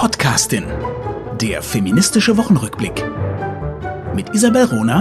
Podcastin. 0.00 0.64
Der 1.40 1.60
feministische 1.60 2.36
Wochenrückblick. 2.36 3.04
Mit 4.14 4.32
Isabel 4.32 4.66
Rona 4.66 5.00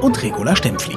und 0.00 0.22
Regula 0.22 0.56
Stempfli. 0.56 0.96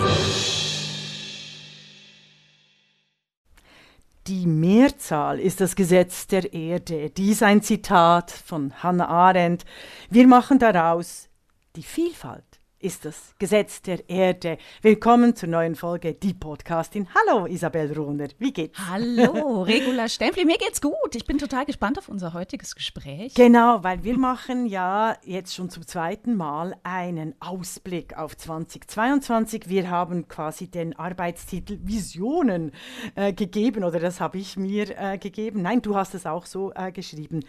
Die 4.28 4.48
Mehrzahl 4.48 5.42
ist 5.42 5.60
das 5.60 5.76
Gesetz 5.76 6.28
der 6.28 6.54
Erde. 6.54 7.10
Dies 7.10 7.44
ein 7.44 7.62
Zitat 7.62 8.32
von 8.32 8.72
Hannah 8.82 9.10
Arendt. 9.10 9.66
Wir 10.10 10.28
machen 10.28 10.58
daraus 10.58 11.28
die 11.76 11.84
Vielfalt 11.84 12.55
ist 12.86 13.04
das 13.04 13.34
Gesetz 13.40 13.82
der 13.82 14.08
Erde. 14.12 14.60
Willkommen 14.84 15.36
zur 15.36 15.50
neuen 15.50 15.74
Folge 15.74 16.14
Die 16.14 16.36
Podcastin. 16.36 17.08
Hallo 17.16 17.48
Isabel 17.48 17.92
Rohner, 17.92 18.28
wie 18.38 18.54
geht's? 18.54 18.78
Hallo 18.78 19.64
Regula 19.64 20.08
Stempfli, 20.08 20.46
mir 20.46 20.60
geht's 20.60 20.82
gut. 20.82 21.16
Ich 21.16 21.26
bin 21.26 21.40
total 21.40 21.66
gespannt 21.66 21.98
auf 21.98 22.10
unser 22.10 22.34
heutiges 22.34 22.76
Gespräch. 22.76 23.34
Genau, 23.34 23.84
weil 23.84 24.04
wir 24.04 24.20
machen 24.20 24.68
ja 24.68 25.18
jetzt 25.24 25.56
schon 25.56 25.72
zum 25.72 25.88
zweiten 25.88 26.36
Mal 26.36 26.76
einen 26.84 27.34
Ausblick 27.40 28.16
auf 28.16 28.38
2022. 28.38 29.68
Wir 29.68 29.90
haben 29.90 30.28
quasi 30.28 30.68
den 30.68 30.96
Arbeitstitel 30.96 31.80
Visionen 31.82 32.72
äh, 33.16 33.34
gegeben 33.34 33.84
oder 33.84 34.00
das 34.00 34.22
habe 34.22 34.38
ich 34.38 34.58
mir 34.58 34.96
äh, 34.96 35.18
gegeben. 35.18 35.64
Nein, 35.64 35.82
du 35.82 35.96
hast 35.96 36.14
es 36.14 36.28
auch 36.28 36.46
so 36.46 36.72
äh, 36.76 36.92
geschrieben. 36.92 37.46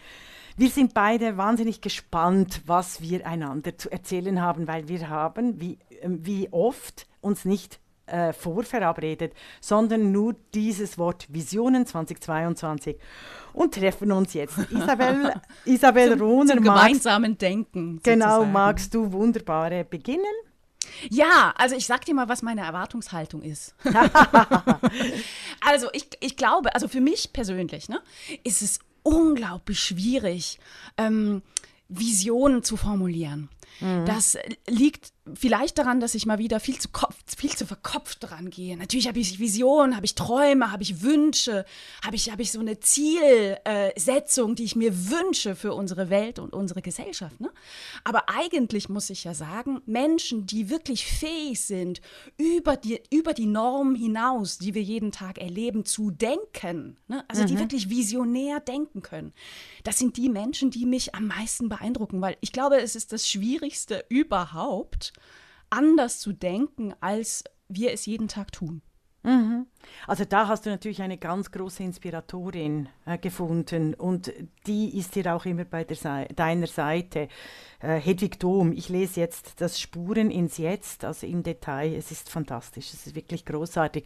Wir 0.58 0.70
sind 0.70 0.94
beide 0.94 1.36
wahnsinnig 1.36 1.82
gespannt, 1.82 2.62
was 2.64 3.02
wir 3.02 3.26
einander 3.26 3.76
zu 3.76 3.92
erzählen 3.92 4.40
haben, 4.40 4.66
weil 4.66 4.88
wir 4.88 5.10
haben, 5.10 5.60
wie, 5.60 5.78
ähm, 6.00 6.24
wie 6.24 6.48
oft, 6.50 7.06
uns 7.20 7.44
nicht 7.44 7.78
äh, 8.06 8.32
vorverabredet, 8.32 9.34
sondern 9.60 10.12
nur 10.12 10.34
dieses 10.54 10.96
Wort 10.96 11.26
Visionen 11.28 11.84
2022 11.84 12.96
und 13.52 13.74
treffen 13.74 14.12
uns 14.12 14.32
jetzt. 14.32 14.56
Isabel, 14.70 15.34
Isabel 15.66 16.10
zum, 16.12 16.20
Rohner. 16.22 16.54
Zum 16.54 16.64
gemeinsamen 16.64 17.36
Denken. 17.36 18.00
Genau, 18.02 18.24
sozusagen. 18.26 18.52
magst 18.52 18.94
du 18.94 19.12
wunderbare 19.12 19.84
beginnen? 19.84 20.24
Ja, 21.10 21.52
also 21.56 21.76
ich 21.76 21.86
sag 21.86 22.04
dir 22.04 22.14
mal, 22.14 22.28
was 22.28 22.42
meine 22.42 22.62
Erwartungshaltung 22.62 23.42
ist. 23.42 23.74
also 25.60 25.88
ich, 25.92 26.08
ich 26.20 26.36
glaube, 26.36 26.74
also 26.74 26.88
für 26.88 27.00
mich 27.00 27.32
persönlich 27.32 27.88
ne, 27.88 28.00
ist 28.44 28.62
es 28.62 28.78
unglaublich 29.06 29.78
schwierig, 29.80 30.58
ähm, 30.96 31.42
Visionen 31.88 32.64
zu 32.64 32.76
formulieren. 32.76 33.48
Mhm. 33.80 34.04
Das 34.04 34.36
liegt 34.66 35.12
vielleicht 35.34 35.78
daran, 35.78 36.00
dass 36.00 36.14
ich 36.14 36.26
mal 36.26 36.38
wieder 36.38 36.60
viel 36.60 36.78
zu, 36.78 36.88
kopf, 36.88 37.16
viel 37.36 37.50
zu 37.50 37.66
verkopft 37.66 38.18
dran 38.20 38.50
gehe. 38.50 38.76
Natürlich 38.76 39.08
habe 39.08 39.18
ich 39.18 39.38
Visionen, 39.38 39.96
habe 39.96 40.06
ich 40.06 40.14
Träume, 40.14 40.70
habe 40.70 40.82
ich 40.82 41.02
Wünsche, 41.02 41.64
habe 42.04 42.16
ich, 42.16 42.30
hab 42.30 42.38
ich 42.38 42.52
so 42.52 42.60
eine 42.60 42.78
Zielsetzung, 42.78 44.54
die 44.54 44.64
ich 44.64 44.76
mir 44.76 45.10
wünsche 45.10 45.56
für 45.56 45.74
unsere 45.74 46.10
Welt 46.10 46.38
und 46.38 46.52
unsere 46.52 46.82
Gesellschaft. 46.82 47.40
Ne? 47.40 47.50
Aber 48.04 48.28
eigentlich 48.28 48.88
muss 48.88 49.10
ich 49.10 49.24
ja 49.24 49.34
sagen, 49.34 49.80
Menschen, 49.86 50.46
die 50.46 50.70
wirklich 50.70 51.06
fähig 51.06 51.60
sind, 51.60 52.00
über 52.36 52.76
die, 52.76 53.00
über 53.10 53.34
die 53.34 53.46
Norm 53.46 53.94
hinaus, 53.94 54.58
die 54.58 54.74
wir 54.74 54.82
jeden 54.82 55.12
Tag 55.12 55.38
erleben, 55.38 55.84
zu 55.84 56.10
denken, 56.10 56.96
ne? 57.08 57.24
also 57.28 57.42
mhm. 57.42 57.46
die 57.46 57.58
wirklich 57.58 57.90
visionär 57.90 58.60
denken 58.60 59.02
können, 59.02 59.32
das 59.82 59.98
sind 59.98 60.16
die 60.16 60.28
Menschen, 60.28 60.70
die 60.70 60.86
mich 60.86 61.14
am 61.14 61.26
meisten 61.26 61.68
beeindrucken, 61.68 62.20
weil 62.20 62.36
ich 62.40 62.52
glaube, 62.52 62.80
es 62.80 62.94
ist 62.94 63.12
das 63.12 63.28
Schwierigste 63.28 64.04
überhaupt, 64.08 65.12
anders 65.70 66.18
zu 66.20 66.32
denken, 66.32 66.94
als 67.00 67.44
wir 67.68 67.92
es 67.92 68.06
jeden 68.06 68.28
Tag 68.28 68.52
tun. 68.52 68.82
Mhm. 69.26 69.66
Also 70.06 70.24
da 70.24 70.46
hast 70.46 70.66
du 70.66 70.70
natürlich 70.70 71.02
eine 71.02 71.18
ganz 71.18 71.50
große 71.50 71.82
Inspiratorin 71.82 72.88
äh, 73.06 73.18
gefunden 73.18 73.94
und 73.94 74.32
die 74.66 74.96
ist 74.96 75.16
dir 75.16 75.34
auch 75.34 75.44
immer 75.46 75.64
bei 75.64 75.84
Sei 75.94 76.28
deiner 76.34 76.68
Seite. 76.68 77.28
Äh, 77.80 77.96
Hedwig 77.96 78.38
Dom, 78.38 78.72
ich 78.72 78.88
lese 78.88 79.20
jetzt 79.20 79.60
das 79.60 79.80
Spuren 79.80 80.30
ins 80.30 80.58
Jetzt, 80.58 81.04
also 81.04 81.26
im 81.26 81.42
Detail. 81.42 81.94
Es 81.94 82.12
ist 82.12 82.30
fantastisch, 82.30 82.94
es 82.94 83.08
ist 83.08 83.16
wirklich 83.16 83.44
großartig. 83.44 84.04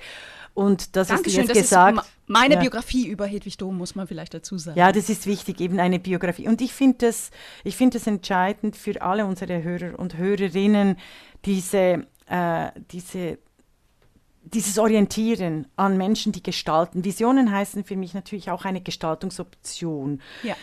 Und 0.54 0.97
das 0.97 1.08
Dankeschön, 1.08 1.42
hast 1.42 1.48
du 1.48 1.58
jetzt 1.58 1.70
das 1.70 1.70
gesagt. 1.70 1.98
Ist 1.98 2.12
meine 2.26 2.54
ja. 2.54 2.60
Biografie 2.60 3.06
über 3.06 3.26
Hedwig 3.26 3.58
Dom 3.58 3.76
muss 3.76 3.94
man 3.94 4.06
vielleicht 4.06 4.32
dazu 4.32 4.56
sagen. 4.56 4.78
Ja, 4.78 4.91
das 4.91 5.10
ist 5.10 5.26
wichtig, 5.26 5.60
eben 5.60 5.78
eine 5.81 5.98
Biografie. 5.98 6.48
Und 6.48 6.62
ich 6.62 6.72
finde 6.72 7.08
es 7.08 7.31
find 7.66 7.94
entscheidend 8.06 8.75
für 8.75 9.02
alle 9.02 9.26
unsere 9.26 9.62
Hörer 9.62 9.98
und 9.98 10.16
Hörerinnen, 10.16 10.97
diese, 11.44 12.06
äh, 12.26 12.70
diese 12.91 13.38
dieses 14.42 14.78
Orientieren 14.78 15.66
an 15.76 15.96
Menschen, 15.96 16.32
die 16.32 16.42
gestalten. 16.42 17.04
Visionen 17.04 17.50
heißen 17.50 17.84
für 17.84 17.96
mich 17.96 18.14
natürlich 18.14 18.50
auch 18.50 18.64
eine 18.64 18.80
Gestaltungsoption. 18.80 20.20
Ja. 20.42 20.56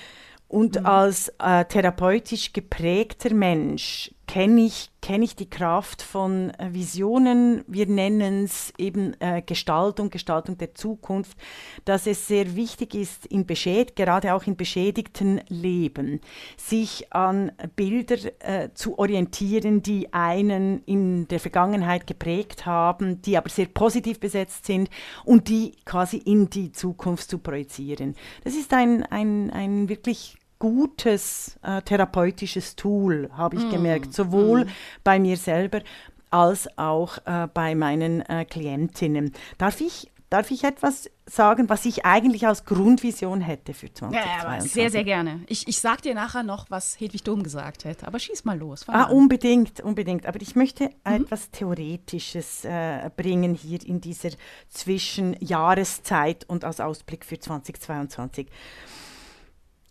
Und 0.47 0.79
mhm. 0.79 0.85
als 0.85 1.29
äh, 1.39 1.65
therapeutisch 1.65 2.53
geprägter 2.53 3.33
Mensch 3.33 4.11
kenne 4.27 4.61
ich, 4.61 4.91
kenn 5.01 5.23
ich 5.23 5.35
die 5.38 5.49
Kraft 5.49 6.01
von 6.01 6.51
äh, 6.51 6.73
Visionen. 6.73 7.63
Wir 7.65 7.88
nennen 7.88 8.43
es 8.43 8.73
eben 8.77 9.19
äh, 9.21 9.41
Gestaltung, 9.41 10.09
Gestaltung 10.09 10.57
der 10.57 10.75
Zukunft, 10.75 11.38
dass 11.85 12.05
es 12.07 12.27
sehr 12.27 12.55
wichtig 12.55 12.93
ist, 12.93 13.25
in 13.25 13.45
beschäd 13.45 13.95
gerade 13.95 14.33
auch 14.33 14.43
in 14.43 14.57
beschädigten 14.57 15.41
Leben, 15.47 16.19
sich 16.57 17.11
an 17.13 17.53
Bilder 17.77 18.17
äh, 18.39 18.69
zu 18.73 18.99
orientieren, 18.99 19.81
die 19.81 20.13
einen 20.13 20.83
in 20.83 21.27
der 21.29 21.39
Vergangenheit 21.39 22.05
geprägt 22.05 22.65
haben, 22.65 23.21
die 23.21 23.38
aber 23.38 23.49
sehr 23.49 23.67
positiv 23.67 24.19
besetzt 24.19 24.65
sind 24.65 24.89
und 25.23 25.47
die 25.47 25.71
quasi 25.85 26.17
in 26.17 26.49
die 26.49 26.73
Zukunft 26.73 27.29
zu 27.29 27.39
projizieren. 27.39 28.15
Das 28.44 28.55
ist 28.55 28.73
ein, 28.73 29.03
ein, 29.03 29.49
ein 29.51 29.88
wirklich 29.88 30.38
gutes 30.59 31.57
äh, 31.62 31.81
therapeutisches 31.81 32.75
Tool, 32.75 33.29
habe 33.35 33.57
ich 33.57 33.63
mm. 33.66 33.69
gemerkt, 33.69 34.13
sowohl 34.13 34.66
mm. 34.66 34.69
bei 35.03 35.19
mir 35.19 35.38
selber 35.38 35.81
als 36.29 36.68
auch 36.78 37.18
äh, 37.25 37.47
bei 37.53 37.75
meinen 37.75 38.22
äh, 38.22 38.45
Klientinnen. 38.45 39.34
Darf 39.57 39.81
ich, 39.81 40.12
darf 40.29 40.51
ich 40.51 40.63
etwas 40.63 41.09
sagen, 41.25 41.69
was 41.69 41.85
ich 41.85 42.06
eigentlich 42.06 42.47
als 42.47 42.66
Grundvision 42.66 43.41
hätte 43.41 43.73
für 43.73 43.94
2022? 43.94 44.69
Ja, 44.69 44.73
sehr, 44.73 44.90
sehr 44.90 45.03
gerne. 45.03 45.41
Ich, 45.47 45.68
ich 45.68 45.79
sage 45.79 46.01
dir 46.01 46.16
nachher 46.16 46.44
noch, 46.44 46.69
was 46.69 47.00
Hedwig 47.00 47.24
Dom 47.24 47.44
gesagt 47.44 47.85
hätte, 47.85 48.07
aber 48.07 48.19
schieß 48.19 48.44
mal 48.45 48.57
los. 48.57 48.85
Ah, 48.88 49.03
unbedingt, 49.03 49.79
unbedingt. 49.79 50.25
Aber 50.25 50.41
ich 50.41 50.56
möchte 50.56 50.85
mhm. 51.06 51.24
etwas 51.24 51.51
Theoretisches 51.51 52.66
äh, 52.66 53.09
bringen 53.16 53.56
hier 53.56 53.85
in 53.85 54.01
dieser 54.01 54.29
Zwischenjahreszeit 54.69 56.45
und 56.50 56.66
als 56.66 56.81
Ausblick 56.81 57.24
für 57.24 57.39
2022. 57.39 58.47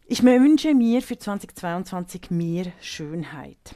Ich 0.09 0.22
wünsche 0.22 0.72
mir 0.72 1.03
für 1.03 1.19
2022 1.19 2.31
mehr 2.31 2.67
Schönheit. 2.81 3.75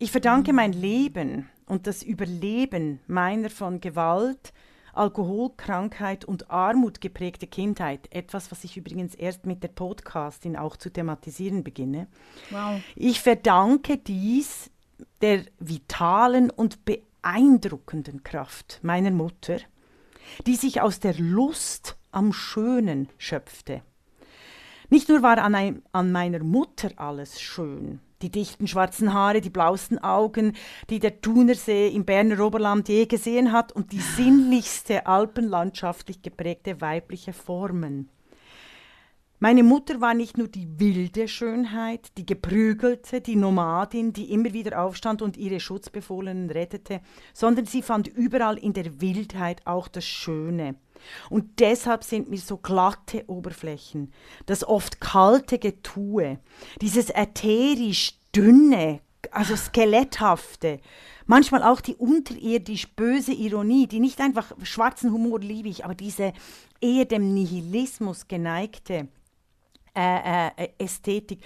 Ich 0.00 0.10
verdanke 0.10 0.52
mein 0.52 0.72
Leben 0.72 1.48
und 1.64 1.86
das 1.86 2.02
Überleben 2.02 2.98
meiner 3.06 3.50
von 3.50 3.80
Gewalt, 3.80 4.52
Alkoholkrankheit 4.94 6.24
und 6.24 6.50
Armut 6.50 7.00
geprägte 7.00 7.46
Kindheit, 7.46 8.12
etwas, 8.12 8.50
was 8.50 8.64
ich 8.64 8.76
übrigens 8.76 9.14
erst 9.14 9.46
mit 9.46 9.62
der 9.62 9.68
Podcastin 9.68 10.56
auch 10.56 10.76
zu 10.76 10.90
thematisieren 10.90 11.62
beginne. 11.62 12.08
Wow. 12.50 12.80
Ich 12.96 13.20
verdanke 13.20 13.96
dies 13.96 14.72
der 15.20 15.44
vitalen 15.60 16.50
und 16.50 16.84
beeindruckenden 16.84 18.24
Kraft 18.24 18.80
meiner 18.82 19.12
Mutter, 19.12 19.58
die 20.48 20.56
sich 20.56 20.80
aus 20.80 20.98
der 20.98 21.14
Lust 21.14 21.96
am 22.10 22.32
Schönen 22.32 23.08
schöpfte 23.18 23.82
nicht 24.90 25.08
nur 25.08 25.22
war 25.22 25.38
an, 25.38 25.54
ein, 25.54 25.82
an 25.92 26.12
meiner 26.12 26.40
Mutter 26.40 26.90
alles 26.96 27.40
schön, 27.40 28.00
die 28.22 28.30
dichten 28.30 28.66
schwarzen 28.66 29.14
Haare, 29.14 29.40
die 29.40 29.50
blauesten 29.50 29.98
Augen, 29.98 30.54
die 30.90 30.98
der 30.98 31.20
Thunersee 31.20 31.88
im 31.88 32.04
Berner 32.04 32.44
Oberland 32.44 32.88
je 32.88 33.06
gesehen 33.06 33.52
hat 33.52 33.72
und 33.72 33.92
die 33.92 34.00
sinnlichste 34.00 35.06
alpenlandschaftlich 35.06 36.22
geprägte 36.22 36.80
weibliche 36.80 37.32
Formen. 37.32 38.10
Meine 39.42 39.62
Mutter 39.62 40.02
war 40.02 40.12
nicht 40.12 40.36
nur 40.36 40.48
die 40.48 40.68
wilde 40.78 41.26
Schönheit, 41.26 42.08
die 42.18 42.26
geprügelte, 42.26 43.22
die 43.22 43.36
Nomadin, 43.36 44.12
die 44.12 44.32
immer 44.32 44.52
wieder 44.52 44.82
aufstand 44.82 45.22
und 45.22 45.38
ihre 45.38 45.60
Schutzbefohlenen 45.60 46.50
rettete, 46.50 47.00
sondern 47.32 47.64
sie 47.64 47.80
fand 47.80 48.06
überall 48.06 48.58
in 48.58 48.74
der 48.74 49.00
Wildheit 49.00 49.66
auch 49.66 49.88
das 49.88 50.04
Schöne. 50.04 50.74
Und 51.28 51.60
deshalb 51.60 52.04
sind 52.04 52.28
mir 52.28 52.38
so 52.38 52.56
glatte 52.56 53.24
Oberflächen, 53.28 54.12
das 54.46 54.64
oft 54.64 55.00
kalte 55.00 55.58
Getue, 55.58 56.38
dieses 56.80 57.10
ätherisch 57.10 58.14
dünne, 58.34 59.00
also 59.30 59.56
skeletthafte, 59.56 60.80
manchmal 61.26 61.62
auch 61.62 61.80
die 61.80 61.96
unterirdisch 61.96 62.88
böse 62.94 63.32
Ironie, 63.32 63.86
die 63.86 64.00
nicht 64.00 64.20
einfach 64.20 64.52
schwarzen 64.62 65.12
Humor 65.12 65.40
liebe 65.40 65.68
ich, 65.68 65.84
aber 65.84 65.94
diese 65.94 66.32
eher 66.80 67.04
dem 67.04 67.34
Nihilismus 67.34 68.28
geneigte 68.28 69.08
äh, 69.96 70.48
äh, 70.48 70.68
Ästhetik, 70.78 71.40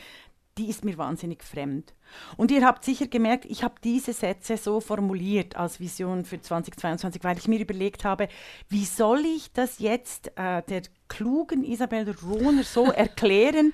die 0.58 0.68
ist 0.68 0.84
mir 0.84 0.96
wahnsinnig 0.98 1.42
fremd. 1.42 1.93
Und 2.36 2.50
ihr 2.50 2.64
habt 2.64 2.84
sicher 2.84 3.06
gemerkt, 3.06 3.44
ich 3.44 3.62
habe 3.62 3.74
diese 3.82 4.12
Sätze 4.12 4.56
so 4.56 4.80
formuliert 4.80 5.56
als 5.56 5.80
Vision 5.80 6.24
für 6.24 6.40
2022, 6.40 7.22
weil 7.24 7.38
ich 7.38 7.48
mir 7.48 7.60
überlegt 7.60 8.04
habe, 8.04 8.28
wie 8.68 8.84
soll 8.84 9.24
ich 9.24 9.52
das 9.52 9.78
jetzt 9.78 10.32
äh, 10.36 10.62
der 10.62 10.82
klugen 11.08 11.64
Isabel 11.64 12.14
Rohner 12.22 12.64
so 12.64 12.84
erklären, 12.92 13.72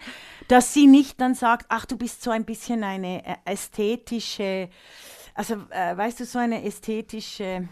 dass 0.48 0.74
sie 0.74 0.86
nicht 0.86 1.20
dann 1.20 1.34
sagt, 1.34 1.66
ach, 1.68 1.86
du 1.86 1.96
bist 1.96 2.22
so 2.22 2.30
ein 2.30 2.44
bisschen 2.44 2.84
eine 2.84 3.24
äh, 3.24 3.36
ästhetische, 3.44 4.68
also 5.34 5.54
äh, 5.70 5.96
weißt 5.96 6.20
du, 6.20 6.24
so 6.24 6.38
eine 6.38 6.64
ästhetische 6.64 7.68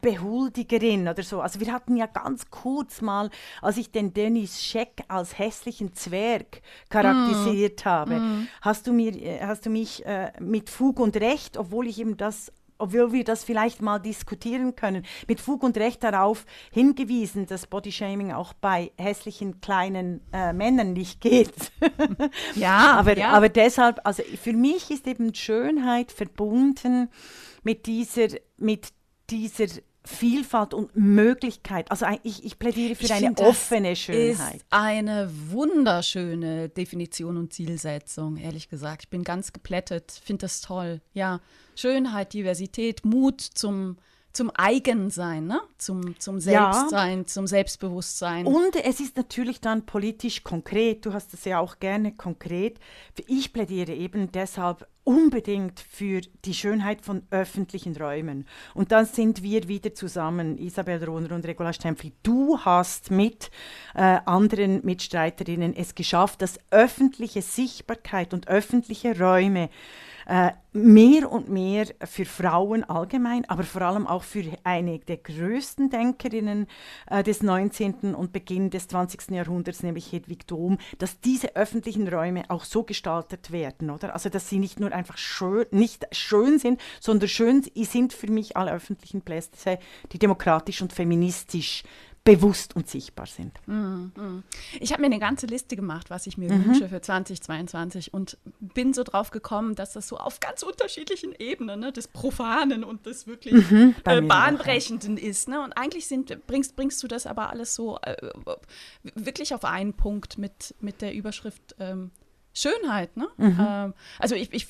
Behuldigerin 0.00 1.08
oder 1.08 1.22
so. 1.22 1.40
Also 1.40 1.60
wir 1.60 1.72
hatten 1.72 1.96
ja 1.96 2.06
ganz 2.06 2.50
kurz 2.50 3.00
mal, 3.00 3.30
als 3.62 3.76
ich 3.76 3.90
den 3.90 4.14
Dennis 4.14 4.62
Scheck 4.62 5.04
als 5.08 5.38
hässlichen 5.38 5.94
Zwerg 5.94 6.62
charakterisiert 6.88 7.84
mm. 7.84 7.88
habe, 7.88 8.14
mm. 8.20 8.48
hast 8.62 8.86
du 8.86 8.92
mir, 8.92 9.14
äh, 9.14 9.40
hast 9.42 9.66
du 9.66 9.70
mich 9.70 10.04
äh, 10.06 10.32
mit 10.40 10.70
Fug 10.70 11.00
und 11.00 11.16
Recht, 11.16 11.56
obwohl 11.56 11.86
ich 11.86 12.00
eben 12.00 12.16
das 12.16 12.52
obwohl 12.78 13.12
wir 13.12 13.24
das 13.24 13.44
vielleicht 13.44 13.82
mal 13.82 13.98
diskutieren 13.98 14.76
können, 14.76 15.04
mit 15.26 15.40
Fug 15.40 15.62
und 15.62 15.76
Recht 15.76 16.02
darauf 16.04 16.46
hingewiesen, 16.70 17.46
dass 17.46 17.66
Bodyshaming 17.66 18.32
auch 18.32 18.52
bei 18.54 18.92
hässlichen 18.96 19.60
kleinen 19.60 20.20
äh, 20.32 20.52
Männern 20.52 20.92
nicht 20.92 21.20
geht. 21.20 21.72
ja, 22.54 22.92
aber, 22.98 23.18
ja. 23.18 23.30
aber 23.30 23.48
deshalb, 23.48 24.00
also 24.04 24.22
für 24.22 24.52
mich 24.52 24.90
ist 24.90 25.06
eben 25.06 25.34
Schönheit 25.34 26.12
verbunden 26.12 27.10
mit 27.62 27.86
dieser, 27.86 28.28
mit 28.56 28.88
dieser 29.30 29.66
Vielfalt 30.08 30.72
und 30.72 30.96
Möglichkeit. 30.96 31.90
Also 31.90 32.06
ich, 32.22 32.42
ich 32.44 32.58
plädiere 32.58 32.94
für 32.94 33.04
ich 33.04 33.12
eine 33.12 33.26
find, 33.26 33.40
offene 33.40 33.94
Schönheit. 33.94 34.56
Ist 34.56 34.64
eine 34.70 35.30
wunderschöne 35.50 36.70
Definition 36.70 37.36
und 37.36 37.52
Zielsetzung, 37.52 38.38
ehrlich 38.38 38.70
gesagt. 38.70 39.02
Ich 39.04 39.10
bin 39.10 39.22
ganz 39.22 39.52
geplättet, 39.52 40.20
finde 40.24 40.42
das 40.42 40.62
toll. 40.62 41.02
Ja, 41.12 41.40
Schönheit, 41.76 42.32
Diversität, 42.32 43.04
Mut 43.04 43.42
zum 43.42 43.98
zum 44.32 44.50
Eigensein, 44.50 45.46
ne? 45.46 45.60
zum, 45.78 46.18
zum 46.20 46.40
Selbstsein, 46.40 47.20
ja. 47.20 47.26
zum 47.26 47.46
Selbstbewusstsein. 47.46 48.46
Und 48.46 48.76
es 48.76 49.00
ist 49.00 49.16
natürlich 49.16 49.60
dann 49.60 49.86
politisch 49.86 50.44
konkret, 50.44 51.04
du 51.06 51.12
hast 51.12 51.34
es 51.34 51.44
ja 51.44 51.58
auch 51.58 51.78
gerne 51.78 52.12
konkret. 52.12 52.78
Ich 53.26 53.52
plädiere 53.52 53.92
eben 53.92 54.30
deshalb 54.30 54.86
unbedingt 55.08 55.80
für 55.80 56.20
die 56.44 56.52
Schönheit 56.52 57.00
von 57.00 57.22
öffentlichen 57.30 57.96
Räumen. 57.96 58.46
Und 58.74 58.92
dann 58.92 59.06
sind 59.06 59.42
wir 59.42 59.66
wieder 59.66 59.94
zusammen, 59.94 60.58
Isabel 60.58 61.02
Rohner 61.02 61.34
und 61.34 61.46
Regula 61.46 61.72
Stempfli. 61.72 62.12
Du 62.22 62.58
hast 62.58 63.10
mit 63.10 63.50
äh, 63.94 64.18
anderen 64.26 64.84
Mitstreiterinnen 64.84 65.74
es 65.74 65.94
geschafft, 65.94 66.42
dass 66.42 66.60
öffentliche 66.70 67.40
Sichtbarkeit 67.40 68.34
und 68.34 68.48
öffentliche 68.48 69.18
Räume 69.18 69.70
äh, 70.28 70.52
mehr 70.74 71.32
und 71.32 71.48
mehr 71.48 71.86
für 72.04 72.26
Frauen 72.26 72.84
allgemein, 72.84 73.48
aber 73.48 73.64
vor 73.64 73.80
allem 73.82 74.06
auch 74.06 74.22
für 74.22 74.44
eine 74.62 74.98
der 74.98 75.16
größten 75.16 75.88
Denkerinnen 75.88 76.66
äh, 77.10 77.22
des 77.22 77.42
19. 77.42 78.14
und 78.14 78.32
Beginn 78.32 78.68
des 78.68 78.88
20. 78.88 79.30
Jahrhunderts, 79.30 79.82
nämlich 79.82 80.12
Hedwig 80.12 80.46
Dom, 80.46 80.76
dass 80.98 81.20
diese 81.20 81.56
öffentlichen 81.56 82.06
Räume 82.06 82.44
auch 82.48 82.64
so 82.64 82.84
gestaltet 82.84 83.50
werden, 83.52 83.88
oder? 83.90 84.12
Also, 84.12 84.28
dass 84.28 84.50
sie 84.50 84.58
nicht 84.58 84.78
nur 84.78 84.92
einfach 84.92 85.16
schön, 85.16 85.64
nicht 85.70 86.06
schön 86.12 86.58
sind, 86.58 86.78
sondern 87.00 87.28
schön 87.30 87.64
sind 87.74 88.12
für 88.12 88.30
mich 88.30 88.56
alle 88.56 88.72
öffentlichen 88.72 89.22
Plätze, 89.22 89.78
die 90.12 90.18
demokratisch 90.18 90.82
und 90.82 90.92
feministisch 90.92 91.84
bewusst 92.28 92.76
und 92.76 92.86
sichtbar 92.86 93.26
sind. 93.26 93.52
Mm, 93.66 94.10
mm. 94.14 94.44
Ich 94.80 94.92
habe 94.92 95.00
mir 95.00 95.06
eine 95.06 95.18
ganze 95.18 95.46
Liste 95.46 95.76
gemacht, 95.76 96.10
was 96.10 96.26
ich 96.26 96.36
mir 96.36 96.52
mhm. 96.52 96.66
wünsche 96.66 96.88
für 96.90 97.00
2022 97.00 98.12
und 98.12 98.36
bin 98.60 98.92
so 98.92 99.02
drauf 99.02 99.30
gekommen, 99.30 99.74
dass 99.74 99.94
das 99.94 100.08
so 100.08 100.18
auf 100.18 100.38
ganz 100.38 100.62
unterschiedlichen 100.62 101.34
Ebenen 101.38 101.80
ne, 101.80 101.90
des 101.90 102.06
Profanen 102.06 102.84
und 102.84 103.06
des 103.06 103.26
wirklich 103.26 103.70
mhm, 103.70 103.94
äh, 104.04 104.20
Bahnbrechenden 104.20 105.16
auch, 105.16 105.22
ist. 105.22 105.48
Ne? 105.48 105.62
Und 105.62 105.72
eigentlich 105.72 106.06
sind, 106.06 106.46
bringst, 106.46 106.76
bringst 106.76 107.02
du 107.02 107.08
das 107.08 107.26
aber 107.26 107.48
alles 107.48 107.74
so 107.74 107.98
äh, 108.02 108.16
wirklich 109.14 109.54
auf 109.54 109.64
einen 109.64 109.94
Punkt 109.94 110.36
mit, 110.36 110.74
mit 110.80 111.00
der 111.00 111.14
Überschrift 111.14 111.76
ähm, 111.78 112.10
Schönheit. 112.52 113.16
Ne? 113.16 113.28
Mhm. 113.38 113.56
Ähm, 113.58 113.94
also 114.18 114.34
ich, 114.34 114.52
ich 114.52 114.66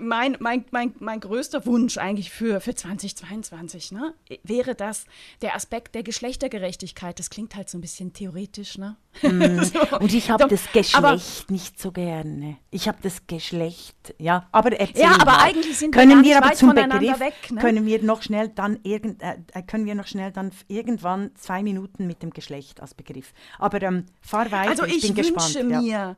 mein, 0.00 0.36
mein, 0.40 0.64
mein, 0.70 0.94
mein 0.98 1.20
größter 1.20 1.66
Wunsch 1.66 1.98
eigentlich 1.98 2.30
für, 2.30 2.60
für 2.60 2.74
2022 2.74 3.92
ne, 3.92 4.14
wäre 4.42 4.74
das 4.74 5.04
der 5.42 5.54
Aspekt 5.54 5.94
der 5.94 6.02
Geschlechtergerechtigkeit. 6.02 7.18
Das 7.18 7.30
klingt 7.30 7.56
halt 7.56 7.68
so 7.68 7.78
ein 7.78 7.80
bisschen 7.80 8.12
theoretisch, 8.12 8.78
ne? 8.78 8.96
Mm. 9.22 9.62
so. 9.62 9.80
Und 9.98 10.12
ich 10.14 10.30
habe 10.30 10.48
das 10.48 10.64
Geschlecht 10.72 10.96
aber, 10.96 11.20
nicht 11.48 11.80
so 11.80 11.92
gerne. 11.92 12.58
Ich 12.70 12.88
habe 12.88 12.98
das 13.02 13.26
Geschlecht, 13.26 14.14
ja, 14.18 14.48
aber 14.52 14.72
erzähl 14.72 15.02
Ja, 15.02 15.14
aber 15.14 15.32
mal. 15.32 15.44
eigentlich 15.44 15.76
sind 15.78 15.92
können 15.92 16.22
wir, 16.22 16.30
wir 16.30 16.44
aber 16.44 16.54
zum 16.54 16.74
Begriff, 16.74 17.20
weg, 17.20 17.50
ne? 17.50 17.60
können 17.60 17.86
wir 17.86 18.02
noch 18.02 18.22
schnell 18.22 18.48
dann 18.48 18.78
irgend, 18.82 19.22
äh, 19.22 19.36
äh, 19.52 19.62
können 19.62 19.86
wir 19.86 19.94
noch 19.94 20.06
schnell 20.06 20.32
dann 20.32 20.50
irgendwann 20.68 21.30
zwei 21.36 21.62
Minuten 21.62 22.06
mit 22.06 22.22
dem 22.22 22.30
Geschlecht 22.30 22.80
als 22.80 22.94
Begriff. 22.94 23.32
Aber 23.58 23.82
ähm, 23.82 24.06
fahr 24.20 24.50
weiter, 24.50 24.70
also 24.70 24.84
ich, 24.84 25.04
ich 25.04 25.14
bin 25.14 25.26
wünsche 25.26 25.32
gespannt. 25.32 25.68
mir, 25.68 25.90
ja 25.90 26.16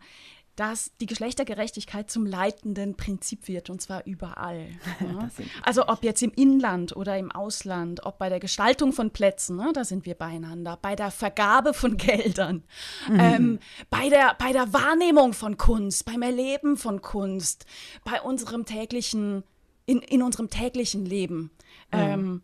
dass 0.57 0.93
die 1.01 1.07
Geschlechtergerechtigkeit 1.07 2.11
zum 2.11 2.27
leitenden 2.27 2.97
Prinzip 2.97 3.49
wird 3.49 3.71
und 3.71 3.81
zwar 3.81 4.07
überall. 4.07 4.69
Ja. 5.01 5.29
Also 5.63 5.89
ob 5.89 6.03
jetzt 6.03 6.23
im 6.23 6.31
Inland 6.31 6.97
oder 6.97 7.19
im 7.19 7.31
Ausland, 7.31 8.07
ob 8.07 8.19
bei 8.19 8.29
der 8.29 8.41
Gestaltung 8.41 8.93
von 8.93 9.11
Plätzen, 9.11 9.57
ne, 9.57 9.73
da 9.75 9.85
sind 9.85 10.07
wir 10.07 10.15
beieinander, 10.15 10.79
bei 10.81 10.95
der 10.95 11.11
Vergabe 11.11 11.75
von 11.75 11.97
Geldern, 11.99 12.63
mhm. 13.09 13.21
ähm, 13.21 13.59
bei, 13.91 14.09
der, 14.09 14.35
bei 14.39 14.53
der 14.53 14.73
Wahrnehmung 14.73 15.33
von 15.33 15.59
Kunst, 15.59 16.05
beim 16.05 16.23
Erleben 16.23 16.77
von 16.77 17.03
Kunst, 17.03 17.67
bei 18.05 18.21
unserem 18.23 18.65
täglichen, 18.65 19.43
in, 19.85 19.99
in 19.99 20.23
unserem 20.23 20.49
täglichen 20.49 21.05
Leben. 21.05 21.51
Mhm. 21.93 21.99
Ähm, 21.99 22.43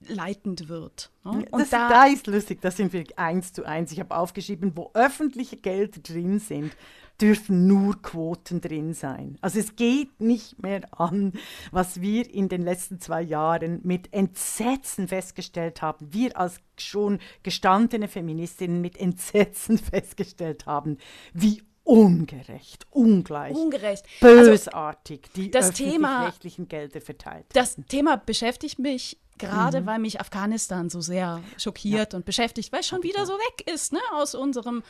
leitend 0.00 0.68
wird. 0.68 1.10
Ne? 1.24 1.44
Und 1.50 1.62
das, 1.62 1.70
da, 1.70 1.88
da, 1.88 2.06
ist 2.06 2.26
lustig, 2.26 2.60
da 2.60 2.70
sind 2.70 2.92
wir 2.92 3.04
eins 3.16 3.52
zu 3.52 3.64
eins. 3.64 3.92
Ich 3.92 4.00
habe 4.00 4.16
aufgeschrieben, 4.16 4.72
wo 4.76 4.90
öffentliche 4.94 5.56
Gelder 5.56 6.00
drin 6.00 6.38
sind, 6.38 6.76
dürfen 7.20 7.66
nur 7.66 8.00
Quoten 8.02 8.60
drin 8.60 8.94
sein. 8.94 9.38
Also 9.40 9.58
es 9.58 9.76
geht 9.76 10.20
nicht 10.20 10.62
mehr 10.62 10.82
an, 10.98 11.32
was 11.70 12.00
wir 12.00 12.32
in 12.32 12.48
den 12.48 12.62
letzten 12.62 13.00
zwei 13.00 13.22
Jahren 13.22 13.80
mit 13.84 14.12
Entsetzen 14.12 15.08
festgestellt 15.08 15.82
haben. 15.82 16.12
Wir 16.12 16.36
als 16.36 16.60
schon 16.78 17.18
gestandene 17.42 18.08
Feministinnen 18.08 18.80
mit 18.80 18.96
Entsetzen 18.98 19.78
festgestellt 19.78 20.66
haben, 20.66 20.98
wie 21.32 21.62
ungerecht, 21.84 22.86
ungleich, 22.90 23.54
ungerecht, 23.54 24.04
bösartig 24.20 25.20
also, 25.22 25.32
die 25.36 25.50
das 25.52 25.70
öffentlich-rechtlichen 25.70 26.66
Gelder 26.68 27.00
verteilt. 27.00 27.46
Das 27.52 27.76
Thema 27.88 28.16
beschäftigt 28.16 28.80
mich 28.80 29.18
gerade, 29.38 29.82
mhm. 29.82 29.86
weil 29.86 29.98
mich 29.98 30.20
Afghanistan 30.20 30.88
so 30.90 31.00
sehr 31.00 31.42
schockiert 31.58 32.12
ja. 32.12 32.16
und 32.18 32.24
beschäftigt, 32.24 32.72
weil 32.72 32.80
es 32.80 32.88
schon 32.88 33.02
wieder 33.02 33.26
so 33.26 33.34
weg 33.34 33.70
ist 33.72 33.92
ne, 33.92 34.00
aus 34.14 34.34
unserem 34.34 34.82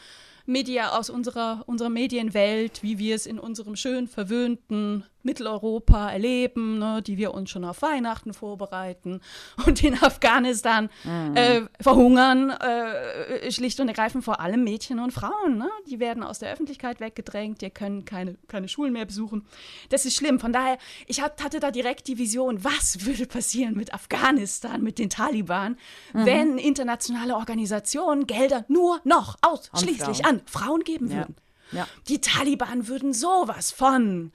Media, 0.47 0.97
aus 0.97 1.11
unserer, 1.11 1.65
unserer 1.67 1.91
Medienwelt, 1.91 2.83
wie 2.83 2.99
wir 2.99 3.17
es 3.17 3.27
in 3.27 3.39
unserem 3.39 3.75
schön 3.75 4.07
verwöhnten 4.07 5.05
Mitteleuropa 5.27 6.11
erleben, 6.11 6.79
ne, 6.79 7.03
die 7.03 7.19
wir 7.19 7.35
uns 7.35 7.51
schon 7.51 7.65
auf 7.65 7.83
Weihnachten 7.83 8.33
vorbereiten 8.33 9.21
und 9.67 9.83
in 9.83 10.01
Afghanistan 10.01 10.89
mhm. 11.05 11.37
äh, 11.37 11.63
verhungern, 11.81 12.51
äh, 12.51 13.51
schlicht 13.51 13.81
und 13.81 13.89
ergreifend 13.89 14.25
vor 14.25 14.41
allem 14.41 14.63
Mädchen 14.65 15.01
und 15.01 15.13
Frauen. 15.13 15.59
Ne? 15.59 15.69
Die 15.91 15.99
werden 15.99 16.23
aus 16.23 16.39
der 16.39 16.53
Öffentlichkeit 16.53 17.01
weggedrängt, 17.01 17.61
die 17.61 17.71
können 17.71 18.05
keine, 18.05 18.37
keine 18.47 18.69
Schulen 18.69 18.93
mehr 18.93 19.05
besuchen. 19.05 19.45
Das 19.91 20.07
ist 20.07 20.15
schlimm. 20.15 20.39
Von 20.39 20.53
daher, 20.53 20.79
ich 21.09 21.21
hat, 21.21 21.43
hatte 21.43 21.59
da 21.59 21.73
direkt 21.73 22.07
die 22.07 22.19
Vision, 22.19 22.63
was 22.63 23.05
würde 23.05 23.27
passieren 23.27 23.75
mit 23.75 23.93
Afghanistan, 23.93 24.36
mit 24.81 24.99
den 24.99 25.11
Taliban, 25.11 25.77
mhm. 26.13 26.27
wenn 26.27 26.59
internationale 26.59 27.37
Organisationen 27.37 28.27
Gelder 28.27 28.65
nur 28.69 29.01
noch 29.05 29.37
ausschließlich 29.43 30.25
an 30.25 30.43
Frauen, 30.47 30.85
geben 30.85 31.11
würden. 31.11 31.37
Ja. 31.73 31.87
Die 32.09 32.21
Taliban 32.21 32.89
würden 32.89 33.13
sowas 33.13 33.73
von 33.73 34.33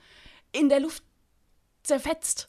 in 0.52 0.68
der 0.68 0.80
Luft 0.80 1.02
zerfetzt. 1.82 2.48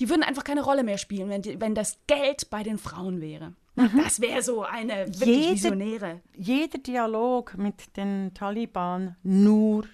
Die 0.00 0.08
würden 0.08 0.22
einfach 0.22 0.44
keine 0.44 0.62
Rolle 0.62 0.82
mehr 0.82 0.98
spielen, 0.98 1.28
wenn, 1.28 1.42
die, 1.42 1.60
wenn 1.60 1.74
das 1.74 1.98
Geld 2.06 2.50
bei 2.50 2.62
den 2.62 2.78
Frauen 2.78 3.20
wäre. 3.20 3.54
Mhm. 3.76 4.02
Das 4.02 4.20
wäre 4.20 4.42
so 4.42 4.62
eine 4.62 5.06
wirklich 5.08 5.36
Jede, 5.36 5.52
visionäre. 5.52 6.20
Jeder 6.36 6.78
Dialog 6.78 7.56
mit 7.56 7.96
den 7.96 8.34
Taliban 8.34 9.16
nur 9.22 9.84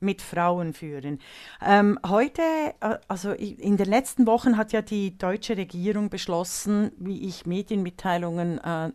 mit 0.00 0.22
Frauen 0.22 0.72
führen. 0.72 1.20
Ähm, 1.64 1.98
heute, 2.06 2.42
äh, 2.80 2.98
also 3.08 3.32
in 3.32 3.76
den 3.76 3.86
letzten 3.86 4.26
Wochen 4.26 4.56
hat 4.56 4.72
ja 4.72 4.82
die 4.82 5.16
deutsche 5.16 5.56
Regierung 5.56 6.10
beschlossen, 6.10 6.92
wie 6.98 7.26
ich 7.26 7.46
Medienmitteilungen 7.46 8.58
äh, 8.58 8.90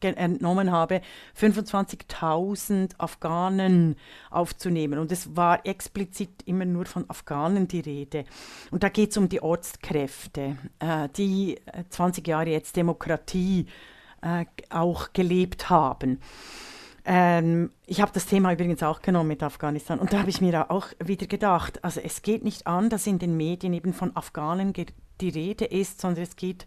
entnommen 0.00 0.72
habe, 0.72 1.02
25.000 1.38 2.92
Afghanen 2.98 3.96
aufzunehmen. 4.30 4.98
Und 4.98 5.12
es 5.12 5.36
war 5.36 5.66
explizit 5.66 6.42
immer 6.46 6.64
nur 6.64 6.86
von 6.86 7.08
Afghanen 7.08 7.68
die 7.68 7.80
Rede. 7.80 8.24
Und 8.70 8.82
da 8.82 8.88
geht 8.88 9.10
es 9.10 9.16
um 9.16 9.28
die 9.28 9.42
Ortskräfte, 9.42 10.56
äh, 10.78 11.08
die 11.16 11.60
20 11.90 12.26
Jahre 12.26 12.50
jetzt 12.50 12.76
Demokratie 12.76 13.66
äh, 14.22 14.44
auch 14.70 15.12
gelebt 15.12 15.70
haben. 15.70 16.20
Ähm, 17.04 17.70
ich 17.86 18.00
habe 18.00 18.12
das 18.12 18.26
Thema 18.26 18.52
übrigens 18.52 18.82
auch 18.82 19.02
genommen 19.02 19.28
mit 19.28 19.42
Afghanistan 19.42 19.98
und 19.98 20.12
da 20.12 20.18
habe 20.20 20.30
ich 20.30 20.40
mir 20.40 20.70
auch 20.70 20.88
wieder 21.02 21.26
gedacht, 21.26 21.82
also 21.84 22.00
es 22.00 22.22
geht 22.22 22.44
nicht 22.44 22.66
an, 22.66 22.90
dass 22.90 23.06
in 23.06 23.18
den 23.18 23.36
Medien 23.36 23.72
eben 23.72 23.92
von 23.92 24.14
Afghanen 24.16 24.72
die 24.72 25.28
Rede 25.28 25.64
ist, 25.64 26.00
sondern 26.00 26.24
es 26.24 26.36
geht 26.36 26.66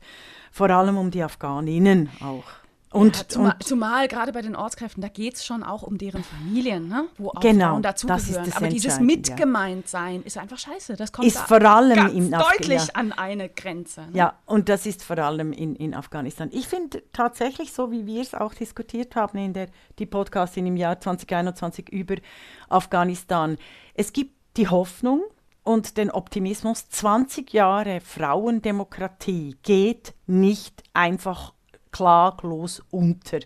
vor 0.51 0.69
allem 0.69 0.97
um 0.97 1.11
die 1.11 1.23
Afghaninnen 1.23 2.09
auch. 2.21 2.62
Und, 2.93 3.17
ja, 3.17 3.27
zumal, 3.27 3.53
und, 3.53 3.63
zumal 3.63 4.07
gerade 4.07 4.31
bei 4.31 4.43
den 4.43 4.55
Ortskräften, 4.55 5.01
da 5.01 5.07
geht 5.07 5.35
es 5.35 5.45
schon 5.45 5.63
auch 5.63 5.81
um 5.81 5.97
deren 5.97 6.23
Familien, 6.23 6.88
ne? 6.88 7.07
wo 7.17 7.29
auch 7.29 7.39
genau, 7.39 7.69
Frauen 7.69 7.81
dazugehören. 7.81 8.53
Aber 8.53 8.67
dieses 8.67 9.00
Mitgemeintsein 9.00 10.21
ist 10.21 10.38
einfach 10.38 10.59
scheiße. 10.59 10.95
Das 10.95 11.12
kommt 11.12 11.27
ist 11.27 11.39
vor 11.39 11.62
allem 11.63 12.15
in 12.15 12.29
deutlich 12.29 12.88
ja. 12.88 12.93
an 12.93 13.12
eine 13.12 13.50
Grenze. 13.50 14.01
Ne? 14.01 14.09
Ja, 14.13 14.39
und 14.45 14.69
das 14.69 14.85
ist 14.85 15.03
vor 15.03 15.17
allem 15.17 15.53
in, 15.53 15.75
in 15.75 15.95
Afghanistan. 15.95 16.50
Ich 16.51 16.67
finde 16.67 17.01
tatsächlich, 17.13 17.73
so 17.73 17.91
wie 17.91 18.05
wir 18.05 18.21
es 18.21 18.35
auch 18.35 18.53
diskutiert 18.53 19.15
haben 19.15 19.39
in 19.39 19.53
der 19.53 19.69
die 19.97 20.05
Podcastin 20.05 20.67
im 20.67 20.77
Jahr 20.77 21.00
2021 21.00 21.89
über 21.89 22.15
Afghanistan, 22.69 23.57
es 23.95 24.13
gibt 24.13 24.35
die 24.55 24.67
Hoffnung, 24.67 25.23
und 25.63 25.97
den 25.97 26.12
Optimismus, 26.12 26.89
20 26.89 27.53
Jahre 27.53 28.01
Frauendemokratie 28.01 29.55
geht 29.63 30.13
nicht 30.27 30.83
einfach 30.93 31.52
klaglos 31.93 32.83
unter. 32.91 33.39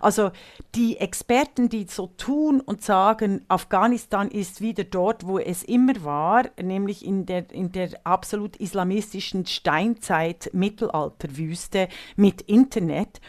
Also 0.00 0.30
die 0.76 0.98
Experten, 0.98 1.68
die 1.68 1.86
so 1.88 2.08
tun 2.16 2.60
und 2.60 2.84
sagen, 2.84 3.44
Afghanistan 3.48 4.30
ist 4.30 4.60
wieder 4.60 4.84
dort, 4.84 5.26
wo 5.26 5.40
es 5.40 5.64
immer 5.64 6.04
war, 6.04 6.44
nämlich 6.62 7.04
in 7.04 7.26
der, 7.26 7.50
in 7.50 7.72
der 7.72 7.90
absolut 8.04 8.56
islamistischen 8.56 9.46
Steinzeit, 9.46 10.50
Mittelalterwüste 10.52 11.88
mit 12.14 12.42
Internet, 12.42 13.20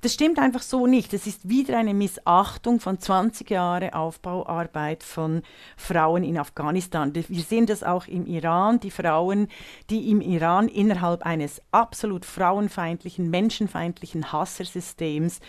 das 0.00 0.14
stimmt 0.14 0.38
einfach 0.38 0.62
so 0.62 0.86
nicht. 0.86 1.12
Es 1.12 1.26
ist 1.26 1.48
wieder 1.48 1.78
eine 1.78 1.94
Missachtung 1.94 2.80
von 2.80 2.98
20 2.98 3.50
Jahren 3.50 3.92
Aufbauarbeit 3.92 5.02
von 5.02 5.42
Frauen 5.76 6.24
in 6.24 6.38
Afghanistan. 6.38 7.14
Wir 7.14 7.42
sehen 7.42 7.66
das 7.66 7.82
auch 7.82 8.06
im 8.06 8.26
Iran. 8.26 8.80
Die 8.80 8.90
Frauen, 8.90 9.48
die 9.90 10.10
im 10.10 10.20
Iran 10.20 10.68
innerhalb 10.68 11.24
eines 11.24 11.62
absolut 11.70 12.24
frauenfeindlichen, 12.24 13.30
menschenfeindlichen 13.30 14.32
Hassersystems 14.32 15.40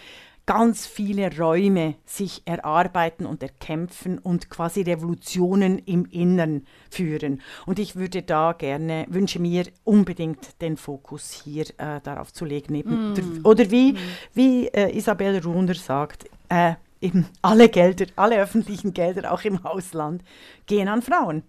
ganz 0.48 0.88
viele 0.88 1.38
Räume 1.38 1.96
sich 2.06 2.42
erarbeiten 2.46 3.28
und 3.28 3.44
erkämpfen 3.44 4.18
und 4.18 4.50
quasi 4.50 4.82
Revolutionen 4.82 5.78
im 5.80 6.06
Innern 6.06 6.66
führen. 6.90 7.42
Und 7.66 7.78
ich 7.80 7.98
würde 7.98 8.24
da 8.24 8.54
gerne, 8.54 9.06
wünsche 9.10 9.40
mir 9.40 9.66
unbedingt 9.84 10.60
den 10.62 10.78
Fokus 10.78 11.32
hier 11.32 11.66
äh, 11.78 12.00
darauf 12.02 12.34
zu 12.34 12.46
legen. 12.46 12.74
Eben, 12.76 13.12
mm. 13.12 13.42
Oder 13.44 13.70
wie, 13.70 13.94
mm. 13.94 13.98
wie 14.34 14.68
äh, 14.70 14.98
Isabel 14.98 15.40
Runer 15.40 15.76
sagt, 15.76 16.30
äh, 16.48 16.76
eben 17.02 17.28
alle 17.42 17.68
Gelder, 17.68 18.06
alle 18.16 18.40
öffentlichen 18.42 18.94
Gelder, 18.94 19.34
auch 19.34 19.44
im 19.44 19.64
Ausland, 19.66 20.24
gehen 20.66 20.88
an 20.88 21.02
Frauen. 21.02 21.44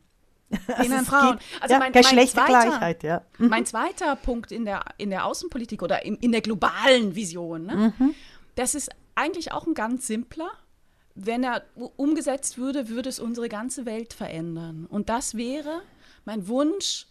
Also 0.74 0.94
an 0.94 1.04
Frauen. 1.04 1.38
also 1.60 1.74
ja, 1.74 1.78
mein, 1.78 1.92
Geschlechtergleichheit, 1.92 2.70
mein 2.70 2.78
zweiter, 2.80 3.08
ja. 3.08 3.22
Mhm. 3.38 3.48
Mein 3.48 3.66
zweiter 3.66 4.16
Punkt 4.16 4.50
in 4.50 4.64
der, 4.64 4.82
in 4.96 5.10
der 5.10 5.24
Außenpolitik 5.26 5.82
oder 5.82 6.04
in, 6.04 6.16
in 6.16 6.32
der 6.32 6.40
globalen 6.40 7.14
Vision, 7.14 7.66
ne? 7.66 7.92
mhm. 7.96 8.14
Das 8.58 8.74
ist 8.74 8.90
eigentlich 9.14 9.52
auch 9.52 9.68
ein 9.68 9.74
ganz 9.74 10.08
simpler. 10.08 10.50
Wenn 11.14 11.44
er 11.44 11.62
umgesetzt 11.96 12.58
würde, 12.58 12.88
würde 12.88 13.08
es 13.08 13.20
unsere 13.20 13.48
ganze 13.48 13.86
Welt 13.86 14.12
verändern. 14.12 14.86
Und 14.86 15.08
das 15.08 15.36
wäre 15.36 15.82
mein 16.24 16.48
Wunsch, 16.48 17.06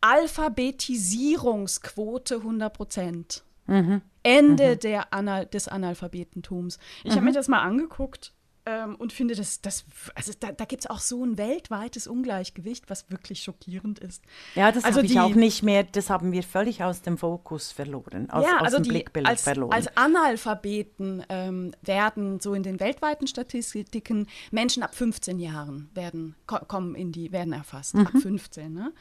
Alphabetisierungsquote 0.00 2.36
100 2.36 2.72
Prozent. 2.72 3.42
Mhm. 3.66 4.00
Ende 4.22 4.76
mhm. 4.76 4.78
Der 4.78 5.12
Anal 5.12 5.46
des 5.46 5.66
Analphabetentums. 5.66 6.78
Ich 7.02 7.10
mhm. 7.10 7.16
habe 7.16 7.26
mir 7.26 7.32
das 7.32 7.48
mal 7.48 7.62
angeguckt 7.62 8.32
ähm, 8.66 8.96
und 8.96 9.12
finde, 9.12 9.36
dass 9.36 9.60
das, 9.60 9.84
also 10.16 10.32
da, 10.38 10.50
da 10.50 10.64
gibt 10.64 10.84
es 10.84 10.90
auch 10.90 10.98
so 10.98 11.24
ein 11.24 11.38
weltweites 11.38 12.08
Ungleichgewicht, 12.08 12.90
was 12.90 13.08
wirklich 13.10 13.42
schockierend 13.42 14.00
ist. 14.00 14.24
Ja, 14.56 14.72
das 14.72 14.84
also 14.84 14.98
habe 14.98 15.06
ich 15.06 15.20
auch 15.20 15.34
nicht 15.34 15.62
mehr, 15.62 15.84
das 15.84 16.10
haben 16.10 16.32
wir 16.32 16.42
völlig 16.42 16.82
aus 16.82 17.00
dem 17.00 17.16
Fokus 17.16 17.70
verloren, 17.70 18.28
aus, 18.28 18.44
ja, 18.44 18.56
aus 18.56 18.64
also 18.64 18.78
dem 18.78 18.82
die, 18.82 18.88
Blickbild 18.90 19.26
als, 19.26 19.42
verloren. 19.42 19.72
Als 19.72 19.96
Analphabeten 19.96 21.24
ähm, 21.28 21.72
werden 21.82 22.40
so 22.40 22.54
in 22.54 22.64
den 22.64 22.80
weltweiten 22.80 23.28
Statistiken 23.28 24.26
Menschen 24.50 24.82
ab 24.82 24.96
15 24.96 25.38
Jahren 25.38 25.88
werden, 25.94 26.34
ko 26.46 26.58
kommen 26.66 26.96
in 26.96 27.12
die, 27.12 27.30
werden 27.30 27.52
erfasst, 27.52 27.94
mhm. 27.94 28.08
ab 28.08 28.14
15. 28.20 28.72
Ne? 28.72 28.92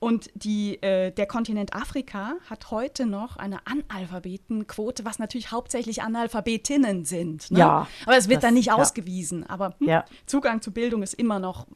Und 0.00 0.30
die, 0.34 0.82
äh, 0.82 1.10
der 1.12 1.26
Kontinent 1.26 1.74
Afrika 1.74 2.34
hat 2.50 2.70
heute 2.70 3.06
noch 3.06 3.36
eine 3.36 3.60
Analphabetenquote, 3.66 5.06
was 5.06 5.18
natürlich 5.18 5.50
hauptsächlich 5.50 6.02
Analphabetinnen 6.02 7.06
sind. 7.06 7.50
Ne? 7.50 7.60
Ja. 7.60 7.88
Aber 8.04 8.18
es 8.18 8.28
wird 8.28 8.42
dann 8.42 8.52
nicht 8.52 8.66
ja. 8.66 8.74
ausgewiesen 8.74 9.13
erwiesen. 9.14 9.46
Aber 9.46 9.74
hm, 9.78 9.88
ja. 9.88 10.04
Zugang 10.26 10.60
zu 10.62 10.72
Bildung 10.72 11.02
ist 11.02 11.14
immer 11.14 11.38
noch 11.38 11.66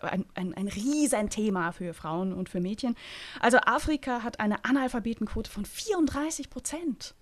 ein, 0.00 0.24
ein, 0.34 0.54
ein 0.54 0.68
Riesenthema 0.68 1.72
für 1.72 1.94
Frauen 1.94 2.32
und 2.32 2.48
für 2.48 2.60
Mädchen. 2.60 2.96
Also 3.40 3.58
Afrika 3.58 4.22
hat 4.22 4.40
eine 4.40 4.64
Analphabetenquote 4.64 5.50
von 5.50 5.64
34 5.64 6.50
Prozent. 6.50 7.14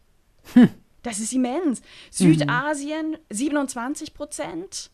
Hm. 0.55 0.71
Das 1.03 1.19
ist 1.19 1.33
immens. 1.33 1.83
Südasien 2.11 3.17
27 3.31 4.15
Prozent. 4.15 4.91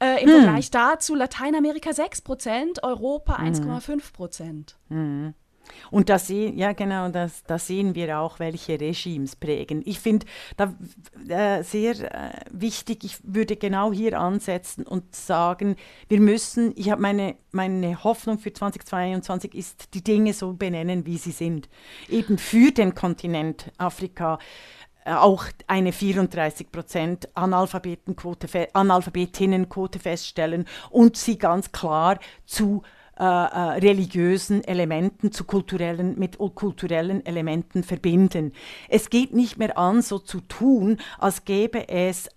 Äh, 0.00 0.22
Im 0.22 0.30
hm. 0.30 0.42
Vergleich 0.42 0.70
dazu 0.70 1.14
Lateinamerika 1.14 1.92
6 1.92 2.22
Prozent, 2.22 2.82
Europa 2.82 3.36
1,5 3.36 3.88
hm. 3.88 4.00
Prozent. 4.12 4.76
Hm. 4.88 5.34
Und 5.90 6.08
da 6.08 6.18
sehen, 6.18 6.56
ja 6.58 6.72
genau, 6.72 7.08
das, 7.08 7.42
da 7.44 7.58
sehen 7.58 7.94
wir 7.94 8.18
auch, 8.18 8.38
welche 8.38 8.80
Regimes 8.80 9.36
prägen. 9.36 9.82
Ich 9.84 10.00
finde 10.00 10.26
da 10.56 10.74
äh, 11.28 11.62
sehr 11.62 11.92
äh, 11.92 12.30
wichtig, 12.50 13.04
ich 13.04 13.18
würde 13.22 13.56
genau 13.56 13.92
hier 13.92 14.18
ansetzen 14.18 14.86
und 14.86 15.14
sagen, 15.14 15.76
wir 16.08 16.20
müssen, 16.20 16.72
ich 16.76 16.90
habe 16.90 17.02
meine, 17.02 17.36
meine 17.50 18.02
Hoffnung 18.04 18.38
für 18.38 18.52
2022 18.52 19.54
ist, 19.54 19.94
die 19.94 20.02
Dinge 20.02 20.32
so 20.32 20.52
benennen, 20.52 21.06
wie 21.06 21.18
sie 21.18 21.32
sind. 21.32 21.68
Eben 22.08 22.38
für 22.38 22.72
den 22.72 22.94
Kontinent 22.94 23.70
Afrika 23.78 24.38
äh, 25.04 25.12
auch 25.12 25.44
eine 25.66 25.92
34 25.92 26.68
Analphabetenquote, 27.34 28.68
Analphabetinnenquote 28.72 29.98
feststellen 29.98 30.66
und 30.90 31.16
sie 31.16 31.38
ganz 31.38 31.72
klar 31.72 32.18
zu 32.46 32.82
äh, 32.84 33.01
äh, 33.16 33.24
religiösen 33.24 34.64
Elementen 34.64 35.32
zu 35.32 35.44
kulturellen, 35.44 36.18
mit 36.18 36.38
kulturellen 36.38 37.24
Elementen 37.24 37.84
verbinden. 37.84 38.52
Es 38.88 39.10
geht 39.10 39.34
nicht 39.34 39.58
mehr 39.58 39.76
an, 39.78 40.02
so 40.02 40.18
zu 40.18 40.40
tun, 40.40 40.98
als 41.18 41.44
gäbe 41.44 41.88
es 41.88 42.28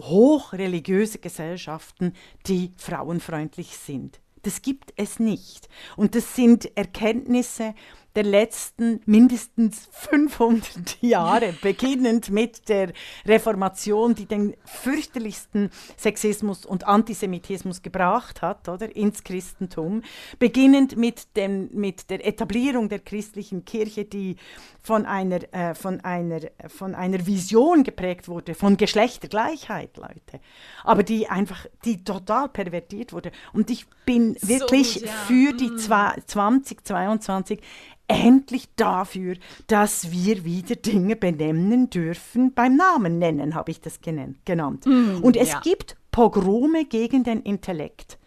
hochreligiöse 0.00 1.18
Gesellschaften, 1.18 2.14
die 2.46 2.72
frauenfreundlich 2.76 3.76
sind. 3.76 4.20
Das 4.42 4.60
gibt 4.60 4.92
es 4.96 5.18
nicht. 5.18 5.68
Und 5.96 6.14
das 6.14 6.36
sind 6.36 6.76
Erkenntnisse, 6.76 7.74
der 8.14 8.24
letzten 8.24 9.00
mindestens 9.06 9.88
500 9.90 10.98
Jahre, 11.00 11.52
beginnend 11.60 12.30
mit 12.30 12.68
der 12.68 12.92
Reformation, 13.26 14.14
die 14.14 14.26
den 14.26 14.54
fürchterlichsten 14.64 15.70
Sexismus 15.96 16.64
und 16.64 16.86
Antisemitismus 16.86 17.82
gebracht 17.82 18.42
hat, 18.42 18.68
oder 18.68 18.94
ins 18.94 19.24
Christentum, 19.24 20.02
beginnend 20.38 20.96
mit, 20.96 21.36
dem, 21.36 21.70
mit 21.72 22.08
der 22.10 22.26
Etablierung 22.26 22.88
der 22.88 23.00
christlichen 23.00 23.64
Kirche, 23.64 24.04
die 24.04 24.36
von 24.82 25.06
einer, 25.06 25.40
äh, 25.52 25.74
von, 25.74 26.00
einer, 26.00 26.40
von 26.68 26.94
einer 26.94 27.26
Vision 27.26 27.84
geprägt 27.84 28.28
wurde, 28.28 28.54
von 28.54 28.76
Geschlechtergleichheit, 28.76 29.96
Leute, 29.96 30.40
aber 30.84 31.02
die 31.02 31.28
einfach, 31.28 31.66
die 31.84 32.04
total 32.04 32.48
pervertiert 32.48 33.12
wurde. 33.12 33.32
Und 33.52 33.70
ich 33.70 33.86
bin 34.04 34.36
wirklich 34.42 35.00
so, 35.00 35.06
ja. 35.06 35.12
für 35.26 35.52
die 35.54 35.70
mm. 35.70 35.78
2022 35.78 37.60
endlich 38.08 38.68
dafür, 38.76 39.36
dass 39.66 40.10
wir 40.10 40.44
wieder 40.44 40.76
Dinge 40.76 41.16
benennen 41.16 41.90
dürfen. 41.90 42.52
Beim 42.54 42.76
Namen 42.76 43.18
nennen 43.18 43.54
habe 43.54 43.70
ich 43.70 43.80
das 43.80 44.00
genannt. 44.00 44.86
Mm, 44.86 45.18
Und 45.22 45.36
es 45.36 45.52
ja. 45.52 45.60
gibt 45.60 45.96
Pogrome 46.10 46.84
gegen 46.84 47.24
den 47.24 47.42
Intellekt 47.42 48.18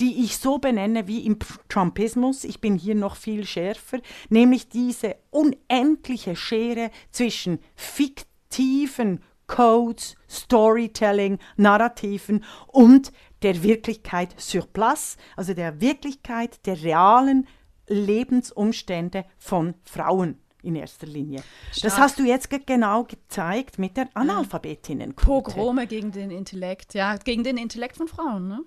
die 0.00 0.24
ich 0.24 0.38
so 0.38 0.58
benenne 0.58 1.08
wie 1.08 1.26
im 1.26 1.38
Trumpismus. 1.68 2.44
Ich 2.44 2.60
bin 2.60 2.76
hier 2.76 2.94
noch 2.94 3.16
viel 3.16 3.44
schärfer, 3.44 3.98
nämlich 4.28 4.68
diese 4.68 5.16
unendliche 5.30 6.36
Schere 6.36 6.90
zwischen 7.10 7.58
fiktiven 7.74 9.20
Codes, 9.46 10.16
Storytelling, 10.30 11.38
Narrativen 11.56 12.44
und 12.68 13.12
der 13.42 13.62
Wirklichkeit 13.62 14.34
sur 14.40 14.66
place, 14.66 15.16
also 15.36 15.52
der 15.52 15.80
Wirklichkeit 15.80 16.64
der 16.64 16.82
realen 16.82 17.46
Lebensumstände 17.88 19.24
von 19.38 19.74
Frauen 19.84 20.38
in 20.62 20.76
erster 20.76 21.06
Linie. 21.06 21.42
Stark. 21.72 21.82
Das 21.82 21.98
hast 21.98 22.18
du 22.18 22.24
jetzt 22.24 22.48
genau 22.66 23.04
gezeigt 23.04 23.78
mit 23.78 23.96
der 23.96 24.08
Analphabetinnen. 24.14 25.14
Pogrome 25.14 25.86
gegen 25.86 26.12
den 26.12 26.30
Intellekt, 26.30 26.94
ja, 26.94 27.16
gegen 27.16 27.44
den 27.44 27.56
Intellekt 27.56 27.96
von 27.96 28.08
Frauen, 28.08 28.48
ne? 28.48 28.60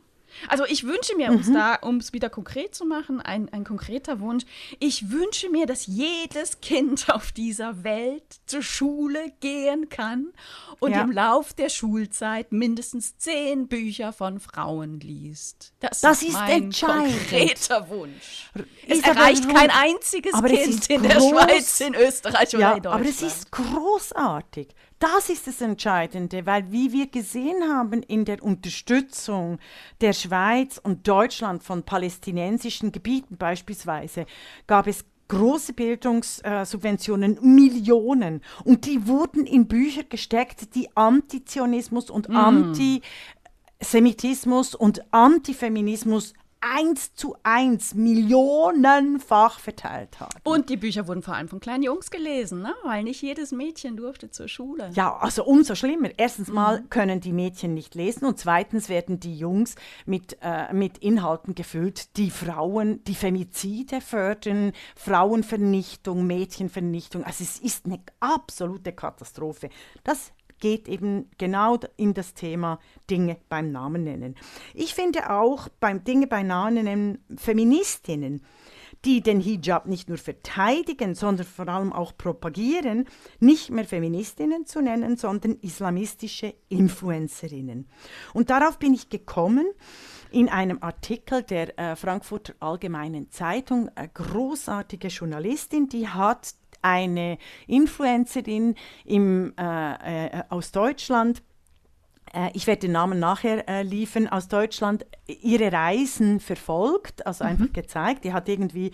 Also 0.48 0.66
ich 0.66 0.84
wünsche 0.86 1.16
mir, 1.16 1.32
mhm. 1.32 1.78
um 1.82 1.98
es 1.98 2.14
wieder 2.14 2.30
konkret 2.30 2.76
zu 2.76 2.86
machen, 2.86 3.22
ein, 3.22 3.50
ein 3.52 3.64
konkreter 3.64 4.20
Wunsch, 4.20 4.46
ich 4.80 5.10
wünsche 5.10 5.50
mir, 5.50 5.66
dass 5.66 5.88
jedes 5.88 6.62
Kind 6.62 7.10
auf 7.14 7.32
dieser 7.32 7.84
Welt 7.84 8.24
zur 8.46 8.62
Schule 8.62 9.32
gehen 9.40 9.90
kann 9.90 10.34
und 10.80 10.92
ja. 10.92 11.02
im 11.02 11.12
Lauf 11.12 11.54
der 11.54 11.70
Schulzeit 11.70 12.52
mindestens 12.52 13.18
zehn 13.18 13.68
Bücher 13.68 14.14
von 14.14 14.40
Frauen 14.40 15.00
liest. 15.00 15.74
Das, 15.80 16.02
das 16.02 16.22
ist, 16.22 16.30
ist 16.30 16.34
mein 16.34 16.72
konkreter 16.72 17.90
Wunsch. 17.90 18.52
Es 18.88 19.02
erreicht 19.02 19.48
kein 19.50 19.70
einziges 19.70 20.34
Kind 20.44 20.90
in 20.90 21.04
der 21.04 21.20
Schweiz, 21.20 21.80
in 21.80 21.96
Österreich 21.96 22.50
oder 22.50 22.60
ja, 22.60 22.74
in 22.74 22.84
Deutschland. 22.84 23.02
Aber 23.02 23.10
es 23.10 23.22
ist 23.22 23.52
großartig. 23.52 24.68
Das 25.00 25.30
ist 25.30 25.46
das 25.48 25.60
Entscheidende, 25.60 26.46
weil 26.46 26.72
wie 26.72 26.94
wir 26.94 27.08
gesehen 27.08 27.64
haben 27.70 28.02
in 28.04 28.24
der 28.24 28.42
Unterstützung 28.42 29.60
der 30.00 30.14
Schweiz 30.14 30.80
und 30.82 31.06
Deutschland 31.08 31.64
von 31.64 31.84
palästinensischen 31.84 32.94
Gebieten 32.94 33.36
beispielsweise, 33.36 34.26
gab 34.68 34.88
es 34.88 35.04
große 35.28 35.74
Bildungssubventionen, 35.74 37.40
Millionen. 37.42 38.42
Und 38.64 38.86
die 38.86 39.06
wurden 39.08 39.46
in 39.46 39.68
Bücher 39.68 40.04
gesteckt, 40.04 40.76
die 40.76 40.88
Antizionismus 40.96 42.10
und 42.10 42.30
mm. 42.30 42.36
Antisemitismus 43.82 44.76
und 44.76 45.02
Antifeminismus 45.12 46.34
eins 46.66 47.14
zu 47.14 47.36
eins 47.44 47.94
millionenfach 47.94 49.60
verteilt 49.60 50.20
hat. 50.20 50.36
Und 50.44 50.70
die 50.70 50.78
Bücher 50.78 51.08
wurden 51.08 51.22
vor 51.22 51.36
allem 51.36 51.48
von 51.48 51.60
kleinen 51.60 51.84
Jungs 51.84 52.10
gelesen, 52.10 52.62
ne? 52.62 52.74
weil 52.84 53.04
nicht 53.04 53.22
jedes 53.22 53.52
Mädchen 53.52 53.98
durfte 53.98 54.32
zur 54.32 54.48
Schule. 54.48 54.90
Ja, 54.94 55.16
also 55.18 55.46
umso 55.46 55.76
schlimmer. 55.76 56.10
Erstens 56.18 56.48
mal 56.48 56.82
mhm. 56.82 56.90
können 56.90 57.22
die 57.22 57.34
Mädchen 57.34 57.74
nicht 57.74 57.94
lesen 57.94 58.26
und 58.26 58.40
zweitens 58.40 58.90
werden 58.90 59.20
die 59.20 59.38
Jungs 59.38 59.76
mit, 60.06 60.38
äh, 60.42 60.74
mit 60.74 60.98
Inhalten 60.98 61.54
gefüllt, 61.54 62.18
die 62.18 62.32
Frauen, 62.32 63.04
die 63.04 63.16
Femizide 63.16 64.02
fördern, 64.02 64.74
Frauenvernichtung, 64.96 66.26
Mädchenvernichtung. 66.26 67.24
Also 67.24 67.44
es 67.44 67.60
ist 67.60 67.86
eine 67.86 68.00
absolute 68.20 68.92
Katastrophe. 68.92 69.70
Das 70.04 70.32
geht 70.60 70.88
eben 70.88 71.30
genau 71.38 71.78
in 71.98 72.14
das 72.14 72.34
Thema 72.34 72.80
Dinge 73.10 73.38
beim 73.50 73.72
Namen 73.72 74.04
nennen. 74.04 74.36
Ich 74.74 74.94
finde 74.94 75.30
auch 75.30 75.68
beim 75.80 76.04
Dinge 76.04 76.28
beim 76.28 76.48
Namen 76.48 76.84
nennen 76.86 77.26
Feministinnen, 77.36 78.42
die 79.06 79.22
den 79.22 79.40
Hijab 79.40 79.86
nicht 79.86 80.10
nur 80.10 80.18
verteidigen, 80.18 81.14
sondern 81.14 81.46
vor 81.46 81.68
allem 81.68 81.94
auch 81.94 82.18
propagieren, 82.18 83.06
nicht 83.40 83.70
mehr 83.70 83.86
Feministinnen 83.86 84.66
zu 84.66 84.82
nennen, 84.82 85.16
sondern 85.16 85.58
islamistische 85.62 86.56
Influencerinnen. 86.70 87.88
Und 88.34 88.50
darauf 88.50 88.80
bin 88.80 88.94
ich 88.94 89.10
gekommen 89.10 89.68
in 90.32 90.50
einem 90.50 90.80
Artikel 90.82 91.44
der 91.44 91.78
äh, 91.78 91.96
Frankfurter 91.96 92.56
Allgemeinen 92.60 93.30
Zeitung, 93.30 93.90
eine 93.96 94.10
großartige 94.10 95.10
Journalistin, 95.10 95.88
die 95.88 96.08
hat 96.08 96.56
eine 96.86 97.40
Influencerin 97.66 98.76
im, 99.06 99.54
äh, 99.58 100.28
äh, 100.28 100.44
aus 100.50 100.72
Deutschland, 100.72 101.42
äh, 102.32 102.52
ich 102.54 102.68
werde 102.68 102.82
den 102.82 102.92
Namen 102.92 103.20
nachher 103.20 103.68
äh, 103.68 103.82
liefern, 103.82 104.28
aus 104.28 104.48
Deutschland, 104.48 105.06
ihre 105.26 105.72
Reisen 105.72 106.40
verfolgt, 106.40 107.26
also 107.26 107.44
mhm. 107.44 107.50
einfach 107.50 107.74
gezeigt. 107.74 108.24
Die 108.24 108.34
hat 108.34 108.48
irgendwie 108.48 108.92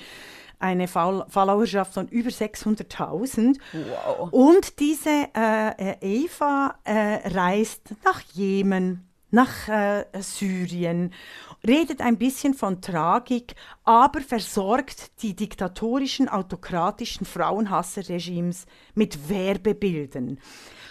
eine 0.59 0.87
Followerschaft 0.87 1.93
von 1.93 2.07
über 2.07 2.29
600.000. 2.29 3.57
Wow. 3.73 4.31
Und 4.31 4.79
diese 4.79 5.27
äh, 5.35 5.93
äh, 5.93 6.23
Eva 6.25 6.75
äh, 6.83 7.27
reist 7.29 7.95
nach 8.05 8.21
Jemen, 8.33 9.10
nach 9.31 9.67
äh, 9.67 10.05
Syrien 10.19 11.13
redet 11.65 12.01
ein 12.01 12.17
bisschen 12.17 12.53
von 12.53 12.81
Tragik, 12.81 13.55
aber 13.83 14.21
versorgt 14.21 15.21
die 15.21 15.35
diktatorischen, 15.35 16.29
autokratischen 16.29 17.25
Frauenhasserregimes 17.25 18.65
mit 18.93 19.29
Werbebildern. 19.29 20.39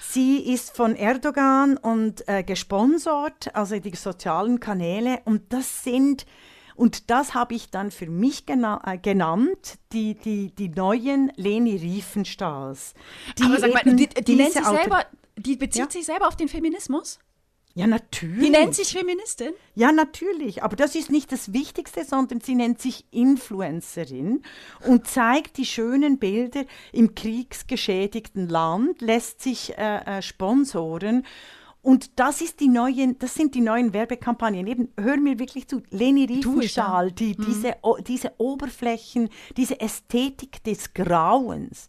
Sie 0.01 0.53
ist 0.53 0.77
von 0.77 0.97
Erdogan 0.97 1.77
und 1.77 2.27
äh, 2.27 2.43
gesponsert, 2.43 3.55
also 3.55 3.79
die 3.79 3.95
sozialen 3.95 4.59
Kanäle, 4.59 5.21
und 5.25 5.53
das 5.53 5.85
sind 5.85 6.27
und 6.81 7.11
das 7.11 7.35
habe 7.35 7.55
ich 7.55 7.71
dann 7.71 7.91
für 7.91 8.07
mich 8.07 8.47
gena 8.47 8.81
äh, 8.87 8.97
genannt, 8.97 9.79
die, 9.93 10.15
die, 10.15 10.51
die 10.55 10.71
neuen 10.71 11.31
Leni 11.37 11.77
Riefenstahls. 11.77 12.95
Die 13.39 13.43
Aber 13.43 13.59
sag 13.59 13.75
mal, 13.75 13.95
die, 13.95 14.09
die, 14.09 14.35
nennt 14.35 14.53
sich 14.55 14.65
selber, 14.65 15.05
die 15.37 15.57
bezieht 15.57 15.85
ja? 15.85 15.91
sich 15.91 16.07
selber 16.07 16.27
auf 16.27 16.37
den 16.37 16.49
Feminismus? 16.49 17.19
Ja, 17.75 17.87
natürlich. 17.87 18.41
Die 18.41 18.51
nennt 18.51 18.75
sich 18.75 18.89
Feministin? 18.89 19.53
Ja, 19.75 19.93
natürlich. 19.93 20.63
Aber 20.63 20.75
das 20.75 20.97
ist 20.97 21.11
nicht 21.11 21.31
das 21.31 21.53
Wichtigste, 21.53 22.05
sondern 22.05 22.41
sie 22.41 22.57
nennt 22.57 22.81
sich 22.81 23.05
Influencerin 23.13 24.43
und 24.87 25.07
zeigt 25.07 25.57
die 25.57 25.65
schönen 25.65 26.19
Bilder 26.19 26.65
im 26.93 27.15
kriegsgeschädigten 27.15 28.49
Land, 28.49 29.01
lässt 29.01 29.41
sich 29.41 29.79
äh, 29.79 30.19
äh, 30.19 30.23
sponsoren. 30.23 31.25
Und 31.83 32.19
das, 32.19 32.41
ist 32.43 32.61
die 32.61 32.69
neuen, 32.69 33.19
das 33.19 33.35
sind 33.35 33.55
die 33.55 33.63
neuen 33.63 33.95
Werbekampagnen. 33.95 34.67
Eben, 34.67 34.89
hör 34.99 35.17
mir 35.17 35.39
wirklich 35.39 35.67
zu. 35.69 35.81
Leni 35.91 36.25
Riefenstahl, 36.25 37.13
die, 37.13 37.37
mhm. 37.39 37.47
diese, 37.47 37.77
o, 37.83 37.97
diese 37.97 38.33
Oberflächen, 38.37 39.31
diese 39.57 39.81
Ästhetik 39.81 40.63
des 40.65 40.93
Grauens, 40.93 41.89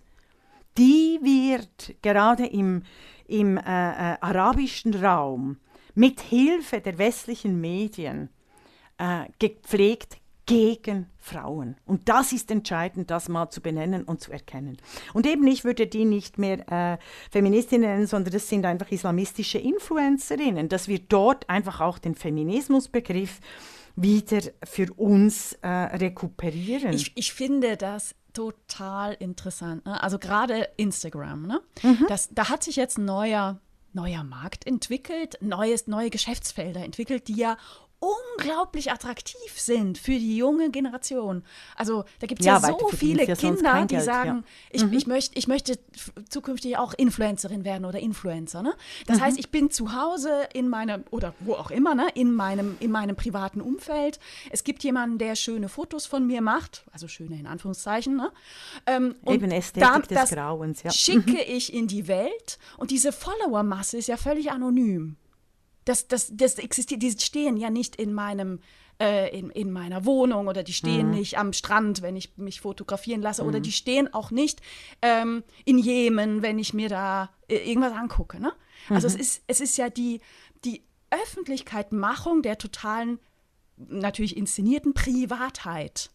die 0.78 1.20
wird 1.22 1.96
gerade 2.02 2.46
im, 2.46 2.84
im 3.28 3.58
äh, 3.58 3.62
äh, 3.62 4.18
arabischen 4.22 4.94
Raum 4.94 5.58
mit 6.02 6.20
Hilfe 6.20 6.82
der 6.82 6.98
westlichen 6.98 7.62
Medien 7.62 8.30
äh, 8.98 9.26
gepflegt 9.38 10.18
gegen 10.48 11.12
Frauen. 11.20 11.76
Und 11.86 12.10
das 12.10 12.34
ist 12.34 12.50
entscheidend, 12.50 13.12
das 13.12 13.30
mal 13.30 13.52
zu 13.52 13.62
benennen 13.62 14.04
und 14.06 14.20
zu 14.20 14.32
erkennen. 14.32 14.78
Und 15.14 15.28
eben, 15.28 15.46
ich 15.46 15.64
würde 15.64 15.86
die 15.86 16.06
nicht 16.06 16.40
mehr 16.40 16.72
äh, 16.72 16.98
Feministinnen 17.30 17.88
nennen, 17.88 18.08
sondern 18.08 18.34
das 18.34 18.50
sind 18.50 18.66
einfach 18.66 18.90
islamistische 18.90 19.60
Influencerinnen, 19.60 20.70
dass 20.70 20.88
wir 20.88 20.98
dort 20.98 21.48
einfach 21.52 21.82
auch 21.82 22.00
den 22.00 22.16
Feminismusbegriff 22.16 23.40
wieder 23.96 24.42
für 24.64 24.92
uns 24.94 25.54
äh, 25.62 25.68
rekuperieren. 25.68 26.94
Ich, 26.94 27.16
ich 27.16 27.32
finde 27.32 27.78
das 27.78 28.16
total 28.34 29.14
interessant. 29.14 29.86
Ne? 29.86 30.02
Also 30.02 30.18
gerade 30.18 30.68
Instagram, 30.78 31.46
ne? 31.46 31.62
Mhm. 31.84 32.08
Das, 32.08 32.30
da 32.32 32.50
hat 32.50 32.64
sich 32.64 32.78
jetzt 32.78 32.98
ein 32.98 33.06
neuer 33.06 33.60
neuer 33.94 34.24
Markt 34.24 34.66
entwickelt, 34.66 35.38
neues, 35.42 35.88
neue 35.88 36.10
Geschäftsfelder 36.10 36.84
entwickelt, 36.84 37.28
die 37.28 37.36
ja 37.36 37.58
unglaublich 38.02 38.92
attraktiv 38.92 39.52
sind 39.56 40.00
für 40.00 40.14
die 40.14 40.36
junge 40.36 40.72
Generation. 40.72 41.44
Also 41.76 42.04
da 42.20 42.26
gibt 42.26 42.42
es 42.42 42.48
ja, 42.48 42.58
ja 42.58 42.60
so 42.80 42.88
viele 42.90 43.28
Kinder, 43.36 43.86
die 43.86 44.00
sagen, 44.00 44.44
ja. 44.44 44.72
ich, 44.72 44.84
mhm. 44.84 44.94
ich, 44.94 45.08
möcht, 45.08 45.38
ich 45.38 45.48
möchte 45.48 45.78
zukünftig 46.28 46.78
auch 46.78 46.96
Influencerin 46.96 47.64
werden 47.64 47.86
oder 47.86 48.00
Influencer. 48.00 48.64
Ne? 48.64 48.74
Das 49.06 49.18
mhm. 49.18 49.22
heißt, 49.22 49.40
ich 49.40 49.52
bin 49.52 49.70
zu 49.70 49.94
Hause 49.94 50.48
in 50.52 50.68
meinem, 50.68 51.04
oder 51.12 51.36
wo 51.42 51.54
auch 51.54 51.70
immer, 51.70 51.94
ne? 51.94 52.08
in, 52.16 52.34
meinem, 52.34 52.76
in 52.80 52.90
meinem 52.90 53.16
privaten 53.16 53.62
Umfeld. 53.62 54.20
Es 54.50 54.64
gibt 54.64 54.84
jemanden, 54.84 55.20
der 55.20 55.36
schöne 55.36 55.70
Fotos 55.70 56.08
von 56.08 56.26
mir 56.26 56.42
macht, 56.42 56.84
also 56.92 57.08
schöne 57.08 57.40
in 57.40 57.46
Anführungszeichen. 57.46 58.16
Ne? 58.16 58.32
Ähm, 58.88 59.16
Eben 59.28 59.52
Ästhetik 59.52 60.08
da, 60.10 60.22
des 60.22 60.32
Grauens, 60.32 60.82
ja. 60.82 60.92
schicke 60.92 61.34
mhm. 61.34 61.38
ich 61.46 61.72
in 61.72 61.86
die 61.86 62.08
Welt 62.08 62.58
und 62.78 62.90
diese 62.90 63.12
Followermasse 63.12 63.98
ist 63.98 64.08
ja 64.08 64.18
völlig 64.18 64.52
anonym. 64.52 65.18
Das, 65.92 66.08
das, 66.08 66.32
das 66.34 66.56
existiert, 66.56 67.04
die 67.04 67.12
stehen 67.12 67.58
ja 67.58 67.70
nicht 67.70 67.98
in 67.98 68.14
meinem 68.14 68.60
äh, 69.02 69.38
in, 69.38 69.50
in 69.50 69.72
meiner 69.72 70.06
Wohnung 70.06 70.48
oder 70.48 70.64
die 70.64 70.72
stehen 70.72 71.08
mhm. 71.08 71.16
nicht 71.16 71.38
am 71.38 71.52
Strand, 71.52 72.02
wenn 72.02 72.16
ich 72.16 72.38
mich 72.38 72.62
fotografieren 72.62 73.22
lasse, 73.22 73.42
mhm. 73.42 73.50
oder 73.50 73.60
die 73.60 73.74
stehen 73.74 74.14
auch 74.14 74.32
nicht 74.32 74.62
ähm, 75.02 75.44
in 75.66 75.78
Jemen, 75.78 76.42
wenn 76.42 76.60
ich 76.60 76.74
mir 76.74 76.88
da 76.88 77.30
äh, 77.50 77.58
irgendwas 77.58 77.94
angucke. 77.94 78.40
Ne? 78.40 78.54
Also 78.90 79.10
mhm. 79.10 79.16
es, 79.16 79.20
ist, 79.20 79.44
es 79.48 79.60
ist 79.60 79.78
ja 79.78 79.90
die, 79.90 80.22
die 80.64 80.84
Öffentlichkeitmachung 81.10 82.42
der 82.42 82.58
totalen, 82.58 83.20
natürlich 83.76 84.38
inszenierten 84.38 84.94
Privatheit. 84.94 86.12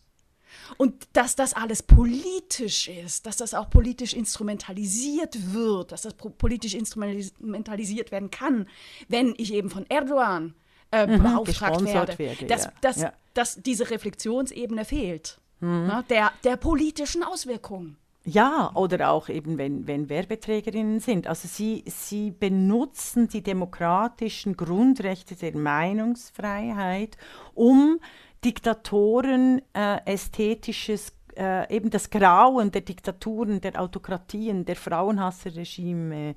Und 0.77 1.09
dass 1.13 1.37
das 1.37 1.55
alles 1.55 1.83
politisch 1.83 2.89
ist, 2.89 3.27
dass 3.27 3.37
das 3.37 3.55
auch 3.55 3.71
politisch 3.71 4.15
instrumentalisiert 4.15 5.53
wird, 5.53 5.93
dass 5.93 6.03
das 6.03 6.15
politisch 6.15 6.75
instrumentalisiert 6.75 8.11
werden 8.13 8.31
kann, 8.31 8.69
wenn 9.09 9.35
ich 9.37 9.53
eben 9.53 9.71
von 9.71 9.87
Erdogan 9.89 10.55
äh, 10.93 11.07
mhm, 11.07 11.23
beauftragt 11.23 11.85
werde, 11.85 12.19
werde 12.19 12.47
dass, 12.47 12.65
ja. 12.65 12.73
Dass, 12.81 13.01
ja. 13.01 13.13
dass 13.35 13.63
diese 13.63 13.91
Reflexionsebene 13.91 14.85
fehlt, 14.85 15.39
mhm. 15.61 15.87
ne, 15.87 16.05
der, 16.09 16.33
der 16.45 16.57
politischen 16.57 17.23
Auswirkungen. 17.23 17.97
Ja, 18.29 18.73
oder 18.75 19.11
auch 19.11 19.29
eben, 19.29 19.57
wenn, 19.57 19.87
wenn 19.87 20.09
Werbeträgerinnen 20.09 20.99
sind. 20.99 21.29
Also 21.29 21.47
sie, 21.47 21.85
sie 21.87 22.33
benutzen 22.33 23.29
die 23.29 23.41
demokratischen 23.41 24.57
Grundrechte 24.57 25.37
der 25.37 25.57
Meinungsfreiheit, 25.57 27.17
um 27.55 28.01
Diktatoren 28.47 29.61
äh, 29.73 29.99
ästhetisches 30.05 31.13
äh, 31.37 31.75
eben 31.75 31.91
das 31.91 32.11
Grauen 32.11 32.71
der 32.71 32.83
Diktaturen, 32.83 33.61
der 33.61 33.81
Autokratien, 33.81 34.65
der 34.65 34.77
Frauenhasserregime 34.77 36.37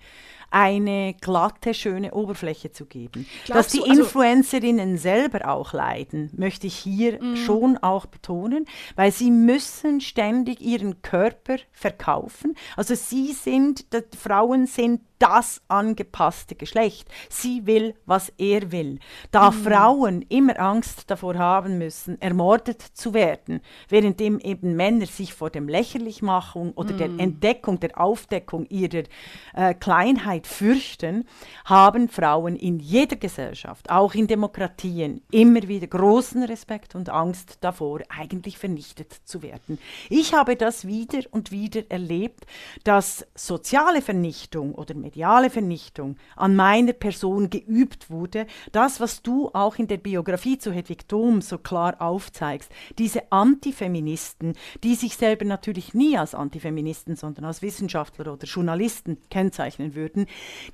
eine 0.52 1.16
glatte, 1.20 1.74
schöne 1.74 2.14
Oberfläche 2.14 2.72
zu 2.72 2.86
geben. 2.86 3.26
Glaubst 3.46 3.74
Dass 3.74 3.74
die 3.74 3.90
also 3.90 4.02
Influencerinnen 4.02 4.98
selber 4.98 5.48
auch 5.50 5.74
leiden, 5.74 6.32
möchte 6.36 6.68
ich 6.68 6.76
hier 6.76 7.22
mm. 7.22 7.36
schon 7.36 7.78
auch 7.78 8.06
betonen, 8.06 8.66
weil 8.96 9.12
sie 9.12 9.32
müssen 9.32 10.02
ständig 10.02 10.62
ihren 10.62 11.02
Körper 11.02 11.58
verkaufen. 11.72 12.56
Also 12.76 12.96
sie 12.96 13.34
sind, 13.34 13.86
Frauen 14.18 14.68
sind 14.68 15.02
das 15.20 15.62
angepasste 15.68 16.56
Geschlecht. 16.56 17.10
Sie 17.30 17.68
will, 17.68 17.94
was 18.06 18.32
er 18.38 18.72
will. 18.72 19.00
Da 19.32 19.52
mhm. 19.52 19.54
Frauen 19.54 20.22
immer 20.24 20.60
Angst 20.60 21.12
davor 21.12 21.36
haben 21.36 21.78
müssen, 21.78 22.20
ermordet 22.22 22.82
zu 22.82 23.14
werden, 23.14 23.60
währenddem 23.90 24.40
eben 24.40 24.76
Männer 24.76 25.06
sich 25.06 25.34
vor 25.34 25.50
dem 25.50 25.68
Lächerlichmachung 25.68 26.72
oder 26.72 26.94
mhm. 26.94 26.98
der 26.98 27.10
Entdeckung, 27.20 27.80
der 27.80 28.00
Aufdeckung 28.00 28.66
ihrer 28.70 29.04
äh, 29.54 29.74
Kleinheit 29.74 30.39
fürchten, 30.48 31.26
haben 31.66 32.10
Frauen 32.10 32.56
in 32.56 32.80
jeder 32.80 33.16
Gesellschaft, 33.16 33.90
auch 33.90 34.14
in 34.14 34.28
Demokratien, 34.28 35.22
immer 35.32 35.68
wieder 35.68 35.88
großen 35.88 36.44
Respekt 36.44 36.96
und 36.96 37.10
Angst 37.10 37.58
davor, 37.62 38.02
eigentlich 38.10 38.58
vernichtet 38.58 39.14
zu 39.26 39.42
werden. 39.42 39.80
Ich 40.10 40.34
habe 40.34 40.56
das 40.56 40.88
wieder 40.88 41.20
und 41.32 41.52
wieder 41.52 41.82
erlebt, 41.90 42.46
dass 42.84 43.26
soziale 43.36 44.02
Vernichtung 44.02 44.76
oder 44.76 44.96
mediale 44.96 45.50
Vernichtung 45.50 46.18
an 46.36 46.56
meiner 46.56 46.94
Person 46.94 47.50
geübt 47.50 48.10
wurde, 48.10 48.48
das, 48.72 49.00
was 49.00 49.22
du 49.22 49.50
auch 49.54 49.78
in 49.78 49.88
der 49.88 49.98
Biografie 49.98 50.58
zu 50.58 50.72
Hedwig 50.72 51.08
Dom 51.08 51.42
so 51.42 51.58
klar 51.58 52.02
aufzeigst, 52.02 52.72
diese 52.98 53.32
Antifeministen, 53.32 54.54
die 54.84 54.96
sich 54.96 55.16
selber 55.16 55.46
natürlich 55.46 55.94
nie 55.94 56.18
als 56.18 56.36
Antifeministen, 56.36 57.16
sondern 57.16 57.46
als 57.46 57.62
Wissenschaftler 57.62 58.34
oder 58.34 58.46
Journalisten 58.46 59.18
kennzeichnen 59.30 59.96
würden, 59.96 60.28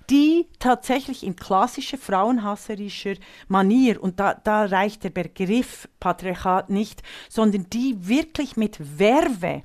die 0.09 0.47
tatsächlich 0.59 1.23
in 1.23 1.35
klassischer 1.35 1.97
frauenhasserischer 1.97 3.15
Manier, 3.47 4.01
und 4.01 4.19
da, 4.19 4.33
da 4.33 4.65
reicht 4.65 5.03
der 5.03 5.09
Begriff 5.09 5.87
Patriarchat 5.99 6.69
nicht, 6.69 7.03
sondern 7.29 7.69
die 7.69 8.07
wirklich 8.07 8.57
mit 8.57 8.99
Werbe 8.99 9.63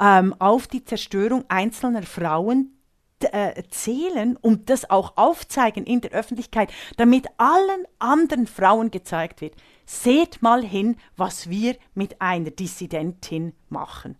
ähm, 0.00 0.34
auf 0.38 0.66
die 0.66 0.84
Zerstörung 0.84 1.44
einzelner 1.48 2.02
Frauen 2.02 2.72
äh, 3.20 3.62
zählen 3.70 4.36
und 4.36 4.68
das 4.68 4.90
auch 4.90 5.16
aufzeigen 5.16 5.84
in 5.84 6.00
der 6.00 6.10
Öffentlichkeit, 6.12 6.72
damit 6.96 7.26
allen 7.36 7.86
anderen 7.98 8.46
Frauen 8.46 8.90
gezeigt 8.90 9.40
wird, 9.40 9.54
seht 9.86 10.42
mal 10.42 10.64
hin, 10.64 10.96
was 11.16 11.48
wir 11.48 11.76
mit 11.94 12.20
einer 12.20 12.50
Dissidentin 12.50 13.52
machen. 13.68 14.16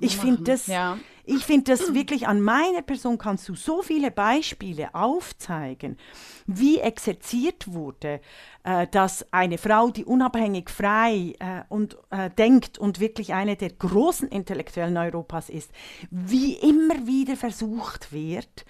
Ich 0.00 0.16
finde 0.16 0.42
das, 0.42 0.66
ja. 0.66 0.98
find 1.26 1.68
das 1.68 1.94
wirklich, 1.94 2.26
an 2.26 2.40
meiner 2.40 2.82
Person 2.82 3.18
kannst 3.18 3.48
du 3.48 3.54
so 3.54 3.82
viele 3.82 4.10
Beispiele 4.10 4.94
aufzeigen, 4.94 5.98
wie 6.46 6.78
exerziert 6.78 7.72
wurde, 7.72 8.20
äh, 8.62 8.86
dass 8.86 9.26
eine 9.32 9.58
Frau, 9.58 9.90
die 9.90 10.04
unabhängig 10.04 10.70
frei 10.70 11.34
äh, 11.38 11.62
und 11.68 11.96
äh, 12.10 12.30
denkt 12.30 12.78
und 12.78 13.00
wirklich 13.00 13.34
eine 13.34 13.56
der 13.56 13.70
großen 13.70 14.28
Intellektuellen 14.28 14.96
Europas 14.96 15.48
ist, 15.48 15.70
wie 16.10 16.54
immer 16.54 17.06
wieder 17.06 17.36
versucht 17.36 18.12
wird, 18.12 18.64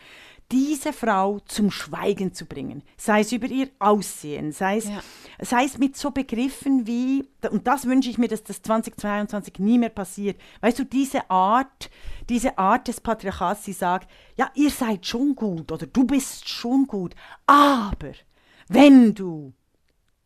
diese 0.52 0.92
Frau 0.92 1.40
zum 1.40 1.70
Schweigen 1.70 2.32
zu 2.34 2.46
bringen, 2.46 2.82
sei 2.96 3.20
es 3.20 3.32
über 3.32 3.46
ihr 3.46 3.70
Aussehen, 3.78 4.52
sei 4.52 4.76
es, 4.76 4.88
ja. 4.88 5.00
sei 5.40 5.64
es 5.64 5.78
mit 5.78 5.96
so 5.96 6.10
Begriffen 6.10 6.86
wie, 6.86 7.28
und 7.50 7.66
das 7.66 7.86
wünsche 7.86 8.10
ich 8.10 8.18
mir, 8.18 8.28
dass 8.28 8.44
das 8.44 8.62
2022 8.62 9.58
nie 9.58 9.78
mehr 9.78 9.88
passiert, 9.88 10.40
weißt 10.60 10.78
du, 10.78 10.84
diese 10.84 11.30
Art, 11.30 11.90
diese 12.28 12.58
Art 12.58 12.88
des 12.88 13.00
Patriarchats, 13.00 13.64
die 13.64 13.72
sagt, 13.72 14.10
ja, 14.36 14.50
ihr 14.54 14.70
seid 14.70 15.06
schon 15.06 15.34
gut 15.34 15.72
oder 15.72 15.86
du 15.86 16.04
bist 16.04 16.48
schon 16.48 16.86
gut, 16.86 17.14
aber 17.46 18.12
wenn 18.68 19.14
du 19.14 19.52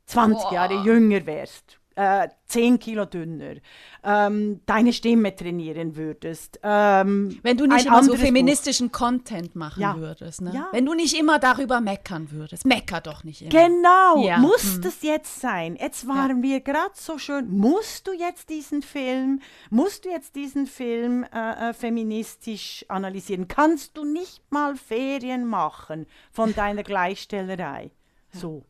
20 0.06 0.42
Boah. 0.42 0.52
Jahre 0.52 0.84
jünger 0.84 1.24
wärst 1.26 1.77
äh, 1.98 2.28
10 2.46 2.78
Kilo 2.78 3.06
dünner, 3.06 3.56
ähm, 4.04 4.60
deine 4.66 4.92
Stimme 4.92 5.34
trainieren 5.34 5.96
würdest. 5.96 6.60
Ähm, 6.62 7.40
Wenn 7.42 7.56
du 7.56 7.66
nicht 7.66 7.86
immer 7.86 8.04
so 8.04 8.14
feministischen 8.14 8.90
Buch. 8.90 8.98
Content 9.00 9.56
machen 9.56 9.82
ja. 9.82 9.96
würdest. 9.96 10.40
Ne? 10.40 10.52
Ja. 10.54 10.68
Wenn 10.70 10.86
du 10.86 10.94
nicht 10.94 11.18
immer 11.18 11.40
darüber 11.40 11.80
meckern 11.80 12.30
würdest. 12.30 12.64
Mecker 12.64 13.00
doch 13.00 13.24
nicht 13.24 13.42
immer. 13.42 13.50
Genau, 13.50 14.24
ja. 14.24 14.38
muss 14.38 14.76
hm. 14.76 14.82
das 14.82 15.02
jetzt 15.02 15.40
sein? 15.40 15.76
Jetzt 15.76 16.06
waren 16.06 16.40
wir 16.40 16.60
gerade 16.60 16.94
so 16.94 17.18
schön. 17.18 17.50
Musst 17.50 18.06
du 18.06 18.12
jetzt 18.12 18.48
diesen 18.48 18.82
Film, 18.82 19.40
musst 19.70 20.04
du 20.04 20.10
jetzt 20.10 20.36
diesen 20.36 20.66
Film 20.68 21.26
äh, 21.34 21.70
äh, 21.70 21.72
feministisch 21.74 22.84
analysieren? 22.88 23.48
Kannst 23.48 23.96
du 23.96 24.04
nicht 24.04 24.40
mal 24.50 24.76
Ferien 24.76 25.44
machen 25.46 26.06
von 26.30 26.54
deiner 26.54 26.82
Gleichstellerei? 26.84 27.90
So. 28.32 28.64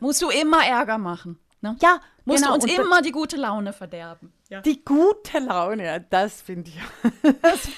Musst 0.00 0.20
du 0.20 0.28
immer 0.28 0.64
Ärger 0.64 0.98
machen? 0.98 1.38
Ne? 1.62 1.76
Ja, 1.82 2.00
Musst 2.30 2.44
genau. 2.44 2.56
du 2.56 2.62
uns 2.62 2.72
immer 2.72 3.02
die 3.02 3.12
gute 3.12 3.36
Laune 3.36 3.72
verderben. 3.72 4.32
Ja. 4.48 4.60
Die 4.60 4.84
gute 4.84 5.38
Laune, 5.38 6.06
das 6.10 6.42
finde 6.42 6.70
ich, 6.70 7.32
das, 7.42 7.68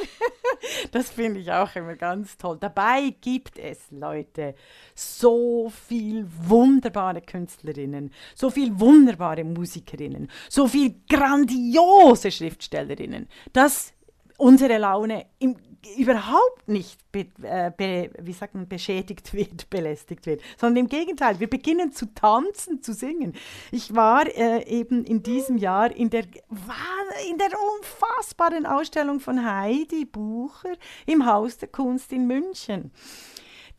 das 0.90 1.10
finde 1.10 1.40
ich 1.40 1.50
auch 1.50 1.74
immer 1.74 1.96
ganz 1.96 2.36
toll. 2.36 2.58
Dabei 2.60 3.14
gibt 3.20 3.58
es, 3.58 3.90
Leute, 3.90 4.54
so 4.94 5.70
viel 5.70 6.26
wunderbare 6.38 7.22
Künstlerinnen, 7.22 8.12
so 8.34 8.50
viel 8.50 8.78
wunderbare 8.78 9.44
Musikerinnen, 9.44 10.30
so 10.48 10.66
viel 10.66 10.94
grandiose 11.08 12.30
Schriftstellerinnen, 12.30 13.28
dass 13.52 13.92
unsere 14.38 14.78
Laune 14.78 15.26
im 15.38 15.56
überhaupt 15.98 16.68
nicht 16.68 17.00
be, 17.10 17.26
äh, 17.42 17.70
be, 17.76 18.10
wie 18.18 18.32
sagt 18.32 18.54
man, 18.54 18.68
beschädigt 18.68 19.34
wird, 19.34 19.68
belästigt 19.70 20.26
wird, 20.26 20.42
sondern 20.56 20.84
im 20.84 20.88
Gegenteil, 20.88 21.40
wir 21.40 21.50
beginnen 21.50 21.92
zu 21.92 22.06
tanzen, 22.14 22.82
zu 22.82 22.92
singen. 22.92 23.34
Ich 23.70 23.94
war 23.94 24.26
äh, 24.26 24.64
eben 24.66 25.04
in 25.04 25.22
diesem 25.22 25.56
Jahr 25.56 25.94
in 25.94 26.10
der, 26.10 26.24
in 27.28 27.38
der 27.38 27.50
unfassbaren 27.78 28.66
Ausstellung 28.66 29.20
von 29.20 29.44
Heidi 29.44 30.04
Bucher 30.04 30.74
im 31.06 31.26
Haus 31.26 31.58
der 31.58 31.68
Kunst 31.68 32.12
in 32.12 32.26
München 32.26 32.92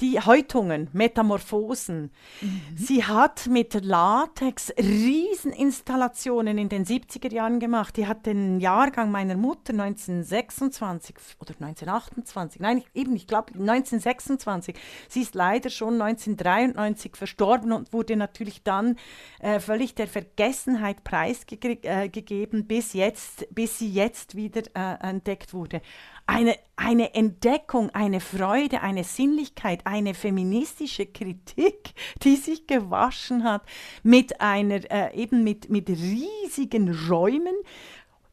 die 0.04 0.20
Häutungen, 0.20 0.90
Metamorphosen. 0.92 2.12
Mhm. 2.42 2.62
Sie 2.76 3.06
hat 3.06 3.48
mit 3.48 3.74
Latex 3.86 4.74
Rieseninstallationen 4.78 6.58
in 6.58 6.68
den 6.68 6.84
70er 6.84 7.32
Jahren 7.32 7.62
gemacht. 7.62 7.96
Die 7.96 8.06
hat 8.06 8.26
den 8.26 8.60
Jahrgang 8.60 9.12
meiner 9.12 9.38
Mutter 9.38 9.72
1926 9.72 11.16
oder 11.40 11.54
1928, 11.54 12.60
nein, 12.60 12.84
eben, 12.94 13.16
ich 13.16 13.28
glaube 13.28 13.54
1926. 13.54 14.76
Sie 15.08 15.22
ist 15.22 15.36
leider 15.36 15.70
schon 15.70 16.02
1993 16.02 17.16
verstorben 17.16 17.72
und 17.72 17.94
wurde 17.94 18.18
natürlich 18.18 18.62
dann 18.62 18.98
äh, 19.40 19.62
völlig 19.62 19.96
der 19.96 20.08
Vergessenheit 20.08 21.06
preisgegeben, 21.06 22.60
äh, 22.60 22.64
bis, 22.64 22.92
jetzt, 22.92 23.48
bis 23.56 23.80
sie 23.80 23.90
jetzt 23.90 24.36
wieder 24.36 24.64
äh, 24.76 25.08
entdeckt 25.08 25.54
wurde 25.54 25.82
eine, 26.26 26.58
eine 26.76 27.14
Entdeckung, 27.14 27.90
eine 27.92 28.20
Freude, 28.20 28.82
eine 28.82 29.04
Sinnlichkeit, 29.04 29.86
eine 29.86 30.14
feministische 30.14 31.06
Kritik, 31.06 31.94
die 32.24 32.36
sich 32.36 32.68
gewaschen 32.68 33.44
hat 33.44 33.64
mit 34.04 34.42
einer, 34.42 34.80
äh, 34.92 35.16
eben 35.16 35.44
mit, 35.44 35.70
mit 35.70 35.90
riesigen 35.90 36.94
Räumen, 37.10 37.56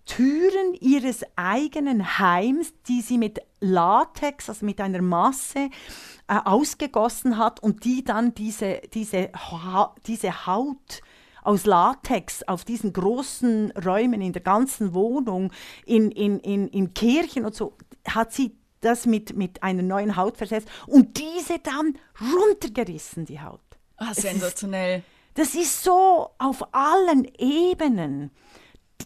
Türen 0.07 0.75
ihres 0.81 1.25
eigenen 1.37 2.19
Heims, 2.19 2.73
die 2.89 3.01
sie 3.01 3.19
mit 3.19 3.41
Latex, 3.61 4.49
also 4.49 4.67
mit 4.67 4.81
einer 4.81 5.03
Masse 5.03 5.69
äh, 6.27 6.39
ausgegossen 6.45 7.37
hat 7.37 7.63
und 7.63 7.85
die 7.85 8.03
dann 8.03 8.35
diese, 8.35 8.81
diese, 8.93 9.31
ha 9.35 9.95
diese 10.07 10.47
Haut 10.47 11.03
aus 11.43 11.67
Latex 11.67 12.43
auf 12.45 12.65
diesen 12.65 12.93
großen 12.93 13.73
Räumen 13.73 14.21
in 14.21 14.33
der 14.33 14.43
ganzen 14.43 14.95
Wohnung, 14.95 15.53
in, 15.87 16.11
in, 16.11 16.39
in, 16.41 16.69
in 16.69 16.95
Kirchen 16.95 17.45
und 17.45 17.55
so, 17.55 17.77
hat 18.07 18.33
sie 18.33 18.57
das 18.81 19.07
mit, 19.07 19.37
mit 19.37 19.63
einer 19.63 19.83
neuen 19.83 20.17
Haut 20.17 20.37
versetzt 20.37 20.69
und 20.87 21.19
diese 21.19 21.59
dann 21.59 21.99
runtergerissen, 22.21 23.27
die 23.27 23.41
Haut. 23.41 23.61
Ah, 23.97 24.15
sensationell. 24.15 25.03
Das 25.35 25.55
ist 25.55 25.85
so 25.85 26.31
auf 26.39 26.75
allen 26.75 27.27
Ebenen. 27.39 28.31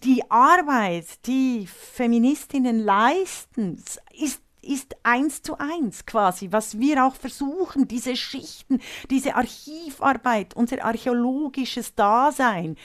Die 0.02 0.28
Arbeit, 0.30 1.26
die 1.26 1.66
Feministinnen 1.66 2.80
leisten, 2.80 3.82
ist 4.12 4.40
ist 4.64 4.96
eins 5.02 5.42
zu 5.42 5.58
eins 5.58 6.06
quasi, 6.06 6.48
was 6.50 6.78
wir 6.78 7.04
auch 7.04 7.14
versuchen, 7.14 7.88
diese 7.88 8.16
Schichten, 8.16 8.80
diese 9.10 9.34
Archivarbeit, 9.36 10.54
unser 10.54 10.84
archäologisches 10.84 11.94
Dasein 11.94 12.76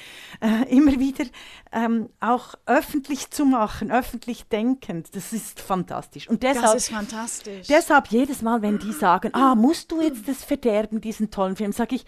äh, 0.42 0.70
immer 0.70 1.00
wieder 1.00 1.26
ähm, 1.72 2.10
auch 2.20 2.56
öffentlich 2.65 3.30
zu 3.32 3.46
machen, 3.46 3.92
öffentlich 3.92 4.46
denkend. 4.46 5.15
Das 5.15 5.34
ist 5.34 5.60
fantastisch. 5.60 6.28
Und 6.30 6.44
deshalb, 6.44 6.65
das 6.65 6.76
ist 6.76 6.89
fantastisch. 6.89 7.68
Deshalb 7.68 8.08
jedes 8.08 8.42
Mal, 8.42 8.62
wenn 8.62 8.80
die 8.80 8.94
sagen, 8.94 9.34
ah, 9.34 9.56
musst 9.56 9.92
du 9.92 10.02
jetzt 10.02 10.28
das 10.28 10.44
verderben, 10.44 11.02
diesen 11.02 11.32
tollen 11.32 11.56
Film, 11.56 11.72
sage 11.72 11.96
ich, 11.96 12.06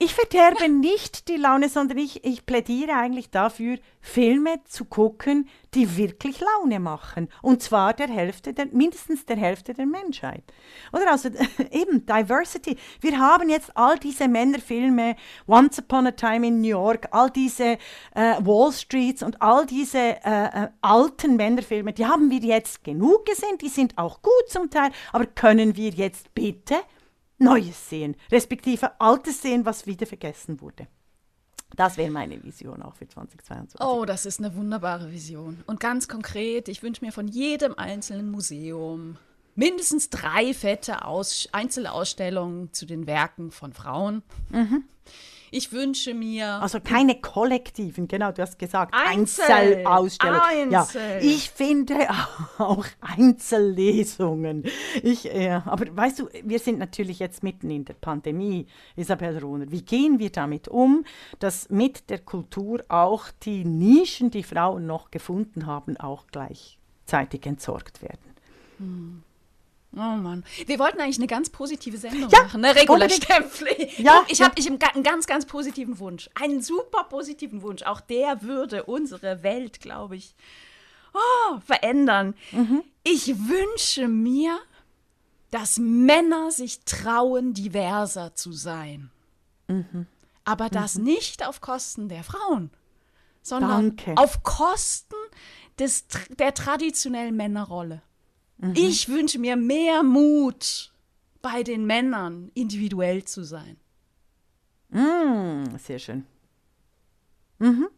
ich 0.00 0.14
verderbe 0.14 0.68
nicht 0.68 1.26
die 1.26 1.36
Laune, 1.36 1.68
sondern 1.68 1.98
ich, 1.98 2.24
ich 2.24 2.46
plädiere 2.46 2.92
eigentlich 2.92 3.30
dafür, 3.30 3.78
Filme 4.00 4.62
zu 4.64 4.84
gucken, 4.84 5.48
die 5.74 5.96
wirklich 5.96 6.40
Laune 6.40 6.78
machen. 6.78 7.28
Und 7.42 7.64
zwar 7.64 7.94
der 7.94 8.06
Hälfte 8.06 8.54
der, 8.54 8.66
mindestens 8.66 9.26
der 9.26 9.36
Hälfte 9.36 9.74
der 9.74 9.86
Menschheit. 9.86 10.44
Oder 10.92 11.10
also 11.10 11.30
eben 11.72 12.06
Diversity. 12.06 12.76
Wir 13.00 13.18
haben 13.18 13.48
jetzt 13.48 13.76
all 13.76 13.98
diese 13.98 14.28
Männerfilme, 14.28 15.16
Once 15.48 15.80
Upon 15.80 16.06
a 16.06 16.12
Time 16.12 16.46
in 16.46 16.60
New 16.60 16.68
York, 16.68 17.08
all 17.10 17.28
diese 17.28 17.76
äh, 18.14 18.36
Wall 18.38 18.72
Streets 18.72 19.24
und 19.24 19.42
all 19.42 19.66
diese 19.66 19.98
äh, 19.98 20.18
äh, 20.24 20.68
alten 20.80 21.34
Männerfilme, 21.34 21.92
die 21.92 22.06
haben 22.06 22.30
wir 22.30 22.38
jetzt 22.38 22.84
genug 22.84 23.26
gesehen, 23.26 23.58
die 23.60 23.68
sind 23.68 23.98
auch 23.98 24.22
gut 24.22 24.48
zum 24.48 24.70
Teil, 24.70 24.92
aber 25.12 25.26
können 25.26 25.74
wir 25.74 25.90
jetzt 25.90 26.32
bitte 26.34 26.76
Neues 27.38 27.88
sehen, 27.88 28.16
respektive 28.30 29.00
Altes 29.00 29.42
sehen, 29.42 29.64
was 29.64 29.86
wieder 29.86 30.06
vergessen 30.06 30.60
wurde. 30.60 30.88
Das 31.76 31.96
wäre 31.96 32.10
meine 32.10 32.42
Vision 32.42 32.82
auch 32.82 32.94
für 32.94 33.06
2022. 33.06 33.80
Oh, 33.80 34.04
das 34.04 34.26
ist 34.26 34.40
eine 34.40 34.54
wunderbare 34.56 35.12
Vision. 35.12 35.62
Und 35.66 35.80
ganz 35.80 36.08
konkret, 36.08 36.68
ich 36.68 36.82
wünsche 36.82 37.04
mir 37.04 37.12
von 37.12 37.28
jedem 37.28 37.74
einzelnen 37.76 38.30
Museum 38.30 39.18
mindestens 39.54 40.08
drei 40.08 40.54
fette 40.54 41.04
Aus 41.04 41.48
Einzelausstellungen 41.52 42.72
zu 42.72 42.86
den 42.86 43.06
Werken 43.06 43.50
von 43.50 43.72
Frauen. 43.72 44.22
Mhm. 44.50 44.84
Ich 45.50 45.72
wünsche 45.72 46.14
mir. 46.14 46.60
Also 46.60 46.80
keine 46.80 47.20
kollektiven, 47.20 48.08
genau, 48.08 48.32
du 48.32 48.42
hast 48.42 48.58
gesagt. 48.58 48.94
Einzel, 48.94 49.44
Einzelausstellungen. 49.44 50.74
Einzel. 50.74 51.00
Ja, 51.00 51.18
ich 51.18 51.50
finde 51.50 52.08
auch 52.58 52.86
Einzellesungen. 53.00 54.64
Ich, 55.02 55.32
äh, 55.32 55.60
aber 55.64 55.96
weißt 55.96 56.20
du, 56.20 56.28
wir 56.44 56.58
sind 56.58 56.78
natürlich 56.78 57.18
jetzt 57.18 57.42
mitten 57.42 57.70
in 57.70 57.84
der 57.84 57.94
Pandemie, 57.94 58.66
Isabel 58.96 59.38
Rohner. 59.38 59.70
Wie 59.70 59.82
gehen 59.82 60.18
wir 60.18 60.30
damit 60.30 60.68
um, 60.68 61.04
dass 61.38 61.68
mit 61.70 62.10
der 62.10 62.18
Kultur 62.18 62.84
auch 62.88 63.26
die 63.42 63.64
Nischen, 63.64 64.30
die 64.30 64.42
Frauen 64.42 64.86
noch 64.86 65.10
gefunden 65.10 65.66
haben, 65.66 65.96
auch 65.96 66.26
gleichzeitig 66.30 67.46
entsorgt 67.46 68.02
werden? 68.02 68.34
Hm. 68.78 69.22
Oh 69.94 70.00
Mann. 70.00 70.44
Wir 70.66 70.78
wollten 70.78 71.00
eigentlich 71.00 71.18
eine 71.18 71.26
ganz 71.26 71.48
positive 71.48 71.96
Sendung 71.96 72.28
Ja, 72.30 72.42
machen, 72.42 72.60
ne? 72.60 72.74
Regula. 72.74 73.08
Stempfli. 73.08 73.90
Ja, 73.96 74.22
ich 74.28 74.38
ja. 74.38 74.46
habe 74.46 74.54
ich 74.58 74.68
einen 74.68 74.78
ganz, 75.02 75.26
ganz 75.26 75.46
positiven 75.46 75.98
Wunsch. 75.98 76.28
Einen 76.34 76.62
super 76.62 77.04
positiven 77.04 77.62
Wunsch. 77.62 77.82
Auch 77.82 78.00
der 78.00 78.42
würde 78.42 78.84
unsere 78.84 79.42
Welt, 79.42 79.80
glaube 79.80 80.16
ich, 80.16 80.34
oh, 81.14 81.58
verändern. 81.60 82.34
Mhm. 82.52 82.82
Ich 83.02 83.28
wünsche 83.28 84.08
mir, 84.08 84.58
dass 85.50 85.78
Männer 85.78 86.50
sich 86.50 86.84
trauen, 86.84 87.54
diverser 87.54 88.34
zu 88.34 88.52
sein. 88.52 89.10
Mhm. 89.68 90.06
Aber 90.44 90.68
das 90.68 90.96
nicht 90.96 91.46
auf 91.46 91.60
Kosten 91.60 92.08
der 92.08 92.24
Frauen, 92.24 92.70
sondern 93.42 93.96
Danke. 93.96 94.14
auf 94.16 94.42
Kosten 94.42 95.14
des, 95.78 96.06
der 96.38 96.54
traditionellen 96.54 97.36
Männerrolle. 97.36 98.02
Ich 98.74 99.08
wünsche 99.08 99.38
mir 99.38 99.56
mehr 99.56 100.02
Mut 100.02 100.92
bei 101.40 101.62
den 101.62 101.86
Männern, 101.86 102.50
individuell 102.54 103.24
zu 103.24 103.44
sein. 103.44 103.76
Mm, 104.90 105.76
sehr 105.78 105.98
schön. 105.98 106.26
Mhm. 107.58 107.88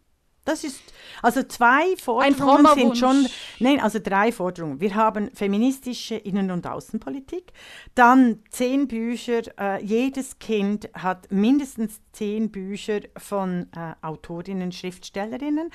Das 0.45 0.65
ist, 0.65 0.81
also 1.23 1.43
zwei 1.43 1.97
Forderungen 1.97 2.67
sind 2.75 2.89
Wunsch. 2.89 2.99
schon, 2.99 3.27
nein, 3.59 3.79
also 3.79 3.99
drei 4.03 4.33
Forderungen. 4.33 4.81
Wir 4.81 4.95
haben 4.95 5.31
feministische 5.35 6.17
Innen- 6.17 6.51
und 6.51 6.67
Außenpolitik, 6.67 7.53
dann 7.95 8.43
zehn 8.51 8.89
Bücher, 8.89 9.43
äh, 9.59 9.85
jedes 9.85 10.39
Kind 10.39 10.89
hat 10.95 11.31
mindestens 11.31 12.01
zehn 12.13 12.51
Bücher 12.51 13.01
von 13.17 13.69
äh, 13.77 13.95
Autorinnen, 14.01 14.73
Schriftstellerinnen. 14.73 15.71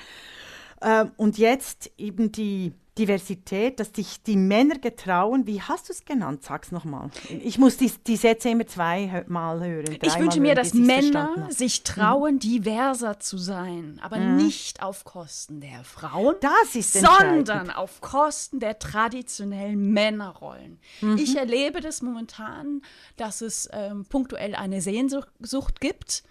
Ähm, 0.82 1.12
und 1.16 1.38
jetzt 1.38 1.90
eben 1.96 2.32
die 2.32 2.74
Diversität, 2.98 3.78
dass 3.78 3.90
sich 3.94 4.22
die 4.22 4.36
Männer 4.36 4.78
getrauen. 4.78 5.46
Wie 5.46 5.60
hast 5.60 5.88
du 5.88 5.92
es 5.92 6.04
genannt? 6.04 6.42
Sag's 6.42 6.72
nochmal. 6.72 7.10
Ich 7.28 7.58
muss 7.58 7.76
die, 7.76 7.92
die 8.06 8.16
Sätze 8.16 8.48
immer 8.48 8.66
zweimal 8.66 9.60
hören. 9.66 9.98
Ich 10.00 10.18
wünsche 10.18 10.40
mir, 10.40 10.54
hören, 10.54 10.56
dass 10.56 10.72
Männer 10.72 11.48
sich 11.50 11.82
trauen, 11.82 12.38
diverser 12.38 13.20
zu 13.20 13.36
sein, 13.36 14.00
aber 14.02 14.18
nicht 14.18 14.82
auf 14.82 15.04
Kosten 15.04 15.60
der 15.60 15.84
Frauen, 15.84 16.36
Das 16.40 16.74
ist 16.74 16.94
sondern 16.94 17.70
auf 17.70 18.00
Kosten 18.00 18.60
der 18.60 18.78
traditionellen 18.78 19.92
Männerrollen. 19.92 20.78
Ich 21.16 21.36
erlebe 21.36 21.80
das 21.80 22.00
momentan, 22.00 22.82
dass 23.16 23.42
es 23.42 23.68
ähm, 23.72 24.06
punktuell 24.06 24.54
eine 24.54 24.80
Sehnsucht 24.80 25.80
gibt, 25.80 26.24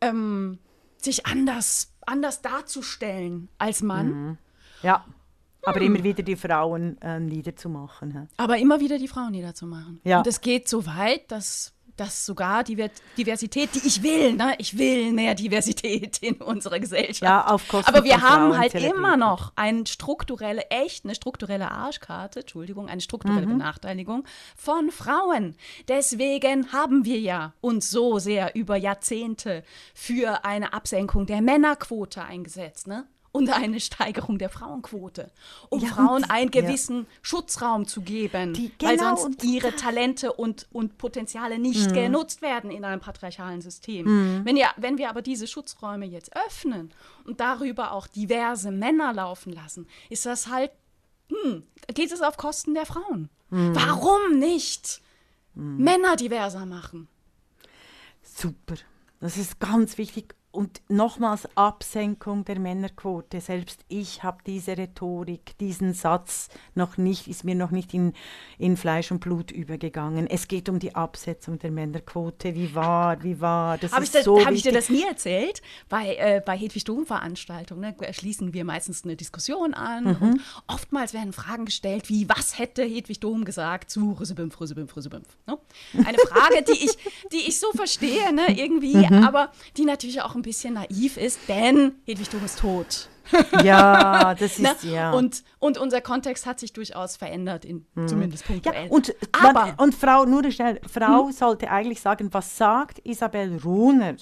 ähm, 0.00 0.58
sich 1.00 1.26
anders, 1.26 1.92
anders 2.06 2.42
darzustellen 2.42 3.48
als 3.58 3.82
Mann, 3.82 4.38
Ja, 4.82 5.04
aber 5.64 5.80
immer 5.80 6.02
wieder 6.02 6.22
die 6.22 6.36
Frauen 6.36 7.00
äh, 7.02 7.20
niederzumachen. 7.20 8.12
hä? 8.12 8.26
aber 8.36 8.58
immer 8.58 8.80
wieder 8.80 8.98
die 8.98 9.08
Frauen 9.08 9.32
niederzumachen. 9.32 10.00
Ja. 10.04 10.18
Und 10.18 10.26
es 10.26 10.40
geht 10.40 10.68
so 10.68 10.86
weit, 10.86 11.30
dass 11.30 11.74
dass 11.96 12.24
sogar 12.24 12.62
die 12.62 12.76
Ver- 12.76 12.90
Diversität, 13.16 13.70
die 13.74 13.84
ich 13.84 14.04
will, 14.04 14.34
ne? 14.34 14.54
ich 14.58 14.78
will 14.78 15.12
mehr 15.12 15.34
Diversität 15.34 16.18
in 16.22 16.36
unserer 16.36 16.78
Gesellschaft. 16.78 17.22
Ja, 17.22 17.48
auf 17.48 17.66
Kosten 17.66 17.92
Aber 17.92 18.04
wir 18.04 18.20
haben 18.20 18.50
Frauen 18.52 18.58
halt 18.60 18.74
immer 18.76 19.16
noch 19.16 19.50
eine 19.56 19.84
strukturelle, 19.84 20.62
echt 20.70 21.04
eine 21.04 21.16
strukturelle 21.16 21.72
Arschkarte, 21.72 22.40
Entschuldigung, 22.42 22.88
eine 22.88 23.00
strukturelle 23.00 23.46
Mhm. 23.46 23.58
Benachteiligung 23.58 24.24
von 24.56 24.92
Frauen. 24.92 25.56
Deswegen 25.88 26.72
haben 26.72 27.04
wir 27.04 27.18
ja 27.18 27.52
uns 27.60 27.90
so 27.90 28.20
sehr 28.20 28.54
über 28.54 28.76
Jahrzehnte 28.76 29.64
für 29.92 30.44
eine 30.44 30.74
Absenkung 30.74 31.26
der 31.26 31.42
Männerquote 31.42 32.22
eingesetzt, 32.22 32.86
ne? 32.86 33.08
Und 33.38 33.50
eine 33.50 33.78
Steigerung 33.80 34.38
der 34.38 34.50
Frauenquote, 34.50 35.30
um 35.68 35.80
Ja, 35.80 35.88
Frauen 35.88 36.22
und- 36.24 36.30
einen 36.30 36.50
ja. 36.52 36.60
gewissen 36.62 37.06
Schutzraum 37.22 37.86
zu 37.86 38.00
geben, 38.02 38.52
Die- 38.54 38.72
weil 38.80 38.96
genau, 38.96 39.16
sonst 39.16 39.24
und- 39.24 39.44
ihre 39.44 39.74
Talente 39.76 40.32
und, 40.32 40.66
und 40.72 40.98
Potenziale 40.98 41.56
Mhm. 41.56 41.62
nicht 41.62 41.92
genutzt 41.94 42.42
werden 42.42 42.70
in 42.70 42.84
einem 42.84 43.00
patriarchalen 43.00 43.60
System. 43.60 44.42
Wenn, 44.44 44.56
ja, 44.56 44.70
wenn 44.76 44.98
wir 44.98 45.08
aber 45.10 45.22
diese 45.22 45.46
Schutzräume 45.46 46.06
jetzt 46.06 46.34
öffnen 46.36 46.92
und 47.24 47.40
darüber 47.40 47.92
auch 47.92 48.06
diverse 48.06 48.70
Männer 48.70 49.12
laufen 49.12 49.52
lassen, 49.52 49.86
ist 50.10 50.26
das 50.26 50.48
halt, 50.48 50.70
hm, 51.30 51.62
geht 51.94 52.10
es 52.12 52.22
auf 52.22 52.36
Kosten 52.36 52.74
der 52.74 52.86
Frauen. 52.86 53.28
Mhm. 53.50 53.74
Warum 53.74 54.38
nicht 54.38 55.00
Männer 55.54 56.16
diverser 56.16 56.66
machen? 56.66 57.08
Super. 58.22 58.76
Das 59.20 59.36
ist 59.36 59.58
ganz 59.58 59.98
wichtig. 59.98 60.34
Und 60.58 60.82
nochmals 60.88 61.48
Absenkung 61.54 62.44
der 62.44 62.58
Männerquote. 62.58 63.40
Selbst 63.40 63.84
ich 63.86 64.24
habe 64.24 64.38
diese 64.44 64.76
Rhetorik, 64.76 65.56
diesen 65.58 65.94
Satz 65.94 66.48
noch 66.74 66.96
nicht, 66.96 67.28
ist 67.28 67.44
mir 67.44 67.54
noch 67.54 67.70
nicht 67.70 67.94
in, 67.94 68.12
in 68.58 68.76
Fleisch 68.76 69.12
und 69.12 69.20
Blut 69.20 69.52
übergegangen. 69.52 70.26
Es 70.26 70.48
geht 70.48 70.68
um 70.68 70.80
die 70.80 70.96
Absetzung 70.96 71.60
der 71.60 71.70
Männerquote. 71.70 72.56
Wie 72.56 72.74
war, 72.74 73.22
wie 73.22 73.40
war. 73.40 73.78
Das 73.78 73.92
Habe 73.92 74.02
ich, 74.02 74.10
das- 74.10 74.24
so 74.24 74.44
hab 74.44 74.50
ich 74.52 74.62
dir 74.64 74.72
das 74.72 74.88
nie 74.88 75.04
erzählt? 75.04 75.62
Bei, 75.88 76.16
äh, 76.16 76.42
bei 76.44 76.56
Hedwig 76.58 76.82
Dom 76.82 77.06
Veranstaltungen 77.06 77.94
ne, 78.00 78.12
schließen 78.12 78.52
wir 78.52 78.64
meistens 78.64 79.04
eine 79.04 79.14
Diskussion 79.14 79.74
an 79.74 80.02
Mhm. 80.06 80.16
und 80.22 80.40
oftmals 80.66 81.14
werden 81.14 81.32
Fragen 81.32 81.66
gestellt 81.66 82.08
wie, 82.08 82.28
was 82.28 82.58
hätte 82.58 82.82
Hedwig 82.82 83.20
Dom 83.20 83.44
gesagt 83.44 83.92
zu 83.92 84.16
Rüssebümpf, 84.18 84.60
Rüssebümpf, 84.60 84.96
Rüssebümpf? 84.96 85.28
Ne? 85.46 85.56
Eine 86.04 86.18
Frage, 86.18 86.64
die 86.64 86.84
ich, 86.84 86.98
die 87.30 87.46
ich 87.48 87.60
so 87.60 87.70
verstehe, 87.70 88.32
ne, 88.34 88.58
irgendwie, 88.58 88.96
Mhm. 88.96 89.22
aber 89.24 89.52
die 89.76 89.84
natürlich 89.84 90.20
auch 90.20 90.34
ein 90.34 90.42
bisschen 90.42 90.47
naiv 90.70 91.16
ist, 91.16 91.40
denn 91.48 91.92
Hedwig 92.04 92.28
Dom 92.30 92.44
ist 92.44 92.58
tot. 92.58 93.08
Ja, 93.62 94.34
das 94.34 94.58
ist 94.58 94.84
ja. 94.84 95.12
Und, 95.12 95.42
und 95.58 95.76
unser 95.76 96.00
Kontext 96.00 96.46
hat 96.46 96.58
sich 96.58 96.72
durchaus 96.72 97.16
verändert, 97.16 97.66
in, 97.66 97.84
zumindest 98.06 98.44
Ja, 98.48 98.54
punktuell. 98.54 98.88
und, 98.88 99.14
aber 99.32 99.52
man, 99.52 99.74
und 99.76 99.94
Frau, 99.94 100.24
nur 100.24 100.50
schnell, 100.50 100.80
Frau 100.90 101.30
sollte 101.30 101.70
eigentlich 101.70 102.00
sagen, 102.00 102.28
was 102.32 102.56
sagt 102.56 103.00
Isabel 103.04 103.58
Runer 103.62 104.16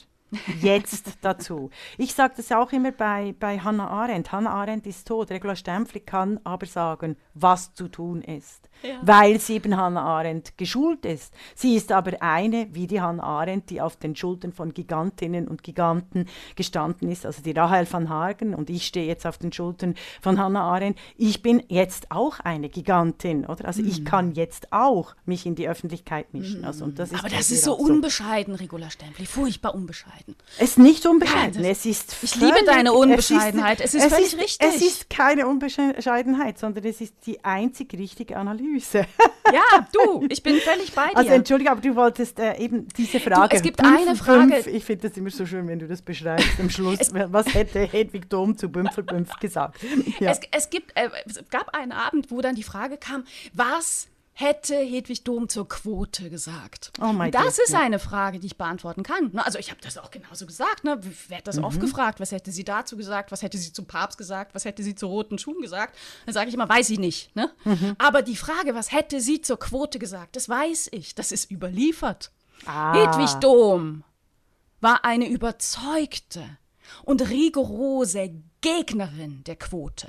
jetzt 0.60 1.12
dazu? 1.22 1.70
Ich 1.98 2.14
sage 2.14 2.34
das 2.36 2.50
auch 2.52 2.72
immer 2.72 2.92
bei, 2.92 3.34
bei 3.38 3.58
Hannah 3.58 3.88
Arendt. 3.88 4.32
Hannah 4.32 4.50
Arendt 4.50 4.86
ist 4.86 5.06
tot, 5.08 5.30
Regula 5.30 5.56
Stempfli 5.56 6.00
kann 6.00 6.40
aber 6.44 6.66
sagen, 6.66 7.16
was 7.34 7.74
zu 7.74 7.88
tun 7.88 8.22
ist, 8.22 8.68
Ja. 8.82 8.98
weil 9.02 9.38
sie 9.40 9.54
eben 9.56 9.76
Hannah 9.76 10.02
Arendt 10.02 10.56
geschult 10.58 11.04
ist. 11.04 11.34
Sie 11.54 11.74
ist 11.76 11.92
aber 11.92 12.20
eine, 12.22 12.68
wie 12.72 12.86
die 12.86 13.00
Hannah 13.00 13.22
Arendt, 13.22 13.70
die 13.70 13.80
auf 13.80 13.96
den 13.96 14.16
Schultern 14.16 14.52
von 14.52 14.72
Gigantinnen 14.74 15.48
und 15.48 15.62
Giganten 15.62 16.26
gestanden 16.56 17.10
ist, 17.10 17.26
also 17.26 17.42
die 17.42 17.52
Rahel 17.52 17.86
van 17.90 18.08
Hagen 18.08 18.54
und 18.54 18.70
ich 18.70 18.86
stehe 18.86 19.06
jetzt 19.06 19.26
auf 19.26 19.38
den 19.38 19.52
Schultern 19.52 19.94
von 20.20 20.38
Hannah 20.38 20.62
Arendt. 20.62 20.98
Ich 21.16 21.42
bin 21.42 21.62
jetzt 21.68 22.10
auch 22.10 22.40
eine 22.40 22.68
Gigantin, 22.68 23.46
oder? 23.46 23.66
Also 23.66 23.82
Mhm. 23.82 23.88
ich 23.88 24.04
kann 24.04 24.32
jetzt 24.32 24.72
auch 24.72 25.14
mich 25.24 25.46
in 25.46 25.54
die 25.54 25.68
Öffentlichkeit 25.68 26.32
mischen. 26.32 26.64
Also, 26.64 26.84
und 26.84 26.98
das 26.98 27.12
ist 27.12 27.18
aber 27.20 27.28
das 27.28 27.50
ist 27.50 27.64
so 27.64 27.74
unbescheiden, 27.74 28.54
Regula 28.54 28.90
Stempli, 28.90 29.26
furchtbar 29.26 29.74
unbescheiden. 29.74 30.25
Unbescheiden. 30.26 30.54
Es 30.58 30.70
ist 30.70 30.78
nicht 30.78 31.06
unbescheiden, 31.06 31.64
Ja, 31.64 31.70
es 31.70 31.86
ist 31.86 32.16
Ich 32.22 32.36
liebe 32.36 32.64
deine 32.64 32.92
Unbescheidenheit. 32.92 33.80
Es 33.80 33.94
ist 33.94 34.06
völlig 34.12 34.34
es 34.34 34.38
richtig. 34.38 34.68
Es 34.68 34.82
ist 34.82 35.10
keine 35.10 35.46
Unbescheidenheit, 35.46 36.58
sondern 36.58 36.84
es 36.84 37.00
ist 37.00 37.14
die 37.26 37.44
einzig 37.44 37.92
richtige 37.94 38.36
Analyse. 38.36 39.06
Ja, 39.52 39.86
du, 39.92 40.26
ich 40.28 40.42
bin 40.42 40.56
völlig 40.56 40.92
bei 40.92 41.10
dir. 41.10 41.18
Also 41.18 41.30
entschuldige, 41.30 41.70
aber 41.70 41.80
du 41.80 41.94
wolltest 41.94 42.40
äh, 42.40 42.56
eben 42.58 42.88
diese 42.96 43.20
Frage. 43.20 43.54
es 43.54 43.62
gibt 43.62 43.76
Bümpel, 43.76 44.08
eine 44.08 44.16
Frage- 44.16 44.48
Bümpf, 44.54 44.66
ich 44.66 44.84
finde 44.84 45.08
das 45.08 45.16
immer 45.16 45.30
so 45.30 45.46
schön, 45.46 45.68
wenn 45.68 45.78
du 45.78 45.86
das 45.86 46.02
beschreibst 46.02 46.58
am 46.58 46.68
Schluss. 46.68 46.98
was 47.12 47.54
hätte 47.54 47.78
Hedwig 47.78 48.28
Dom 48.28 48.58
zu 48.58 48.68
Bümpfelbümpf 48.68 49.38
gesagt? 49.38 49.78
Ja. 50.18 50.32
Es, 50.32 50.40
es, 50.50 50.70
gibt, 50.70 50.96
äh, 50.96 51.10
es 51.26 51.48
gab 51.48 51.76
einen 51.76 51.92
Abend, 51.92 52.32
wo 52.32 52.40
dann 52.40 52.56
die 52.56 52.64
Frage 52.64 52.96
kam, 52.96 53.22
was 53.52 54.08
hätte 54.38 54.76
Hedwig 54.76 55.24
Dom 55.24 55.48
zur 55.48 55.66
Quote 55.66 56.28
gesagt? 56.28 56.92
Oh 57.00 57.12
mein 57.14 57.32
das 57.32 57.42
Gott, 57.56 57.64
ist 57.64 57.72
ja. 57.72 57.80
eine 57.80 57.98
Frage, 57.98 58.38
die 58.38 58.48
ich 58.48 58.58
beantworten 58.58 59.02
kann. 59.02 59.32
Also 59.38 59.58
ich 59.58 59.70
habe 59.70 59.80
das 59.80 59.96
auch 59.96 60.10
genauso 60.10 60.44
gesagt. 60.44 60.84
Ne? 60.84 61.00
Wer 61.28 61.38
hat 61.38 61.46
das 61.46 61.56
Mhm. 61.56 61.64
oft 61.64 61.80
gefragt? 61.80 62.20
Was 62.20 62.32
hätte 62.32 62.52
sie 62.52 62.62
dazu 62.62 62.98
gesagt? 62.98 63.32
Was 63.32 63.40
hätte 63.42 63.56
sie 63.56 63.72
zum 63.72 63.86
Papst 63.86 64.18
gesagt? 64.18 64.54
Was 64.54 64.66
hätte 64.66 64.82
sie 64.82 64.94
zu 64.94 65.06
roten 65.06 65.38
Schuhen 65.38 65.62
gesagt? 65.62 65.96
Dann 66.26 66.34
sage 66.34 66.48
ich 66.48 66.54
immer, 66.54 66.68
weiß 66.68 66.90
ich 66.90 66.98
nicht. 66.98 67.34
Ne? 67.34 67.50
Mhm. 67.64 67.96
Aber 67.98 68.20
die 68.20 68.36
Frage, 68.36 68.74
was 68.74 68.92
hätte 68.92 69.20
sie 69.22 69.40
zur 69.40 69.58
Quote 69.58 69.98
gesagt, 69.98 70.36
das 70.36 70.50
weiß 70.50 70.88
ich. 70.92 71.14
Das 71.14 71.32
ist 71.32 71.50
überliefert. 71.50 72.30
Ah. 72.66 72.92
Hedwig 72.94 73.32
Dom 73.40 74.04
war 74.82 75.02
eine 75.06 75.28
überzeugte 75.30 76.44
und 77.04 77.28
rigorose 77.30 78.34
Gegnerin 78.60 79.42
der 79.44 79.56
Quote, 79.56 80.08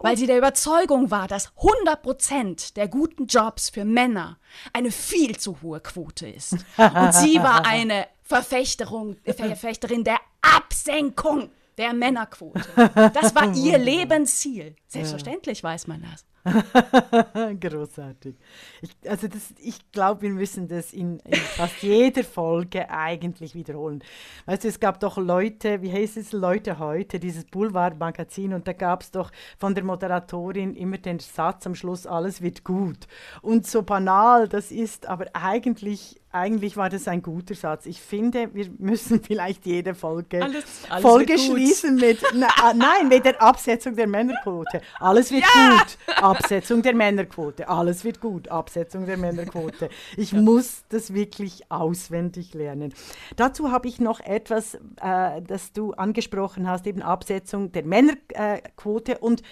weil 0.00 0.16
sie 0.16 0.26
der 0.26 0.38
Überzeugung 0.38 1.10
war, 1.10 1.28
dass 1.28 1.52
100% 1.56 2.74
der 2.74 2.88
guten 2.88 3.26
Jobs 3.26 3.70
für 3.70 3.84
Männer 3.84 4.38
eine 4.72 4.90
viel 4.90 5.36
zu 5.38 5.62
hohe 5.62 5.80
Quote 5.80 6.28
ist. 6.28 6.52
Und 6.76 7.14
sie 7.14 7.38
war 7.38 7.66
eine 7.66 8.06
Verfechterung, 8.22 9.16
Verfechterin 9.24 10.04
der 10.04 10.18
Absenkung 10.40 11.50
der 11.76 11.92
Männerquote. 11.92 12.64
Das 13.12 13.34
war 13.34 13.54
ihr 13.54 13.78
Lebensziel. 13.78 14.76
Selbstverständlich 14.86 15.62
weiß 15.62 15.86
man 15.86 16.02
das. 16.02 16.24
Großartig. 17.60 18.36
Ich, 18.82 19.10
also 19.10 19.28
das, 19.28 19.54
ich 19.58 19.90
glaube, 19.92 20.22
wir 20.22 20.30
müssen 20.30 20.68
das 20.68 20.92
in, 20.92 21.18
in 21.20 21.34
fast 21.34 21.82
jeder 21.82 22.22
Folge 22.22 22.90
eigentlich 22.90 23.54
wiederholen. 23.54 24.02
Weißt 24.44 24.64
du, 24.64 24.68
es 24.68 24.78
gab 24.78 25.00
doch 25.00 25.16
Leute, 25.16 25.80
wie 25.80 25.90
heißt 25.90 26.18
es, 26.18 26.32
Leute 26.32 26.78
heute, 26.78 27.18
dieses 27.18 27.46
Boulevard-Magazin, 27.46 28.52
und 28.52 28.68
da 28.68 28.74
gab 28.74 29.02
es 29.02 29.10
doch 29.10 29.30
von 29.58 29.74
der 29.74 29.84
Moderatorin 29.84 30.74
immer 30.76 30.98
den 30.98 31.18
Satz 31.18 31.66
am 31.66 31.74
Schluss, 31.74 32.06
alles 32.06 32.42
wird 32.42 32.62
gut. 32.62 33.06
Und 33.40 33.66
so 33.66 33.82
banal 33.82 34.46
das 34.46 34.70
ist, 34.70 35.06
aber 35.06 35.26
eigentlich, 35.32 36.20
eigentlich 36.34 36.76
war 36.76 36.90
das 36.90 37.06
ein 37.06 37.22
guter 37.22 37.54
Satz. 37.54 37.86
Ich 37.86 38.00
finde, 38.00 38.52
wir 38.54 38.68
müssen 38.78 39.22
vielleicht 39.22 39.64
jede 39.66 39.94
Folge, 39.94 40.42
Alles- 40.42 40.64
alles 40.88 41.02
Folge 41.02 41.38
schließen 41.38 41.96
mit, 41.96 42.22
na, 42.34 42.48
ah, 42.62 42.74
nein, 42.74 43.08
mit 43.08 43.24
der 43.24 43.40
Absetzung 43.40 43.94
der 43.94 44.06
Männerquote. 44.06 44.80
Alles 44.98 45.30
wird 45.30 45.44
gut. 45.44 46.16
Absetzung 46.22 46.82
der 46.82 46.94
Männerquote. 46.94 47.68
Alles 47.68 48.04
wird 48.04 48.20
gut. 48.20 48.48
Absetzung 48.48 49.06
der 49.06 49.16
Männerquote. 49.16 49.88
Ich 50.16 50.32
muss 50.32 50.84
das 50.88 51.14
wirklich 51.14 51.70
auswendig 51.70 52.52
lernen. 52.54 52.92
Dazu 53.36 53.70
habe 53.70 53.88
ich 53.88 54.00
noch 54.00 54.20
etwas, 54.20 54.74
äh, 55.00 55.40
das 55.42 55.72
du 55.72 55.92
angesprochen 55.92 56.68
hast, 56.68 56.86
eben 56.86 57.02
Absetzung 57.02 57.70
der 57.72 57.84
Männerquote 57.84 59.18
und 59.18 59.42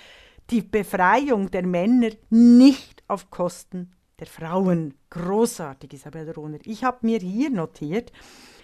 die 0.51 0.62
Befreiung 0.62 1.51
der 1.51 1.64
Männer 1.64 2.11
nicht 2.29 3.03
auf 3.09 3.31
Kosten 3.31 3.92
der 4.23 4.29
Frauen. 4.29 4.95
Großartig, 5.11 5.95
Isabel 5.95 6.31
Rohner. 6.31 6.59
Ich 6.65 6.85
habe 6.85 6.99
mir 7.03 7.19
hier 7.19 7.51
notiert, 7.51 8.13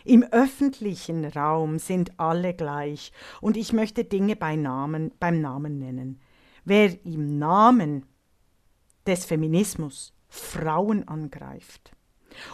im 0.04 0.22
öffentlichen 0.22 1.24
Raum 1.24 1.80
sind 1.80 2.12
alle 2.18 2.54
gleich 2.54 3.12
und 3.40 3.56
ich 3.56 3.72
möchte 3.72 4.04
Dinge 4.04 4.36
bei 4.36 4.54
Namen, 4.54 5.10
beim 5.18 5.40
Namen 5.40 5.78
nennen. 5.78 6.20
Wer 6.64 7.04
im 7.04 7.40
Namen 7.40 8.06
des 9.04 9.24
Feminismus 9.24 10.14
Frauen 10.28 11.08
angreift 11.08 11.90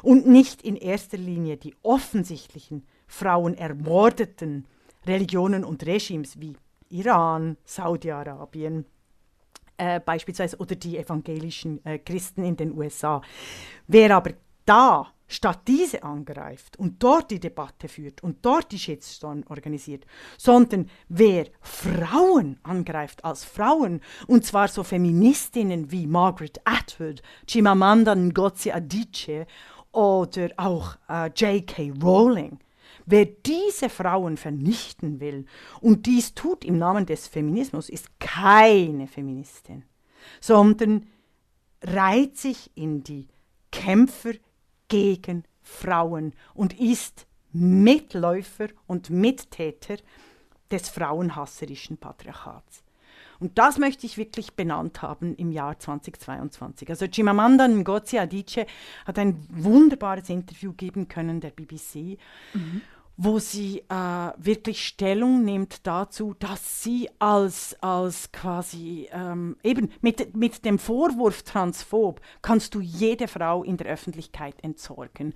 und 0.03 0.27
nicht 0.27 0.63
in 0.63 0.77
erster 0.77 1.19
Linie 1.19 1.59
die 1.59 1.75
offensichtlichen 1.83 2.87
Frauen 3.07 3.55
ermordeten 3.55 4.65
Religionen 5.07 5.63
und 5.63 5.85
Regimes 5.85 6.41
wie 6.41 6.57
Iran, 6.89 7.59
Saudi-Arabien, 7.65 8.87
äh, 9.77 10.01
beispielsweise 10.01 10.57
oder 10.59 10.75
die 10.75 10.99
evangelischen 10.99 11.85
äh, 11.85 11.99
Christen 11.99 12.45
in 12.45 12.57
den 12.57 12.77
USA. 12.77 13.23
Wer 13.87 14.17
aber 14.17 14.33
da 14.65 15.15
statt 15.27 15.61
diese 15.67 16.03
angreift 16.03 16.79
und 16.79 17.03
dort 17.03 17.31
die 17.31 17.41
Debatte 17.41 17.89
führt 17.89 18.23
und 18.23 18.45
dort 18.45 18.73
die 18.73 18.79
Shitstorm 18.79 19.43
organisiert, 19.49 20.05
sondern 20.39 20.89
wer 21.09 21.47
Frauen 21.61 22.59
angreift 22.63 23.25
als 23.25 23.45
Frauen, 23.45 24.01
und 24.27 24.45
zwar 24.45 24.69
so 24.69 24.83
Feministinnen 24.83 25.91
wie 25.91 26.07
Margaret 26.07 26.61
Atwood, 26.65 27.23
Chimamanda 27.49 28.15
Ngozi 28.15 28.71
Adichie 28.71 29.45
oder 29.93 30.51
auch 30.57 30.97
äh, 31.09 31.31
J.K. 31.35 31.93
Rowling, 32.03 32.59
Wer 33.07 33.27
diese 33.27 33.89
Frauen 33.89 34.37
vernichten 34.37 35.21
will 35.21 35.47
und 35.81 36.07
dies 36.07 36.35
tut 36.35 36.65
im 36.65 36.79
Namen 36.79 37.07
des 37.07 37.27
Feminismus, 37.27 37.89
ist 37.89 38.09
keine 38.19 39.07
Feministin, 39.07 39.85
sondern 40.41 41.07
reiht 41.83 42.39
sich 42.39 42.71
in 42.75 43.05
die 43.05 43.29
Kämpfer 43.71 44.33
gegen 44.89 45.45
Frauen 45.63 46.33
und 46.55 46.79
ist 46.79 47.27
Mitläufer 47.53 48.69
und 48.87 49.11
Mittäter 49.11 49.97
des 50.71 50.89
frauenhasserischen 50.89 51.99
Patriarchats. 51.99 52.83
Und 53.41 53.59
das 53.59 53.79
möchte 53.79 54.07
ich 54.07 54.17
wirklich 54.17 54.55
benannt 54.55 55.03
haben 55.03 55.35
im 55.37 55.51
Jahr 55.51 55.79
2022. 55.79 56.89
Also 56.89 57.07
Chimamanda 57.07 57.69
Ngozi 57.69 58.19
Adichie 58.19 58.65
hat 59.05 59.19
ein 59.19 59.45
wunderbares 59.51 60.29
Interview 60.31 60.73
geben 60.73 61.09
können 61.09 61.41
der 61.41 61.51
BBC, 61.51 62.19
wo 63.17 63.39
sie 63.39 63.85
äh, 63.89 64.33
wirklich 64.37 64.87
Stellung 64.87 65.45
nimmt 65.45 65.87
dazu, 65.87 66.35
dass 66.39 66.83
sie 66.83 67.09
als, 67.19 67.77
als 67.81 68.33
quasi 68.33 69.09
ähm, 69.13 69.57
eben 69.63 69.91
mit, 70.01 70.37
mit 70.37 70.65
dem 70.65 70.79
Vorwurf 70.79 71.43
transphob 71.43 72.21
kannst 72.43 72.75
du 72.75 72.81
jede 72.81 73.29
Frau 73.29 73.63
in 73.63 73.77
der 73.77 73.87
Öffentlichkeit 73.87 74.57
entsorgen. 74.63 75.33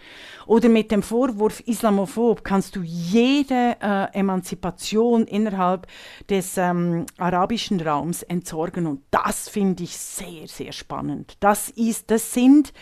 Oder 0.46 0.68
mit 0.68 0.90
dem 0.90 1.02
Vorwurf 1.02 1.60
islamophob 1.60 2.42
kannst 2.42 2.74
du 2.74 2.82
jede 2.82 3.76
äh, 3.80 4.18
Emanzipation 4.18 5.26
innerhalb 5.26 5.86
des 6.28 6.56
ähm, 6.56 7.06
arabischen 7.16 7.80
Raums 7.80 8.22
entsorgen. 8.22 8.86
Und 8.86 9.02
das 9.10 9.48
finde 9.48 9.84
ich 9.84 9.96
sehr, 9.96 10.48
sehr 10.48 10.72
spannend. 10.72 11.36
Das, 11.40 11.70
ist, 11.70 12.10
das, 12.10 12.32
sind, 12.32 12.72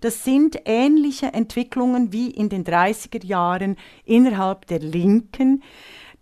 das 0.00 0.24
sind 0.24 0.60
ähnliche 0.64 1.26
Entwicklungen 1.26 2.12
wie 2.12 2.30
in 2.30 2.48
den 2.48 2.64
30er 2.64 3.24
Jahren 3.24 3.76
innerhalb 4.04 4.66
der 4.66 4.80
Linken, 4.80 5.62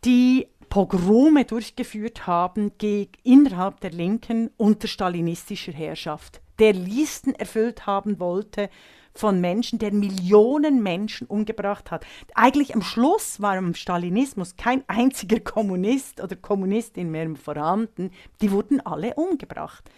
die 0.05 0.47
Pogrome 0.69 1.45
durchgeführt 1.45 2.27
haben 2.27 2.73
gegen, 2.79 3.13
innerhalb 3.23 3.81
der 3.81 3.91
Linken 3.91 4.51
unter 4.57 4.89
stalinistischer 4.89 5.73
Herrschaft, 5.73 6.41
der 6.59 6.73
Listen 6.73 7.35
erfüllt 7.35 7.87
haben 7.87 8.19
wollte 8.19 8.71
von 9.15 9.41
Menschen, 9.41 9.79
der 9.79 9.93
Millionen 9.93 10.83
Menschen 10.83 11.29
umgebracht 11.29 11.91
hat. 11.91 12.05
Eigentlich 12.35 12.75
am 12.75 12.83
Schluss 12.83 13.41
war 13.41 13.57
im 13.57 13.75
Stalinismus 13.75 14.57
kein 14.57 14.83
einziger 14.89 15.39
Kommunist 15.39 16.21
oder 16.21 16.35
Kommunistin 16.35 17.11
mehr 17.11 17.33
vorhanden, 17.37 18.11
die 18.41 18.51
wurden 18.51 18.85
alle 18.85 19.15
umgebracht. 19.15 19.89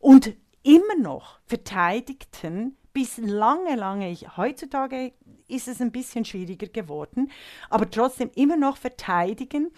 Und 0.00 0.34
immer 0.64 0.96
noch 1.00 1.38
verteidigten 1.46 2.76
bis 2.94 3.18
lange, 3.18 3.76
lange, 3.76 4.10
ich, 4.10 4.36
heutzutage 4.38 5.12
ist 5.48 5.68
es 5.68 5.82
ein 5.82 5.92
bisschen 5.92 6.24
schwieriger 6.24 6.68
geworden, 6.68 7.30
aber 7.68 7.90
trotzdem 7.90 8.30
immer 8.34 8.56
noch 8.56 8.78
verteidigen 8.78 9.70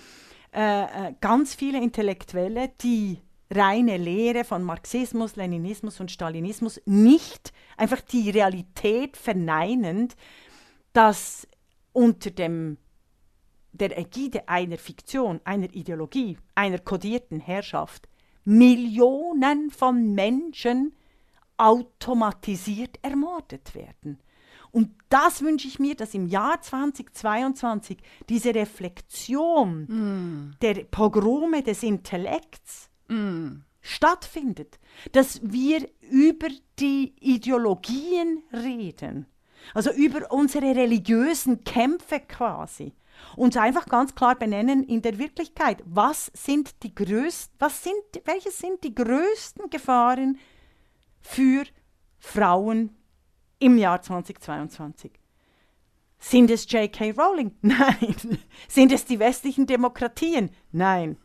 äh, 0.54 1.08
äh, 1.08 1.14
ganz 1.20 1.54
viele 1.54 1.82
Intellektuelle 1.82 2.70
die 2.80 3.18
reine 3.50 3.96
Lehre 3.96 4.44
von 4.44 4.62
Marxismus, 4.62 5.36
Leninismus 5.36 5.98
und 5.98 6.10
Stalinismus 6.10 6.80
nicht 6.84 7.52
einfach 7.76 8.00
die 8.00 8.30
Realität 8.30 9.16
verneinend, 9.16 10.16
dass 10.92 11.48
unter 11.92 12.30
dem 12.30 12.78
der 13.72 13.98
Ägide 13.98 14.48
einer 14.48 14.78
Fiktion, 14.78 15.40
einer 15.44 15.72
Ideologie, 15.74 16.38
einer 16.54 16.78
kodierten 16.78 17.40
Herrschaft 17.40 18.08
Millionen 18.44 19.70
von 19.70 20.14
Menschen 20.14 20.94
automatisiert 21.56 22.98
ermordet 23.02 23.74
werden. 23.74 24.18
Und 24.72 24.90
das 25.08 25.42
wünsche 25.42 25.68
ich 25.68 25.78
mir, 25.78 25.94
dass 25.94 26.14
im 26.14 26.26
Jahr 26.26 26.60
2022 26.60 27.98
diese 28.28 28.54
Reflexion 28.54 30.54
der 30.60 30.74
Pogrome 30.84 31.62
des 31.62 31.82
Intellekts 31.82 32.90
stattfindet, 33.80 34.78
dass 35.12 35.40
wir 35.42 35.88
über 36.10 36.48
die 36.78 37.14
Ideologien 37.20 38.42
reden, 38.52 39.26
also 39.72 39.92
über 39.92 40.30
unsere 40.30 40.74
religiösen 40.74 41.64
Kämpfe 41.64 42.20
quasi 42.20 42.92
uns 43.36 43.56
einfach 43.56 43.86
ganz 43.86 44.14
klar 44.14 44.34
benennen 44.34 44.84
in 44.84 45.00
der 45.00 45.18
Wirklichkeit, 45.18 45.82
was 45.86 46.30
sind 46.34 46.82
die 46.82 46.94
größten, 46.94 47.54
was 47.58 47.82
sind, 47.82 47.94
welche 48.24 48.50
sind 48.50 48.84
die 48.84 48.94
größten 48.94 49.70
Gefahren 49.70 50.38
für 51.26 51.64
Frauen 52.18 52.90
im 53.58 53.78
Jahr 53.78 54.00
2022? 54.00 55.12
Sind 56.18 56.50
es 56.50 56.70
J.K. 56.70 57.12
Rowling? 57.12 57.52
Nein. 57.62 58.38
Sind 58.68 58.92
es 58.92 59.04
die 59.04 59.18
westlichen 59.18 59.66
Demokratien? 59.66 60.50
Nein. 60.72 61.18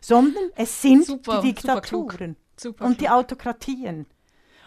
Sondern 0.00 0.50
es 0.56 0.82
sind 0.82 1.06
Super, 1.06 1.40
die 1.40 1.52
Diktaturen 1.52 2.36
Super 2.56 2.84
und 2.84 3.00
die. 3.00 3.08
Autokratien 3.08 4.06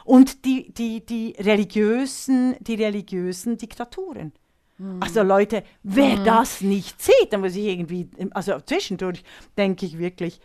und 0.03 0.45
die, 0.45 0.71
die, 0.73 1.05
die, 1.05 1.35
religiösen, 1.39 2.55
die 2.59 2.75
religiösen 2.75 3.57
Diktaturen. 3.57 4.33
Hm. 4.77 5.01
Also 5.01 5.21
Leute, 5.21 5.63
wer 5.83 6.17
das 6.23 6.61
nicht 6.61 7.01
sieht, 7.01 7.31
dann 7.31 7.41
muss 7.41 7.55
ich 7.55 7.65
irgendwie, 7.65 8.09
also 8.31 8.59
zwischendurch 8.61 9.23
denke 9.57 9.85
ich 9.85 9.97
wirklich, 9.97 10.39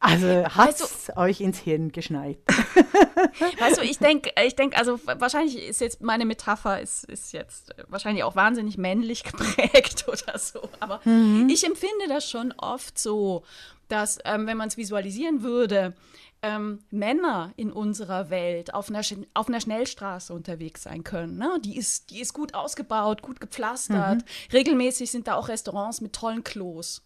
also 0.00 0.44
hat 0.44 0.80
es 0.80 1.10
euch 1.16 1.40
ins 1.40 1.58
Hirn 1.58 1.90
geschneit. 1.92 2.38
Weißt 3.58 3.78
du, 3.78 3.82
ich 3.82 3.98
denke, 3.98 4.30
ich 4.46 4.54
denk, 4.54 4.78
also 4.78 5.00
wahrscheinlich 5.04 5.56
ist 5.56 5.80
jetzt 5.80 6.00
meine 6.00 6.24
Metapher 6.24 6.80
ist, 6.80 7.04
ist 7.04 7.32
jetzt 7.32 7.74
wahrscheinlich 7.88 8.24
auch 8.24 8.36
wahnsinnig 8.36 8.78
männlich 8.78 9.24
geprägt 9.24 10.06
oder 10.08 10.38
so. 10.38 10.68
Aber 10.80 11.00
ich 11.04 11.64
empfinde 11.64 12.08
das 12.08 12.28
schon 12.28 12.52
oft 12.52 12.98
so, 12.98 13.44
dass, 13.88 14.18
ähm, 14.24 14.46
wenn 14.46 14.56
man 14.56 14.68
es 14.68 14.76
visualisieren 14.76 15.42
würde, 15.42 15.94
ähm, 16.40 16.80
Männer 16.90 17.52
in 17.56 17.72
unserer 17.72 18.30
Welt 18.30 18.72
auf 18.72 18.88
einer, 18.90 19.02
auf 19.34 19.48
einer 19.48 19.60
Schnellstraße 19.60 20.32
unterwegs 20.32 20.84
sein 20.84 21.02
können. 21.02 21.36
Ne? 21.36 21.58
Die, 21.64 21.76
ist, 21.76 22.10
die 22.10 22.20
ist 22.20 22.32
gut 22.32 22.54
ausgebaut, 22.54 23.22
gut 23.22 23.40
gepflastert. 23.40 24.24
Regelmäßig 24.52 25.10
sind 25.10 25.26
da 25.26 25.34
auch 25.34 25.48
Restaurants 25.48 26.00
mit 26.00 26.12
tollen 26.12 26.44
Klos. 26.44 27.02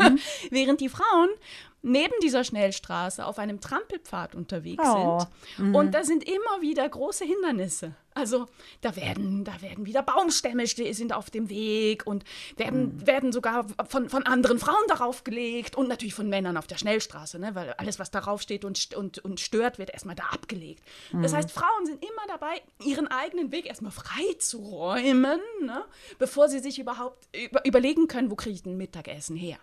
Während 0.50 0.80
die 0.80 0.88
Frauen 0.88 1.28
neben 1.82 2.14
dieser 2.22 2.44
Schnellstraße 2.44 3.24
auf 3.24 3.38
einem 3.38 3.60
Trampelpfad 3.60 4.34
unterwegs 4.34 4.84
Oh, 4.86 5.20
sind. 5.56 5.74
Und 5.74 5.94
da 5.94 6.04
sind 6.04 6.24
immer 6.24 6.60
wieder 6.60 6.88
große 6.88 7.24
Hindernisse. 7.24 7.94
Also 8.12 8.46
da 8.80 8.96
werden, 8.96 9.44
da 9.44 9.62
werden 9.62 9.86
wieder 9.86 10.02
Baumstämme 10.02 10.66
sind 10.66 11.12
auf 11.12 11.30
dem 11.30 11.48
Weg 11.48 12.06
und 12.06 12.24
werden, 12.56 13.06
werden 13.06 13.32
sogar 13.32 13.66
von, 13.88 14.08
von 14.10 14.26
anderen 14.26 14.58
Frauen 14.58 14.82
darauf 14.88 15.22
gelegt 15.22 15.76
und 15.76 15.88
natürlich 15.88 16.14
von 16.14 16.28
Männern 16.28 16.56
auf 16.56 16.66
der 16.66 16.76
Schnellstraße, 16.76 17.38
ne? 17.38 17.54
weil 17.54 17.72
alles, 17.74 17.98
was 17.98 18.10
darauf 18.10 18.42
steht 18.42 18.64
und, 18.64 18.94
und, 18.94 19.18
und 19.20 19.38
stört, 19.38 19.78
wird 19.78 19.90
erstmal 19.90 20.16
da 20.16 20.24
abgelegt. 20.24 20.82
Das 21.12 21.32
heißt, 21.32 21.52
Frauen 21.52 21.86
sind 21.86 22.02
immer 22.02 22.26
dabei, 22.26 22.60
ihren 22.84 23.06
eigenen 23.06 23.52
Weg 23.52 23.66
erstmal 23.66 23.92
frei 23.92 24.34
zu 24.38 24.58
räumen, 24.58 25.40
ne? 25.62 25.84
bevor 26.18 26.48
sie 26.48 26.58
sich 26.58 26.78
überhaupt 26.80 27.28
über, 27.34 27.64
überlegen 27.64 28.08
können, 28.08 28.30
wo 28.30 28.34
kriege 28.34 28.54
ich 28.54 28.62
denn 28.64 28.76
Mittagessen 28.76 29.36
her. 29.36 29.58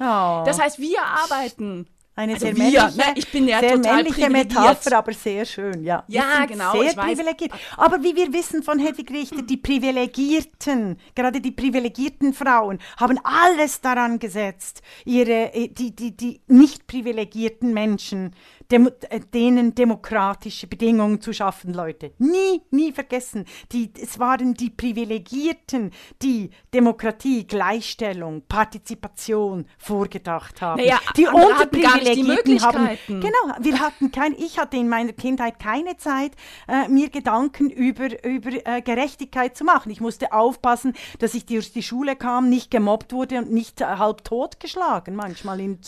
Oh, 0.00 0.42
Das 0.44 0.60
heißt, 0.60 0.78
wir 0.78 1.00
arbeiten. 1.02 1.86
eine 2.14 2.34
also 2.34 2.46
sehr 2.46 2.56
wir, 2.56 2.62
männliche, 2.64 2.98
ne, 2.98 3.04
ich 3.14 3.30
bin 3.30 3.48
ja 3.48 3.60
sehr 3.60 3.78
männliche 3.78 4.20
privilegiert. 4.26 4.54
Metapher, 4.54 4.98
aber 4.98 5.12
sehr 5.14 5.44
schön, 5.46 5.82
ja. 5.82 6.04
Ja, 6.08 6.44
genau, 6.46 6.72
Sehr 6.72 6.90
ich 6.90 6.96
weiß. 6.96 7.06
privilegiert. 7.06 7.52
Aber 7.78 8.02
wie 8.02 8.14
wir 8.14 8.32
wissen 8.34 8.62
von 8.62 8.78
Hedwig 8.78 9.10
Richter, 9.10 9.42
die 9.42 9.56
Privilegierten, 9.56 10.98
gerade 11.14 11.40
die 11.40 11.52
privilegierten 11.52 12.34
Frauen, 12.34 12.78
haben 12.98 13.18
alles 13.24 13.80
daran 13.80 14.18
gesetzt, 14.18 14.82
ihre, 15.06 15.54
äh, 15.54 15.68
die, 15.68 15.94
die, 15.96 16.14
die 16.16 16.42
nicht 16.48 16.86
privilegierten 16.86 17.72
Menschen, 17.72 18.34
dem, 18.72 18.90
äh, 19.10 19.20
denen 19.20 19.74
demokratische 19.74 20.66
Bedingungen 20.66 21.20
zu 21.20 21.32
schaffen, 21.32 21.74
Leute. 21.74 22.12
Nie, 22.18 22.62
nie 22.70 22.92
vergessen. 22.92 23.44
Die, 23.70 23.90
es 24.00 24.18
waren 24.18 24.54
die 24.54 24.70
Privilegierten, 24.70 25.90
die 26.22 26.50
Demokratie, 26.72 27.46
Gleichstellung, 27.46 28.42
Partizipation 28.48 29.66
vorgedacht 29.78 30.62
haben. 30.62 30.80
Naja, 30.80 30.98
die 31.16 31.26
Unterprivilegierten 31.26 32.62
haben, 32.62 32.98
genau, 33.06 33.56
wir 33.60 33.80
hatten 33.80 34.10
kein, 34.10 34.34
ich 34.34 34.58
hatte 34.58 34.78
in 34.78 34.88
meiner 34.88 35.12
Kindheit 35.12 35.58
keine 35.58 35.96
Zeit, 35.98 36.32
äh, 36.66 36.88
mir 36.88 37.10
Gedanken 37.10 37.68
über, 37.68 38.24
über 38.24 38.50
äh, 38.66 38.80
Gerechtigkeit 38.80 39.56
zu 39.56 39.64
machen. 39.64 39.90
Ich 39.90 40.00
musste 40.00 40.32
aufpassen, 40.32 40.94
dass 41.18 41.34
ich 41.34 41.44
durch 41.44 41.72
die 41.72 41.82
Schule 41.82 42.16
kam, 42.16 42.48
nicht 42.48 42.70
gemobbt 42.70 43.12
wurde 43.12 43.38
und 43.38 43.52
nicht 43.52 43.80
äh, 43.82 43.84
halb 43.84 44.24
totgeschlagen, 44.24 45.14
manchmal 45.14 45.60
in, 45.60 45.78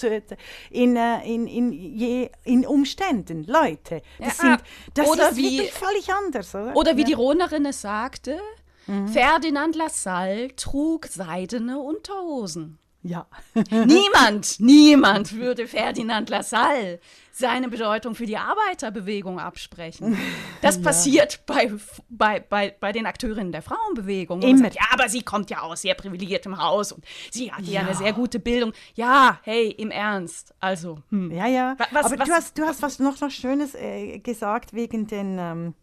in, 0.71 0.97
äh, 0.97 1.27
in, 1.27 1.47
in, 1.47 1.73
je, 1.73 2.31
in 2.45 2.67
Umständen. 2.75 3.45
Leute, 3.45 4.03
das, 4.19 4.39
Ja, 4.39 4.45
sind, 4.57 4.61
das 4.95 5.09
oder 5.09 5.31
ist 5.31 5.37
wie- 5.37 5.59
wirklich 5.59 5.73
völlig 5.73 6.13
anders, 6.13 6.55
oder? 6.55 6.75
Oder 6.77 6.97
wie 6.97 7.03
ja. 7.03 7.07
die 7.07 7.13
Ronerin 7.15 7.67
es 7.67 7.81
sagte, 7.81 8.39
Mhm. 8.87 9.09
Ferdinand 9.09 9.75
Lassalle 9.77 10.55
trug 10.57 11.07
seidene 11.07 11.79
Unterhosen. 11.79 12.79
Ja. 13.07 13.27
niemand, 13.71 14.61
niemand 14.61 15.35
würde 15.35 15.69
Ferdinand 15.69 16.31
Lassalle 16.31 17.01
seine 17.33 17.69
Bedeutung 17.69 18.15
für 18.15 18.25
die 18.25 18.39
Arbeiterbewegung 18.39 19.39
absprechen. 19.39 20.17
Das 20.63 20.81
passiert 20.81 21.45
bei, 21.45 21.71
bei, 22.09 22.41
bei, 22.41 22.75
bei 22.81 22.93
den 22.93 23.05
Akteurinnen 23.05 23.53
der 23.53 23.61
Frauenbewegung. 23.61 24.41
Sagt, 24.57 24.77
ja, 24.77 24.83
aber 24.91 25.11
sie 25.11 25.21
kommt 25.21 25.51
ja 25.51 25.61
aus 25.61 25.83
sehr 25.83 25.95
privilegiertem 25.95 26.57
Haus 26.57 26.93
und 26.93 27.05
sie 27.31 27.53
hat 27.53 27.65
ja. 27.65 27.83
eine 27.83 27.95
sehr 27.95 28.15
gute 28.15 28.39
Bildung. 28.39 28.73
Ja, 28.95 29.39
hey, 29.43 29.69
im 29.71 29.91
Ernst. 29.91 30.55
Also, 30.61 31.01
hm. 31.11 31.31
Ja, 31.31 31.47
ja. 31.47 31.75
Wa- 31.77 31.87
was- 31.91 32.07
Aber 32.07 32.19
was- 32.21 32.29
du 32.29 32.33
hast, 32.35 32.59
du 32.59 32.63
hast 32.65 32.83
was 32.83 32.99
noch 33.01 33.21
was 33.21 33.35
Schönes 33.35 33.75
äh, 33.75 34.19
gesagt 34.21 34.73
wegen 34.73 35.07
den, 35.09 35.37
ähm, 35.39 35.75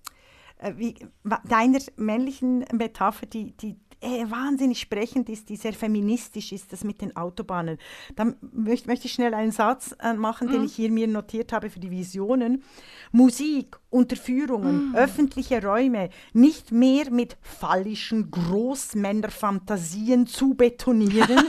äh, 0.58 0.74
wie, 0.76 0.96
deiner 1.48 1.80
männlichen 1.98 2.66
Metapher, 2.72 3.28
die, 3.28 3.52
die 3.58 3.78
äh, 4.02 4.26
wahnsinnig 4.30 4.80
sprechend 4.80 5.30
ist, 5.30 5.50
die 5.50 5.56
sehr 5.56 5.74
feministisch 5.74 6.52
ist, 6.52 6.74
das 6.74 6.84
mit 6.84 7.02
den 7.02 7.16
Autobahnen. 7.16 7.78
Dann 8.16 8.36
möcht, 8.52 8.88
möchte 8.88 9.06
ich 9.06 9.14
schnell 9.14 9.36
einen 9.36 9.52
Satz 9.52 9.96
äh, 10.02 10.14
machen, 10.14 10.48
den 10.48 10.64
ich 10.64 10.76
hier 10.76 10.92
mir 10.92 11.08
notiert 11.08 11.54
habe 11.54 11.70
für 11.70 11.80
die 11.80 11.92
Visionen. 11.92 12.64
Musik, 13.12 13.78
Unterführungen, 13.90 14.96
öffentliche 14.96 15.64
Räume 15.64 16.10
nicht 16.34 16.72
mehr 16.72 17.12
mit 17.12 17.38
phallischen 17.42 18.32
Großmännerfantasien 18.32 20.26
zu 20.26 20.56
betonieren, 20.56 21.48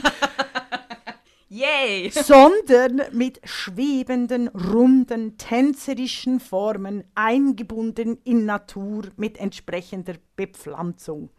yay! 1.49 2.11
sondern 2.11 3.01
mit 3.13 3.41
schwebenden, 3.45 4.49
runden, 4.49 5.37
tänzerischen 5.37 6.39
Formen 6.39 7.03
eingebunden 7.15 8.19
in 8.23 8.45
Natur 8.45 9.05
mit 9.15 9.39
entsprechender 9.39 10.15
Bepflanzung. 10.35 11.29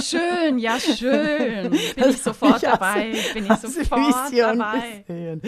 Schön, 0.00 0.58
ja, 0.58 0.78
schön. 0.78 1.70
Bin 1.70 2.08
ich 2.08 2.22
sofort 2.22 2.62
hab 2.66 2.80
dabei. 2.80 3.14
Bin 3.34 3.46
ich 3.46 3.54
sofort 3.54 4.32
dabei. 4.32 5.04
gesehen. 5.06 5.42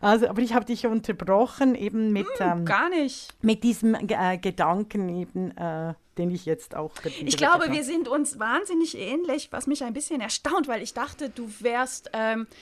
Also, 0.00 0.28
aber 0.28 0.42
ich 0.42 0.54
habe 0.54 0.64
dich 0.64 0.86
unterbrochen 0.86 1.74
eben 1.74 2.12
mit, 2.12 2.26
ähm, 2.38 2.64
Gar 2.64 2.90
nicht. 2.90 3.28
mit 3.42 3.62
diesem 3.62 3.94
äh, 3.94 4.38
Gedanken 4.38 5.08
eben, 5.08 5.56
äh, 5.56 5.94
den 6.18 6.30
ich 6.30 6.46
jetzt 6.46 6.74
auch 6.74 6.92
Ich 7.20 7.36
glaube, 7.36 7.70
wir 7.72 7.84
sind 7.84 8.08
uns 8.08 8.38
wahnsinnig 8.38 8.96
ähnlich, 8.96 9.48
was 9.50 9.66
mich 9.66 9.84
ein 9.84 9.92
bisschen 9.92 10.20
erstaunt, 10.20 10.68
weil 10.68 10.82
ich 10.82 10.94
dachte, 10.94 11.30
du 11.30 11.50
wärst. 11.60 12.10
Ähm, 12.12 12.42
äh, 12.42 12.54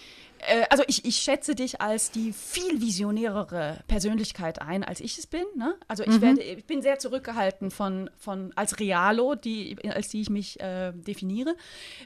also 0.71 0.83
ich, 0.87 1.05
ich 1.05 1.17
schätze 1.17 1.55
dich 1.55 1.81
als 1.81 2.11
die 2.11 2.33
viel 2.33 2.81
visionärere 2.81 3.79
Persönlichkeit 3.89 4.61
ein, 4.63 4.85
als 4.85 5.01
ich 5.01 5.19
es 5.19 5.27
bin. 5.27 5.45
Ne? 5.57 5.75
Also 5.89 6.05
ich, 6.05 6.21
werde, 6.21 6.43
ich 6.43 6.65
bin 6.65 6.83
sehr 6.83 6.99
zurückgehalten 6.99 7.71
von, 7.71 8.11
von 8.17 8.53
als 8.57 8.79
Realo, 8.81 9.35
die, 9.35 9.77
als 9.91 10.09
die 10.09 10.21
ich 10.21 10.31
mich 10.31 10.61
äh, 10.61 10.93
definiere, 10.93 11.57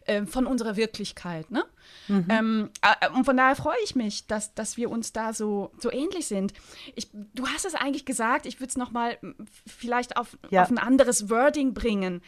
äh, 0.06 0.24
von 0.26 0.46
unserer 0.46 0.76
Wirklichkeit. 0.76 1.50
Ne? 1.50 1.64
Ähm, 2.08 2.70
äh, 2.82 3.08
und 3.10 3.24
von 3.24 3.36
daher 3.36 3.56
freue 3.56 3.76
ich 3.84 3.94
mich, 3.96 4.26
dass, 4.26 4.54
dass 4.54 4.76
wir 4.76 4.90
uns 4.90 5.12
da 5.12 5.32
so, 5.32 5.72
so 5.78 5.90
ähnlich 5.90 6.26
sind. 6.26 6.52
Ich, 6.94 7.08
du 7.12 7.46
hast 7.46 7.64
es 7.64 7.74
eigentlich 7.74 8.04
gesagt, 8.04 8.46
ich 8.46 8.60
würde 8.60 8.70
es 8.70 8.76
nochmal 8.76 9.18
vielleicht 9.66 10.16
auf, 10.16 10.38
Ja. 10.50 10.62
auf 10.62 10.70
ein 10.70 10.78
anderes 10.78 11.28
Wording 11.30 11.74
bringen. 11.74 12.22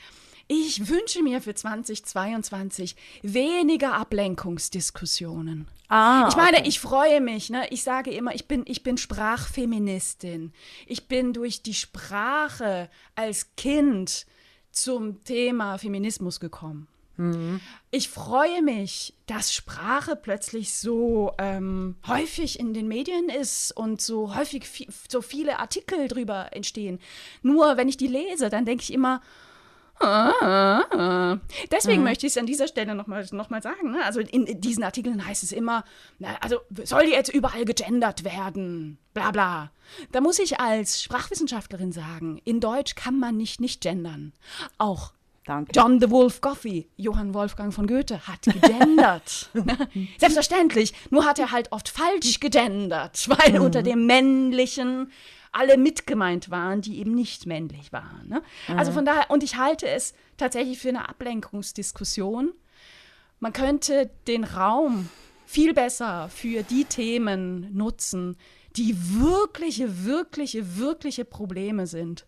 Ich 0.46 0.88
wünsche 0.88 1.22
mir 1.22 1.40
für 1.40 1.54
2022 1.54 2.96
weniger 3.22 3.94
Ablenkungsdiskussionen. 3.94 5.68
Ah, 5.88 6.26
Ich 6.28 6.36
meine, 6.36 6.58
okay. 6.58 6.68
ich 6.68 6.80
freue 6.80 7.20
mich. 7.20 7.50
Ne? 7.50 7.66
Ich 7.70 7.82
sage 7.82 8.10
immer, 8.10 8.34
ich 8.34 8.46
bin, 8.46 8.64
ich 8.66 8.82
bin 8.82 8.96
Sprachfeministin. 8.98 10.52
Ich 10.86 11.08
bin 11.08 11.32
durch 11.32 11.62
die 11.62 11.74
Sprache 11.74 12.90
als 13.14 13.54
Kind 13.56 14.26
zum 14.70 15.22
Thema 15.24 15.78
Feminismus 15.78 16.40
gekommen. 16.40 16.88
Ich 17.92 18.08
freue 18.08 18.60
mich, 18.60 19.14
dass 19.26 19.54
Sprache 19.54 20.16
plötzlich 20.16 20.74
so 20.74 21.30
ähm, 21.38 21.94
häufig 22.08 22.58
in 22.58 22.74
den 22.74 22.88
Medien 22.88 23.28
ist 23.28 23.70
und 23.70 24.02
so 24.02 24.34
häufig 24.34 24.64
vi- 24.64 24.88
so 25.08 25.22
viele 25.22 25.60
Artikel 25.60 26.08
drüber 26.08 26.48
entstehen. 26.50 26.98
Nur 27.40 27.76
wenn 27.76 27.88
ich 27.88 27.96
die 27.96 28.08
lese, 28.08 28.50
dann 28.50 28.64
denke 28.64 28.82
ich 28.82 28.92
immer, 28.92 29.22
Ah, 30.00 31.38
Deswegen 31.70 32.02
möchte 32.02 32.26
ich 32.26 32.32
es 32.32 32.38
an 32.38 32.46
dieser 32.46 32.68
Stelle 32.68 32.94
nochmal 32.94 33.26
noch 33.32 33.50
mal 33.50 33.62
sagen. 33.62 33.92
Ne? 33.92 34.04
Also 34.04 34.20
in 34.20 34.60
diesen 34.60 34.82
Artikeln 34.82 35.24
heißt 35.24 35.42
es 35.42 35.52
immer, 35.52 35.84
na, 36.18 36.36
also 36.40 36.60
soll 36.84 37.04
jetzt 37.04 37.32
überall 37.32 37.64
gegendert 37.64 38.24
werden, 38.24 38.98
bla 39.14 39.30
bla. 39.30 39.70
Da 40.12 40.20
muss 40.20 40.38
ich 40.38 40.60
als 40.60 41.02
Sprachwissenschaftlerin 41.02 41.92
sagen, 41.92 42.40
in 42.44 42.60
Deutsch 42.60 42.94
kann 42.94 43.18
man 43.18 43.36
nicht 43.36 43.60
nicht 43.60 43.80
gendern. 43.80 44.32
Auch 44.78 45.12
danke. 45.44 45.72
John 45.74 46.00
the 46.00 46.10
Wolf 46.10 46.40
Goffey, 46.40 46.88
Johann 46.96 47.34
Wolfgang 47.34 47.72
von 47.72 47.86
Goethe, 47.86 48.26
hat 48.26 48.42
gegendert. 48.44 49.50
Selbstverständlich, 50.18 50.94
nur 51.10 51.24
hat 51.24 51.38
er 51.38 51.52
halt 51.52 51.72
oft 51.72 51.88
falsch 51.88 52.40
gegendert, 52.40 53.28
weil 53.28 53.58
unter 53.60 53.82
dem 53.82 54.06
männlichen 54.06 55.10
alle 55.54 55.78
mitgemeint 55.78 56.50
waren, 56.50 56.80
die 56.80 56.98
eben 56.98 57.14
nicht 57.14 57.46
männlich 57.46 57.92
waren. 57.92 58.28
Ne? 58.28 58.42
Also 58.76 58.90
von 58.90 59.04
daher, 59.04 59.30
und 59.30 59.42
ich 59.44 59.56
halte 59.56 59.88
es 59.88 60.14
tatsächlich 60.36 60.78
für 60.78 60.88
eine 60.88 61.08
Ablenkungsdiskussion. 61.08 62.52
Man 63.38 63.52
könnte 63.52 64.10
den 64.26 64.42
Raum 64.42 65.08
viel 65.46 65.72
besser 65.72 66.28
für 66.28 66.64
die 66.64 66.84
Themen 66.84 67.72
nutzen, 67.72 68.36
die 68.76 68.96
wirkliche, 68.98 70.04
wirkliche, 70.04 70.76
wirkliche 70.76 71.24
Probleme 71.24 71.86
sind 71.86 72.26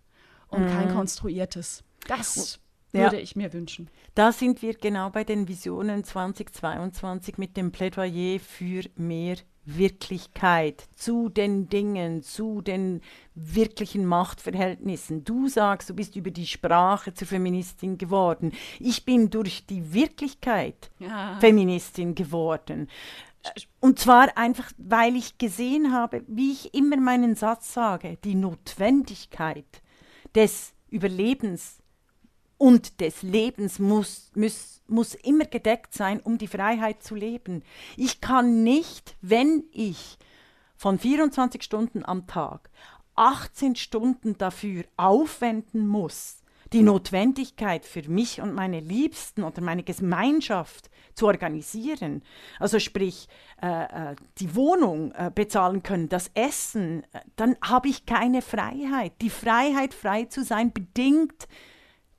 und 0.48 0.66
kein 0.68 0.92
konstruiertes. 0.94 1.82
Das 2.06 2.60
Ja. 2.92 3.02
würde 3.04 3.20
ich 3.20 3.36
mir 3.36 3.52
wünschen. 3.52 3.90
Da 4.14 4.32
sind 4.32 4.62
wir 4.62 4.74
genau 4.74 5.10
bei 5.10 5.24
den 5.24 5.48
Visionen 5.48 6.04
2022 6.04 7.36
mit 7.38 7.56
dem 7.56 7.72
Plädoyer 7.72 8.38
für 8.40 8.82
mehr 8.96 9.36
Wirklichkeit 9.64 10.84
zu 10.94 11.28
den 11.28 11.68
Dingen, 11.68 12.22
zu 12.22 12.60
den 12.62 13.00
wirklichen 13.34 14.06
Machtverhältnissen. 14.06 15.24
Du 15.24 15.48
sagst, 15.48 15.90
du 15.90 15.94
bist 15.94 16.14
über 16.16 16.30
die 16.30 16.46
Sprache 16.46 17.12
zur 17.14 17.26
Feministin 17.26 17.98
geworden. 17.98 18.52
Ich 18.78 19.04
bin 19.04 19.28
durch 19.30 19.66
die 19.66 19.92
Wirklichkeit 19.92 20.90
Ja. 21.00 21.36
Feministin 21.40 22.14
geworden. 22.14 22.88
Und 23.80 23.98
zwar 23.98 24.36
einfach, 24.36 24.70
weil 24.78 25.14
ich 25.16 25.38
gesehen 25.38 25.92
habe, 25.92 26.24
wie 26.26 26.52
ich 26.52 26.74
immer 26.74 26.96
meinen 26.96 27.34
Satz 27.34 27.72
sage, 27.74 28.18
die 28.24 28.34
Notwendigkeit 28.34 29.82
des 30.34 30.74
Überlebens 30.90 31.78
und 32.58 33.00
des 33.00 33.22
Lebens 33.22 33.78
muss, 33.78 34.30
muss, 34.34 34.82
muss 34.86 35.14
immer 35.14 35.44
gedeckt 35.44 35.92
sein, 35.92 36.20
um 36.20 36.38
die 36.38 36.48
Freiheit 36.48 37.02
zu 37.02 37.14
leben. 37.14 37.62
Ich 37.96 38.20
kann 38.20 38.62
nicht, 38.62 39.16
wenn 39.20 39.64
ich 39.72 40.18
von 40.76 40.98
24 40.98 41.62
Stunden 41.62 42.04
am 42.04 42.26
Tag 42.26 42.70
18 43.16 43.76
Stunden 43.76 44.36
dafür 44.38 44.84
aufwenden 44.96 45.86
muss, 45.86 46.42
die 46.72 46.82
Notwendigkeit 46.82 47.84
für 47.84 48.02
mich 48.08 48.40
und 48.40 48.54
meine 48.54 48.80
Liebsten 48.80 49.44
oder 49.44 49.62
meine 49.62 49.82
Gemeinschaft 49.82 50.90
zu 51.14 51.26
organisieren, 51.26 52.22
also 52.58 52.78
sprich 52.78 53.28
äh, 53.62 54.10
äh, 54.12 54.16
die 54.38 54.54
Wohnung 54.54 55.12
äh, 55.12 55.30
bezahlen 55.34 55.82
können, 55.82 56.08
das 56.08 56.30
Essen, 56.34 57.04
äh, 57.12 57.20
dann 57.36 57.56
habe 57.62 57.88
ich 57.88 58.04
keine 58.04 58.42
Freiheit. 58.42 59.12
Die 59.22 59.30
Freiheit, 59.30 59.94
frei 59.94 60.24
zu 60.24 60.44
sein, 60.44 60.72
bedingt 60.72 61.48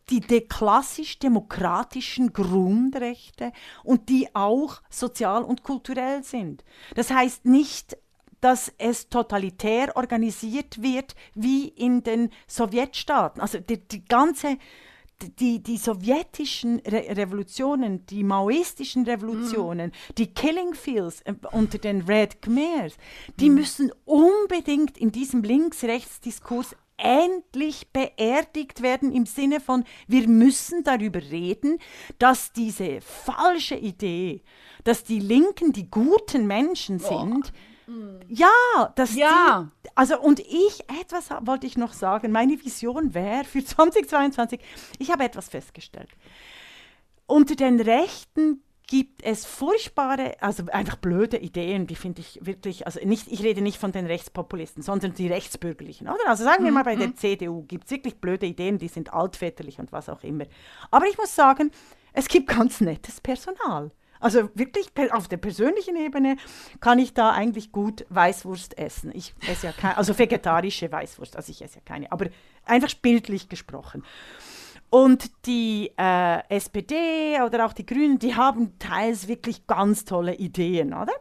die 0.09 0.21
de 0.21 0.41
klassisch-demokratischen 0.41 2.33
Grundrechte 2.33 3.51
und 3.83 4.09
die 4.09 4.33
auch 4.33 4.81
sozial 4.89 5.43
und 5.43 5.63
kulturell 5.63 6.23
sind. 6.23 6.63
Das 6.95 7.11
heißt 7.11 7.45
nicht, 7.45 7.97
dass 8.41 8.71
es 8.77 9.09
totalitär 9.09 9.95
organisiert 9.95 10.81
wird 10.81 11.15
wie 11.33 11.67
in 11.67 12.03
den 12.03 12.29
Sowjetstaaten. 12.47 13.41
Also 13.41 13.59
die, 13.59 13.79
die 13.79 14.05
ganze 14.05 14.57
die, 15.39 15.63
die 15.63 15.77
sowjetischen 15.77 16.79
Re 16.81 17.17
Revolutionen, 17.17 18.05
die 18.05 18.23
maoistischen 18.23 19.03
Revolutionen, 19.05 19.91
die 20.17 20.27
Killing 20.27 20.75
Fields 20.75 21.21
äh, 21.21 21.33
unter 21.51 21.79
den 21.79 22.01
Red 22.01 22.41
Khmers, 22.41 22.97
die 23.39 23.49
müssen 23.49 23.91
unbedingt 24.05 24.97
in 24.97 25.11
diesem 25.11 25.41
Links-Rechts-Diskurs 25.41 26.75
endlich 26.97 27.87
beerdigt 27.93 28.81
werden 28.81 29.11
im 29.11 29.25
Sinne 29.25 29.59
von, 29.59 29.83
wir 30.07 30.27
müssen 30.27 30.83
darüber 30.83 31.21
reden, 31.21 31.79
dass 32.19 32.51
diese 32.51 33.01
falsche 33.01 33.75
Idee, 33.75 34.41
dass 34.83 35.03
die 35.03 35.19
Linken 35.19 35.71
die 35.73 35.89
guten 35.89 36.47
Menschen 36.47 36.99
sind, 36.99 37.53
ja, 38.27 38.49
dass 38.95 39.15
Ja. 39.15 39.69
die, 39.85 39.89
also 39.95 40.19
und 40.19 40.39
ich, 40.41 40.83
etwas 41.01 41.29
wollte 41.41 41.67
ich 41.67 41.77
noch 41.77 41.93
sagen, 41.93 42.31
meine 42.33 42.61
Vision 42.63 43.13
wäre 43.13 43.45
für 43.45 43.63
2022, 43.65 44.59
ich 44.99 45.11
habe 45.11 45.23
etwas 45.23 45.47
festgestellt. 45.49 46.09
Unter 47.27 47.55
den 47.55 47.79
Rechten 47.79 48.61
gibt 48.87 49.21
es 49.23 49.45
furchtbare, 49.45 50.41
also 50.41 50.63
einfach 50.71 50.95
blöde 50.95 51.37
Ideen, 51.37 51.87
die 51.87 51.95
finde 51.95 52.21
ich 52.21 52.39
wirklich, 52.41 52.85
also 52.85 52.99
nicht, 53.05 53.27
ich 53.29 53.43
rede 53.43 53.61
nicht 53.61 53.77
von 53.77 53.91
den 53.91 54.05
Rechtspopulisten, 54.05 54.81
sondern 54.81 55.13
die 55.13 55.27
Rechtsbürgerlichen, 55.27 56.07
oder? 56.07 56.27
Also 56.27 56.45
sagen 56.45 56.63
wir 56.63 56.71
mal, 56.71 56.85
bei 56.85 56.95
der 56.95 57.13
CDU 57.15 57.63
gibt 57.63 57.85
es 57.85 57.91
wirklich 57.91 58.15
blöde 58.15 58.45
Ideen, 58.45 58.77
die 58.77 58.87
sind 58.87 59.13
altväterlich 59.13 59.79
und 59.79 59.91
was 59.91 60.07
auch 60.07 60.23
immer. 60.23 60.45
Aber 60.89 61.05
ich 61.05 61.17
muss 61.17 61.35
sagen, 61.35 61.71
es 62.13 62.29
gibt 62.29 62.47
ganz 62.47 62.79
nettes 62.79 63.19
Personal. 63.19 63.91
Also 64.19 64.49
wirklich 64.55 64.87
auf 65.11 65.27
der 65.27 65.37
persönlichen 65.37 65.95
Ebene 65.95 66.37
kann 66.79 66.97
ich 66.97 67.13
da 67.13 67.31
eigentlich 67.31 67.71
gut 67.71 68.05
Weißwurst 68.09 68.77
essen. 68.77 69.11
Ich 69.13 69.35
esse 69.47 69.67
ja 69.67 69.73
keine, 69.73 69.97
also 69.97 70.17
vegetarische 70.17 70.91
Weißwurst, 70.91 71.35
also 71.35 71.51
ich 71.51 71.61
esse 71.61 71.75
ja 71.75 71.81
keine, 71.85 72.11
aber 72.11 72.27
einfach 72.65 72.93
bildlich 72.95 73.49
gesprochen. 73.49 74.03
Und 74.89 75.29
die 75.45 75.91
äh, 75.97 76.39
SPD 76.49 77.41
oder 77.45 77.65
auch 77.65 77.73
die 77.73 77.85
Grünen, 77.85 78.19
die 78.19 78.35
haben 78.35 78.79
teils 78.79 79.27
wirklich 79.27 79.67
ganz 79.67 80.05
tolle 80.05 80.35
Ideen, 80.35 80.93
oder? 80.93 81.11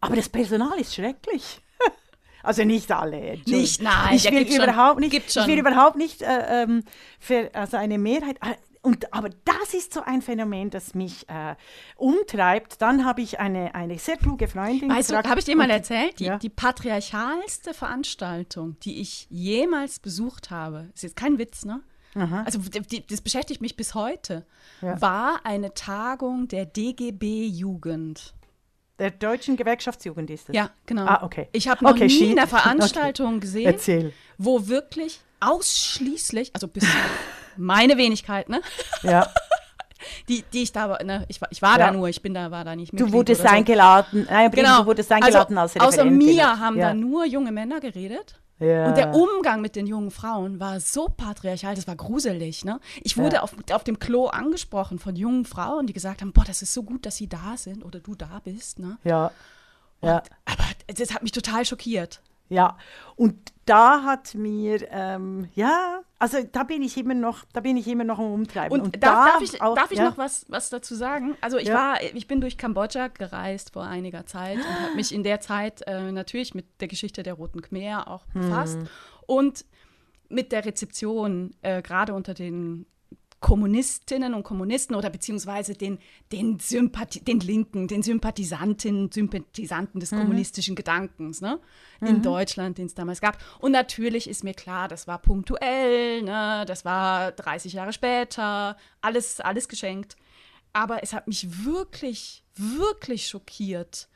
Aber 0.00 0.16
das 0.16 0.28
Personal 0.28 0.78
ist 0.78 0.94
schrecklich. 0.94 1.60
Also 2.40 2.62
nicht 2.64 2.90
alle. 2.92 3.36
Nicht, 3.46 3.82
nein, 3.82 4.14
ich 4.14 4.24
will 4.30 4.44
gibt 4.44 4.52
schon- 4.54 4.62
überhaupt 4.62 5.00
nicht, 5.00 5.12
ich 5.12 5.46
will 5.48 5.58
überhaupt 5.58 5.96
nicht 5.96 6.22
äh, 6.22 6.62
ähm, 6.62 6.84
für 7.18 7.50
also 7.52 7.76
eine 7.76 7.98
Mehrheit. 7.98 8.36
äh, 8.40 8.54
Und, 8.80 9.12
aber 9.12 9.28
das 9.44 9.74
ist 9.74 9.92
so 9.92 10.02
ein 10.02 10.22
Phänomen, 10.22 10.70
das 10.70 10.94
mich 10.94 11.28
äh, 11.28 11.56
umtreibt. 11.96 12.80
Dann 12.80 13.04
habe 13.04 13.22
ich 13.22 13.40
eine, 13.40 13.74
eine 13.74 13.98
sehr 13.98 14.16
kluge 14.16 14.46
Freundin. 14.46 14.88
Weißt 14.88 15.10
du, 15.10 15.14
gefragt, 15.14 15.28
habe 15.28 15.40
ich 15.40 15.46
dir 15.46 15.56
mal 15.56 15.68
erzählt, 15.68 16.20
die, 16.20 16.26
Ja. 16.26 16.38
die 16.38 16.48
patriarchalste 16.48 17.74
Veranstaltung, 17.74 18.78
die 18.80 19.00
ich 19.00 19.26
jemals 19.30 19.98
besucht 19.98 20.50
habe, 20.50 20.90
ist 20.94 21.02
jetzt 21.02 21.16
kein 21.16 21.38
Witz, 21.38 21.64
ne? 21.64 21.82
Also 22.44 22.58
die, 22.58 23.06
das 23.06 23.20
beschäftigt 23.20 23.60
mich 23.60 23.76
bis 23.76 23.94
heute, 23.94 24.44
Ja. 24.80 25.00
war 25.00 25.40
eine 25.44 25.74
Tagung 25.74 26.48
der 26.48 26.66
DGB-Jugend. 26.66 28.34
Der 28.98 29.10
deutschen 29.12 29.56
Gewerkschaftsjugend 29.56 30.28
ist 30.30 30.48
das. 30.48 30.56
Ja, 30.56 30.70
genau. 30.86 31.06
Ah, 31.06 31.22
okay. 31.22 31.48
Ich 31.52 31.68
habe 31.68 31.84
noch 31.84 31.92
Okay, 31.92 32.06
nie 32.06 32.10
shit. 32.10 32.38
eine 32.38 32.46
Veranstaltung 32.48 33.38
gesehen, 33.40 33.66
Erzähl. 33.66 34.12
wo 34.38 34.66
wirklich 34.66 35.20
ausschließlich, 35.40 36.50
also 36.54 36.66
bis 36.66 36.84
meine 37.56 37.96
Wenigkeit, 37.96 38.48
ne? 38.48 38.60
Ja. 39.02 39.28
Die, 40.28 40.42
die 40.52 40.62
ich 40.62 40.72
da 40.72 40.88
war, 40.88 41.02
ne, 41.02 41.24
ich 41.28 41.40
war, 41.40 41.48
ich 41.50 41.60
war 41.60 41.78
Ja. 41.78 41.86
da 41.88 41.92
nur, 41.92 42.08
ich 42.08 42.22
bin 42.22 42.32
da, 42.32 42.50
war 42.52 42.64
da 42.64 42.76
nicht 42.76 42.92
Du 42.92 42.96
Mitglied 42.96 43.12
wurdest 43.14 43.42
so. 43.42 43.48
eingeladen. 43.48 44.26
Nein, 44.30 44.50
Genau. 44.52 44.80
du 44.82 44.86
wurdest 44.86 45.10
eingeladen 45.10 45.58
als 45.58 45.74
also, 45.74 45.86
außer 45.86 46.04
Referentin. 46.04 46.34
mir 46.36 46.60
haben 46.60 46.76
ja. 46.78 46.88
da 46.88 46.94
nur 46.94 47.24
junge 47.26 47.50
Männer 47.50 47.80
geredet. 47.80 48.38
Ja. 48.60 48.88
Und 48.88 48.96
der 48.96 49.14
Umgang 49.14 49.60
mit 49.60 49.76
den 49.76 49.86
jungen 49.86 50.10
Frauen 50.10 50.58
war 50.58 50.80
so 50.80 51.08
patriarchal, 51.08 51.74
das 51.76 51.86
war 51.86 51.94
gruselig. 51.96 52.64
Ne? 52.64 52.80
Ich 53.02 53.16
wurde 53.16 53.36
Ja. 53.36 53.42
auf, 53.42 53.54
auf 53.72 53.84
dem 53.84 53.98
Klo 53.98 54.26
angesprochen 54.26 54.98
von 54.98 55.14
jungen 55.14 55.44
Frauen, 55.44 55.86
die 55.86 55.92
gesagt 55.92 56.20
haben, 56.22 56.32
boah, 56.32 56.44
das 56.44 56.62
ist 56.62 56.74
so 56.74 56.82
gut, 56.82 57.06
dass 57.06 57.16
sie 57.16 57.28
da 57.28 57.56
sind 57.56 57.84
oder 57.84 58.00
du 58.00 58.14
da 58.14 58.40
bist. 58.42 58.78
Ne? 58.80 58.98
Ja. 59.04 59.30
Ja. 60.02 60.22
Aber 60.44 60.64
das 60.86 61.14
hat 61.14 61.22
mich 61.22 61.32
total 61.32 61.64
schockiert. 61.64 62.20
Ja, 62.50 62.78
und 63.16 63.52
da 63.66 64.02
hat 64.04 64.34
mir, 64.34 64.90
ähm, 64.90 65.48
ja, 65.54 66.00
also 66.18 66.38
da 66.50 66.64
bin 66.64 66.82
ich 66.82 66.96
immer 66.96 67.14
noch, 67.14 67.44
da 67.52 67.60
bin 67.60 67.76
ich 67.76 67.86
immer 67.86 68.04
noch 68.04 68.18
am 68.18 68.32
Umtreiben. 68.32 68.80
Und, 68.80 68.96
da 68.96 68.98
darf, 69.00 69.32
darf 69.34 69.42
ich, 69.42 69.62
auch- 69.62 69.74
darf 69.74 69.90
ich 69.90 69.98
ja, 69.98 70.04
noch 70.10 70.18
was, 70.18 70.46
was 70.48 70.70
dazu 70.70 70.94
sagen? 70.94 71.36
Also 71.40 71.58
ich 71.58 71.68
Ja. 71.68 71.74
war, 71.74 72.02
ich 72.02 72.26
bin 72.26 72.40
durch 72.40 72.58
Kambodscha 72.58 73.08
gereist 73.08 73.72
vor 73.72 73.84
einiger 73.84 74.26
Zeit 74.26 74.56
und 74.56 74.80
habe 74.82 74.94
mich 74.96 75.12
in 75.14 75.22
der 75.22 75.40
Zeit 75.40 75.82
äh, 75.86 76.10
natürlich 76.12 76.54
mit 76.54 76.66
der 76.80 76.88
Geschichte 76.88 77.22
der 77.22 77.34
Roten 77.34 77.62
Khmer 77.62 78.08
auch 78.08 78.24
befasst 78.34 78.78
und 79.26 79.64
mit 80.28 80.52
der 80.52 80.64
Rezeption 80.64 81.52
äh, 81.62 81.80
gerade 81.82 82.12
unter 82.14 82.34
den 82.34 82.84
Kommunistinnen 83.40 84.34
und 84.34 84.42
Kommunisten 84.42 84.96
oder 84.96 85.10
beziehungsweise 85.10 85.74
den, 85.74 85.98
den, 86.32 86.58
Sympathi 86.58 87.20
den 87.20 87.38
Linken, 87.38 87.86
den 87.86 88.02
Sympathisantinnen, 88.02 89.12
Sympathisanten 89.12 90.00
des 90.00 90.10
kommunistischen 90.10 90.74
Gedankens 90.74 91.40
ne? 91.40 91.60
in 92.00 92.20
Deutschland, 92.22 92.78
den 92.78 92.86
es 92.86 92.94
damals 92.94 93.20
gab. 93.20 93.38
Und 93.60 93.72
natürlich 93.72 94.28
ist 94.28 94.42
mir 94.42 94.54
klar, 94.54 94.88
das 94.88 95.06
war 95.06 95.18
punktuell, 95.18 96.22
ne? 96.22 96.64
das 96.66 96.84
war 96.84 97.30
30 97.30 97.74
Jahre 97.74 97.92
später, 97.92 98.76
alles, 99.00 99.40
alles 99.40 99.68
geschenkt. 99.68 100.16
Aber 100.72 101.04
es 101.04 101.12
hat 101.12 101.28
mich 101.28 101.64
wirklich, 101.64 102.44
wirklich 102.56 103.28
schockiert, 103.28 104.08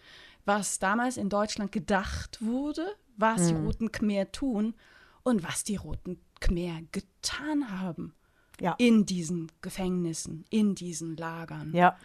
was 0.44 0.80
damals 0.80 1.16
in 1.16 1.28
Deutschland 1.28 1.70
gedacht 1.70 2.38
wurde, 2.40 2.86
was 3.16 3.46
die 3.46 3.54
Roten 3.54 3.92
Khmer 3.92 4.32
tun 4.32 4.74
und 5.22 5.44
was 5.44 5.62
die 5.62 5.76
Roten 5.76 6.18
Khmer 6.40 6.80
getan 6.90 7.80
haben 7.80 8.14
Ja. 8.62 8.74
in 8.78 9.04
diesen 9.06 9.50
Gefängnissen, 9.60 10.44
in 10.50 10.74
diesen 10.74 11.16
Lagern. 11.16 11.72
Ja. 11.74 11.96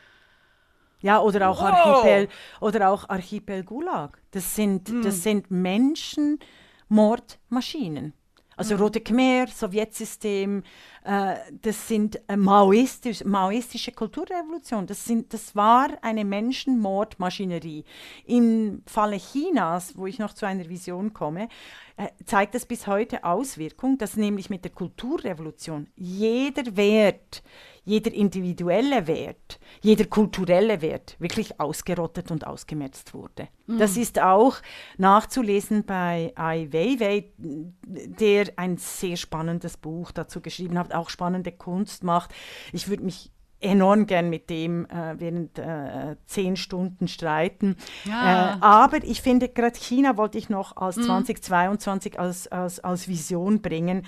Ja, 1.00 1.20
oder 1.22 1.50
auch 1.50 1.62
Wow. 1.62 1.70
Archipel 1.70 2.28
oder 2.60 2.90
auch 2.90 3.08
Archipel 3.08 3.64
Gulag. 3.64 4.20
Das 4.32 4.56
sind, 4.56 4.90
Hm. 4.90 5.04
das 5.04 5.22
sind 5.22 5.52
Menschenmordmaschinen. 5.52 8.14
Also 8.58 8.76
mhm. 8.76 8.82
Rote 8.82 9.02
Khmer, 9.02 9.48
Sowjetsystem, 9.48 10.64
äh, 11.06 11.36
das 11.62 11.88
sind 11.88 12.20
äh, 12.28 12.36
maoistisch, 12.36 13.24
maoistische 13.24 13.92
Kulturrevolution. 13.92 14.88
Das, 14.88 15.06
sind, 15.06 15.34
das 15.34 15.56
war 15.56 15.90
eine 16.02 16.26
Menschenmordmaschinerie. 16.26 17.86
Im 18.26 18.82
Falle 18.88 19.18
Chinas, 19.18 19.96
wo 19.96 20.08
ich 20.08 20.20
noch 20.20 20.34
zu 20.34 20.46
einer 20.46 20.68
Vision 20.68 21.14
komme, 21.14 21.48
äh, 21.96 22.08
zeigt 22.26 22.56
es 22.56 22.66
bis 22.66 22.88
heute 22.88 23.24
Auswirkung, 23.24 23.98
dass 23.98 24.18
nämlich 24.18 24.50
mit 24.50 24.66
der 24.66 24.72
Kulturrevolution 24.72 25.88
jeder 25.96 26.76
Wert, 26.76 27.44
jeder 27.88 28.14
individuelle 28.14 29.08
Wert, 29.08 29.60
jeder 29.82 30.04
kulturelle 30.06 30.82
Wert 30.82 31.16
wirklich 31.20 31.58
ausgerottet 31.62 32.32
und 32.32 32.46
ausgemerzt 32.46 33.14
wurde. 33.14 33.48
Mhm. 33.66 33.80
Das 33.80 33.96
ist 33.96 34.20
auch 34.20 34.58
nachzulesen 34.98 35.86
bei 35.86 36.34
Ai 36.36 36.68
Weiwei, 36.70 37.32
der 37.38 38.48
ein 38.58 38.76
sehr 38.76 39.16
spannendes 39.16 39.78
Buch 39.78 40.12
dazu 40.12 40.42
geschrieben 40.42 40.78
hat, 40.78 40.94
auch 40.94 41.10
spannende 41.10 41.54
Kunst 41.54 42.04
macht. 42.04 42.34
Ich 42.74 42.90
würde 42.90 43.04
mich 43.04 43.32
enorm 43.62 44.06
gern 44.06 44.30
mit 44.30 44.50
dem 44.50 44.86
äh, 44.88 45.16
während 45.18 45.58
äh, 45.58 46.18
zehn 46.26 46.58
Stunden 46.58 47.08
streiten. 47.08 47.78
Ja. 48.04 48.56
Äh, 48.56 48.58
aber 48.60 48.98
ich 49.04 49.22
finde, 49.22 49.48
gerade 49.48 49.80
China 49.80 50.18
wollte 50.18 50.38
ich 50.38 50.50
noch 50.50 50.76
als 50.76 50.98
mhm. 50.98 51.04
2022 51.04 52.20
als, 52.20 52.48
als, 52.50 52.82
als 52.82 53.08
Vision 53.08 53.62
bringen 53.62 54.06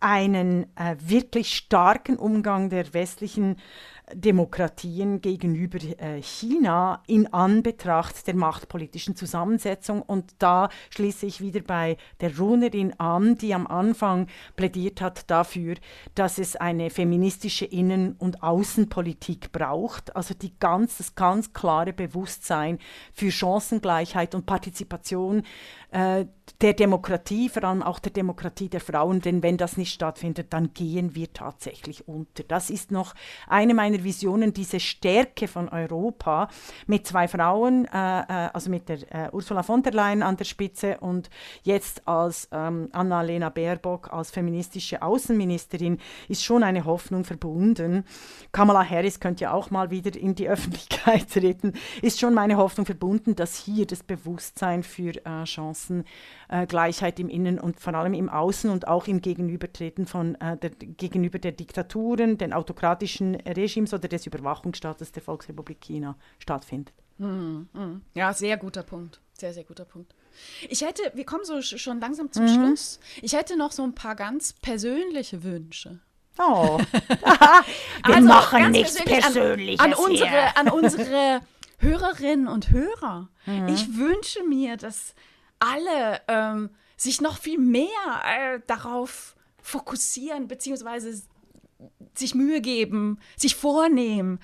einen 0.00 0.64
äh, 0.76 0.96
wirklich 1.00 1.54
starken 1.54 2.16
Umgang 2.16 2.70
der 2.70 2.92
westlichen 2.94 3.56
Demokratien 4.14 5.20
gegenüber 5.20 5.78
äh, 5.98 6.22
China 6.22 7.02
in 7.06 7.32
Anbetracht 7.32 8.26
der 8.26 8.34
machtpolitischen 8.34 9.16
Zusammensetzung. 9.16 10.02
Und 10.02 10.32
da 10.38 10.68
schließe 10.90 11.26
ich 11.26 11.40
wieder 11.40 11.60
bei 11.60 11.96
der 12.20 12.36
Runerin 12.36 12.98
an, 12.98 13.36
die 13.36 13.54
am 13.54 13.66
Anfang 13.66 14.26
plädiert 14.56 15.00
hat 15.00 15.30
dafür, 15.30 15.74
dass 16.14 16.38
es 16.38 16.56
eine 16.56 16.90
feministische 16.90 17.64
Innen- 17.64 18.14
und 18.18 18.42
Außenpolitik 18.42 19.52
braucht. 19.52 20.14
Also 20.16 20.34
die 20.34 20.58
ganz, 20.58 20.98
das 20.98 21.14
ganz 21.14 21.52
klare 21.52 21.92
Bewusstsein 21.92 22.78
für 23.12 23.30
Chancengleichheit 23.30 24.34
und 24.34 24.46
Partizipation 24.46 25.42
äh, 25.90 26.26
der 26.60 26.72
Demokratie, 26.72 27.48
vor 27.48 27.64
allem 27.64 27.82
auch 27.82 27.98
der 27.98 28.12
Demokratie 28.12 28.68
der 28.68 28.80
Frauen, 28.80 29.20
denn 29.20 29.42
wenn 29.42 29.56
das 29.56 29.76
nicht 29.76 29.92
stattfindet, 29.92 30.48
dann 30.50 30.74
gehen 30.74 31.14
wir 31.14 31.32
tatsächlich 31.32 32.08
unter. 32.08 32.42
Das 32.42 32.70
ist 32.70 32.90
noch 32.90 33.14
eine 33.46 33.74
meiner 33.74 34.02
Visionen, 34.04 34.52
diese 34.52 34.80
Stärke 34.80 35.48
von 35.48 35.68
Europa 35.68 36.48
mit 36.86 37.06
zwei 37.06 37.28
Frauen, 37.28 37.86
äh, 37.86 38.20
äh 38.20 38.48
also 38.52 38.70
mit 38.70 38.88
der 38.88 38.98
äh, 39.12 39.30
Ursula 39.32 39.62
von 39.62 39.82
der 39.82 39.92
Leyen 39.92 40.22
an 40.22 40.36
der 40.36 40.44
Spitze 40.44 40.98
und 40.98 41.30
jetzt 41.62 42.06
als 42.08 42.48
ähm, 42.52 42.88
Annalena 42.92 43.48
Baerbock 43.50 44.12
als 44.12 44.30
feministische 44.30 45.02
Außenministerin, 45.02 45.98
ist 46.28 46.44
schon 46.44 46.62
eine 46.62 46.84
Hoffnung 46.84 47.24
verbunden. 47.24 48.04
Kamala 48.52 48.88
Harris 48.88 49.20
könnte 49.20 49.44
ja 49.44 49.52
auch 49.52 49.70
mal 49.70 49.90
wieder 49.90 50.16
in 50.16 50.34
die 50.34 50.48
Öffentlichkeit 50.48 51.30
treten, 51.30 51.74
ist 52.02 52.18
schon 52.18 52.34
meine 52.34 52.56
Hoffnung 52.56 52.86
verbunden, 52.86 53.36
dass 53.36 53.56
hier 53.56 53.86
das 53.86 54.02
Bewusstsein 54.02 54.82
für 54.82 55.14
äh, 55.24 55.44
Chancen 55.44 56.04
Chancengleichheit 56.48 57.20
im 57.20 57.28
Innen 57.28 57.58
und 57.58 57.80
vor 57.80 57.94
allem 57.94 58.14
im 58.14 58.28
Außen 58.28 58.70
und 58.70 58.88
auch 58.88 59.06
im 59.06 59.20
Gegenübertreten 59.20 60.06
von 60.06 60.34
äh, 60.36 60.56
der, 60.56 60.70
gegenüber 60.70 61.38
der 61.38 61.52
Diktaturen, 61.52 62.38
den 62.38 62.52
autokratischen 62.52 63.36
Regimes 63.36 63.92
oder 63.92 64.08
des 64.08 64.26
Überwachungsstaates 64.26 65.12
der 65.12 65.22
Volksrepublik 65.22 65.80
China 65.80 66.16
stattfindet. 66.38 66.94
Mm, 67.18 67.66
mm. 67.72 68.02
Ja, 68.14 68.32
sehr 68.32 68.56
guter 68.56 68.82
Punkt. 68.82 69.20
Sehr, 69.34 69.52
sehr 69.52 69.64
guter 69.64 69.84
Punkt. 69.84 70.14
Ich 70.68 70.82
hätte, 70.82 71.02
wir 71.14 71.24
kommen 71.24 71.44
so 71.44 71.60
schon 71.62 72.00
langsam 72.00 72.30
zum 72.32 72.44
mhm. 72.44 72.48
Schluss. 72.48 73.00
Ich 73.22 73.34
hätte 73.34 73.56
noch 73.56 73.72
so 73.72 73.82
ein 73.82 73.94
paar 73.94 74.14
ganz 74.14 74.52
persönliche 74.52 75.42
Wünsche. 75.42 76.00
Oh. 76.38 76.78
wir 76.92 78.14
also 78.14 78.28
machen 78.28 78.70
nichts 78.70 79.02
Persönliches. 79.02 79.80
An, 79.80 79.92
an 79.92 79.98
unsere, 79.98 80.56
an 80.56 80.68
unsere 80.68 81.40
Hörerinnen 81.78 82.46
und 82.46 82.70
Hörer. 82.70 83.28
Mhm. 83.46 83.68
Ich 83.68 83.96
wünsche 83.96 84.44
mir, 84.44 84.76
dass 84.76 85.14
alle 85.58 86.20
ähm, 86.28 86.70
sich 86.96 87.20
noch 87.20 87.38
viel 87.38 87.58
mehr 87.58 87.88
äh, 88.24 88.60
darauf 88.66 89.36
fokussieren, 89.62 90.48
beziehungsweise 90.48 91.22
sich 92.14 92.34
Mühe 92.34 92.60
geben, 92.60 93.20
sich 93.36 93.54
vornehmen, 93.54 94.40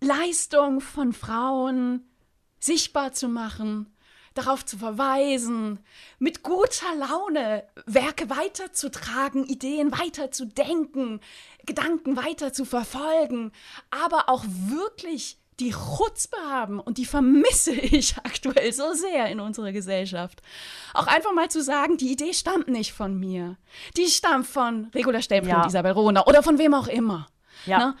Leistung 0.00 0.80
von 0.80 1.12
Frauen 1.12 2.08
sichtbar 2.60 3.12
zu 3.12 3.28
machen, 3.28 3.92
darauf 4.34 4.64
zu 4.64 4.78
verweisen, 4.78 5.80
mit 6.18 6.42
guter 6.42 6.94
Laune 6.96 7.64
Werke 7.86 8.30
weiterzutragen, 8.30 9.44
Ideen 9.44 9.92
weiterzudenken, 9.92 11.20
Gedanken 11.66 12.16
weiter 12.16 12.52
zu 12.52 12.64
verfolgen, 12.64 13.52
aber 13.90 14.28
auch 14.28 14.44
wirklich 14.46 15.38
die 15.60 15.70
Chutzpe 15.70 16.36
haben 16.48 16.80
und 16.80 16.98
die 16.98 17.04
vermisse 17.04 17.72
ich 17.72 18.16
aktuell 18.24 18.72
so 18.72 18.92
sehr 18.94 19.26
in 19.26 19.40
unserer 19.40 19.72
Gesellschaft. 19.72 20.42
Auch 20.94 21.06
einfach 21.06 21.32
mal 21.32 21.50
zu 21.50 21.62
sagen, 21.62 21.96
die 21.96 22.12
Idee 22.12 22.32
stammt 22.32 22.68
nicht 22.68 22.92
von 22.92 23.18
mir. 23.18 23.56
Die 23.96 24.06
stammt 24.06 24.46
von 24.46 24.90
Regula 24.94 25.22
Stempel 25.22 25.50
ja. 25.50 25.62
und 25.62 25.68
Isabel 25.68 25.92
Rohner 25.92 26.26
oder 26.26 26.42
von 26.42 26.58
wem 26.58 26.74
auch 26.74 26.88
immer. 26.88 27.28
Ja. 27.66 27.94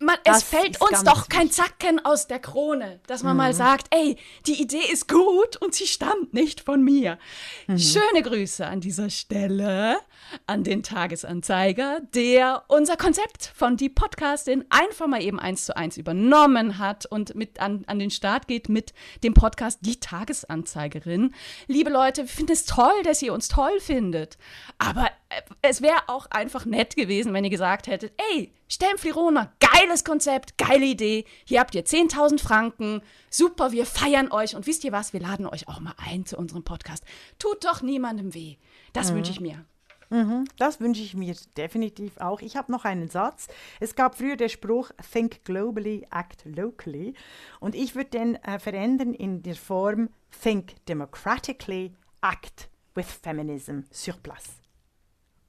Man, 0.00 0.14
es 0.22 0.44
fällt 0.44 0.80
uns 0.80 1.02
doch 1.02 1.28
kein 1.28 1.50
Zacken 1.50 2.04
aus 2.04 2.28
der 2.28 2.38
Krone, 2.38 3.00
dass 3.08 3.24
man 3.24 3.32
mhm. 3.32 3.38
mal 3.38 3.52
sagt, 3.52 3.88
ey, 3.90 4.16
die 4.46 4.62
Idee 4.62 4.92
ist 4.92 5.08
gut 5.08 5.56
und 5.56 5.74
sie 5.74 5.88
stammt 5.88 6.32
nicht 6.32 6.60
von 6.60 6.84
mir. 6.84 7.18
Mhm. 7.66 7.78
Schöne 7.78 8.22
Grüße 8.22 8.64
an 8.64 8.80
dieser 8.80 9.10
Stelle 9.10 9.98
an 10.46 10.62
den 10.62 10.84
Tagesanzeiger, 10.84 12.00
der 12.14 12.62
unser 12.68 12.96
Konzept 12.96 13.52
von 13.56 13.76
die 13.76 13.88
Podcastin 13.88 14.64
einfach 14.70 15.08
mal 15.08 15.20
eben 15.20 15.40
eins 15.40 15.64
zu 15.64 15.76
eins 15.76 15.96
übernommen 15.96 16.78
hat 16.78 17.06
und 17.06 17.34
mit 17.34 17.60
an, 17.60 17.82
an 17.88 17.98
den 17.98 18.12
Start 18.12 18.46
geht 18.46 18.68
mit 18.68 18.92
dem 19.24 19.34
Podcast 19.34 19.80
Die 19.82 19.98
Tagesanzeigerin. 19.98 21.34
Liebe 21.66 21.90
Leute, 21.90 22.22
wir 22.22 22.28
finden 22.28 22.52
es 22.52 22.66
toll, 22.66 23.02
dass 23.02 23.20
ihr 23.20 23.32
uns 23.32 23.48
toll 23.48 23.80
findet. 23.80 24.38
Aber 24.78 25.06
äh, 25.28 25.42
es 25.62 25.82
wäre 25.82 26.02
auch 26.06 26.26
einfach 26.30 26.66
nett 26.66 26.94
gewesen, 26.94 27.34
wenn 27.34 27.42
ihr 27.42 27.50
gesagt 27.50 27.88
hättet, 27.88 28.12
ey, 28.32 28.52
Stempflirona, 28.68 29.52
geiles 29.60 30.04
Konzept, 30.04 30.58
geile 30.58 30.84
Idee, 30.84 31.24
hier 31.44 31.60
habt 31.60 31.74
ihr 31.74 31.84
10.000 31.84 32.38
Franken, 32.38 33.02
super, 33.30 33.72
wir 33.72 33.86
feiern 33.86 34.30
euch 34.30 34.54
und 34.54 34.66
wisst 34.66 34.84
ihr 34.84 34.92
was, 34.92 35.12
wir 35.12 35.20
laden 35.20 35.46
euch 35.46 35.68
auch 35.68 35.80
mal 35.80 35.94
ein 35.96 36.26
zu 36.26 36.36
unserem 36.36 36.64
Podcast. 36.64 37.04
Tut 37.38 37.64
doch 37.64 37.82
niemandem 37.82 38.34
weh. 38.34 38.56
Das 38.92 39.10
mhm. 39.10 39.16
wünsche 39.16 39.32
ich 39.32 39.40
mir. 39.40 39.64
Mhm, 40.10 40.44
das 40.56 40.80
wünsche 40.80 41.02
ich 41.02 41.14
mir 41.14 41.34
definitiv 41.56 42.18
auch. 42.18 42.40
Ich 42.40 42.56
habe 42.56 42.72
noch 42.72 42.84
einen 42.84 43.08
Satz. 43.08 43.48
Es 43.78 43.94
gab 43.94 44.16
früher 44.16 44.36
der 44.36 44.48
Spruch 44.48 44.90
Think 45.12 45.44
globally, 45.44 46.06
act 46.10 46.44
locally. 46.44 47.14
Und 47.60 47.74
ich 47.74 47.94
würde 47.94 48.10
den 48.10 48.34
äh, 48.36 48.58
verändern 48.58 49.12
in 49.12 49.42
der 49.42 49.56
Form 49.56 50.08
Think 50.42 50.84
democratically, 50.86 51.94
act 52.22 52.68
with 52.94 53.06
feminism 53.06 53.80
sur 53.90 54.14
place. 54.14 54.58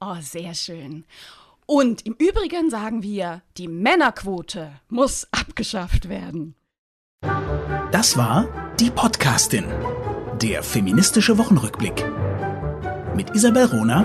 Oh, 0.00 0.16
sehr 0.20 0.54
schön. 0.54 1.04
Und 1.72 2.04
im 2.04 2.14
Übrigen 2.14 2.68
sagen 2.68 3.04
wir, 3.04 3.42
die 3.56 3.68
Männerquote 3.68 4.72
muss 4.88 5.28
abgeschafft 5.30 6.08
werden. 6.08 6.56
Das 7.92 8.16
war 8.16 8.48
die 8.80 8.90
Podcastin, 8.90 9.66
der 10.42 10.64
feministische 10.64 11.38
Wochenrückblick 11.38 12.04
mit 13.14 13.36
Isabel 13.36 13.66
Rona 13.66 14.04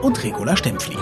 und 0.00 0.24
Regula 0.24 0.56
Stempfli. 0.56 0.96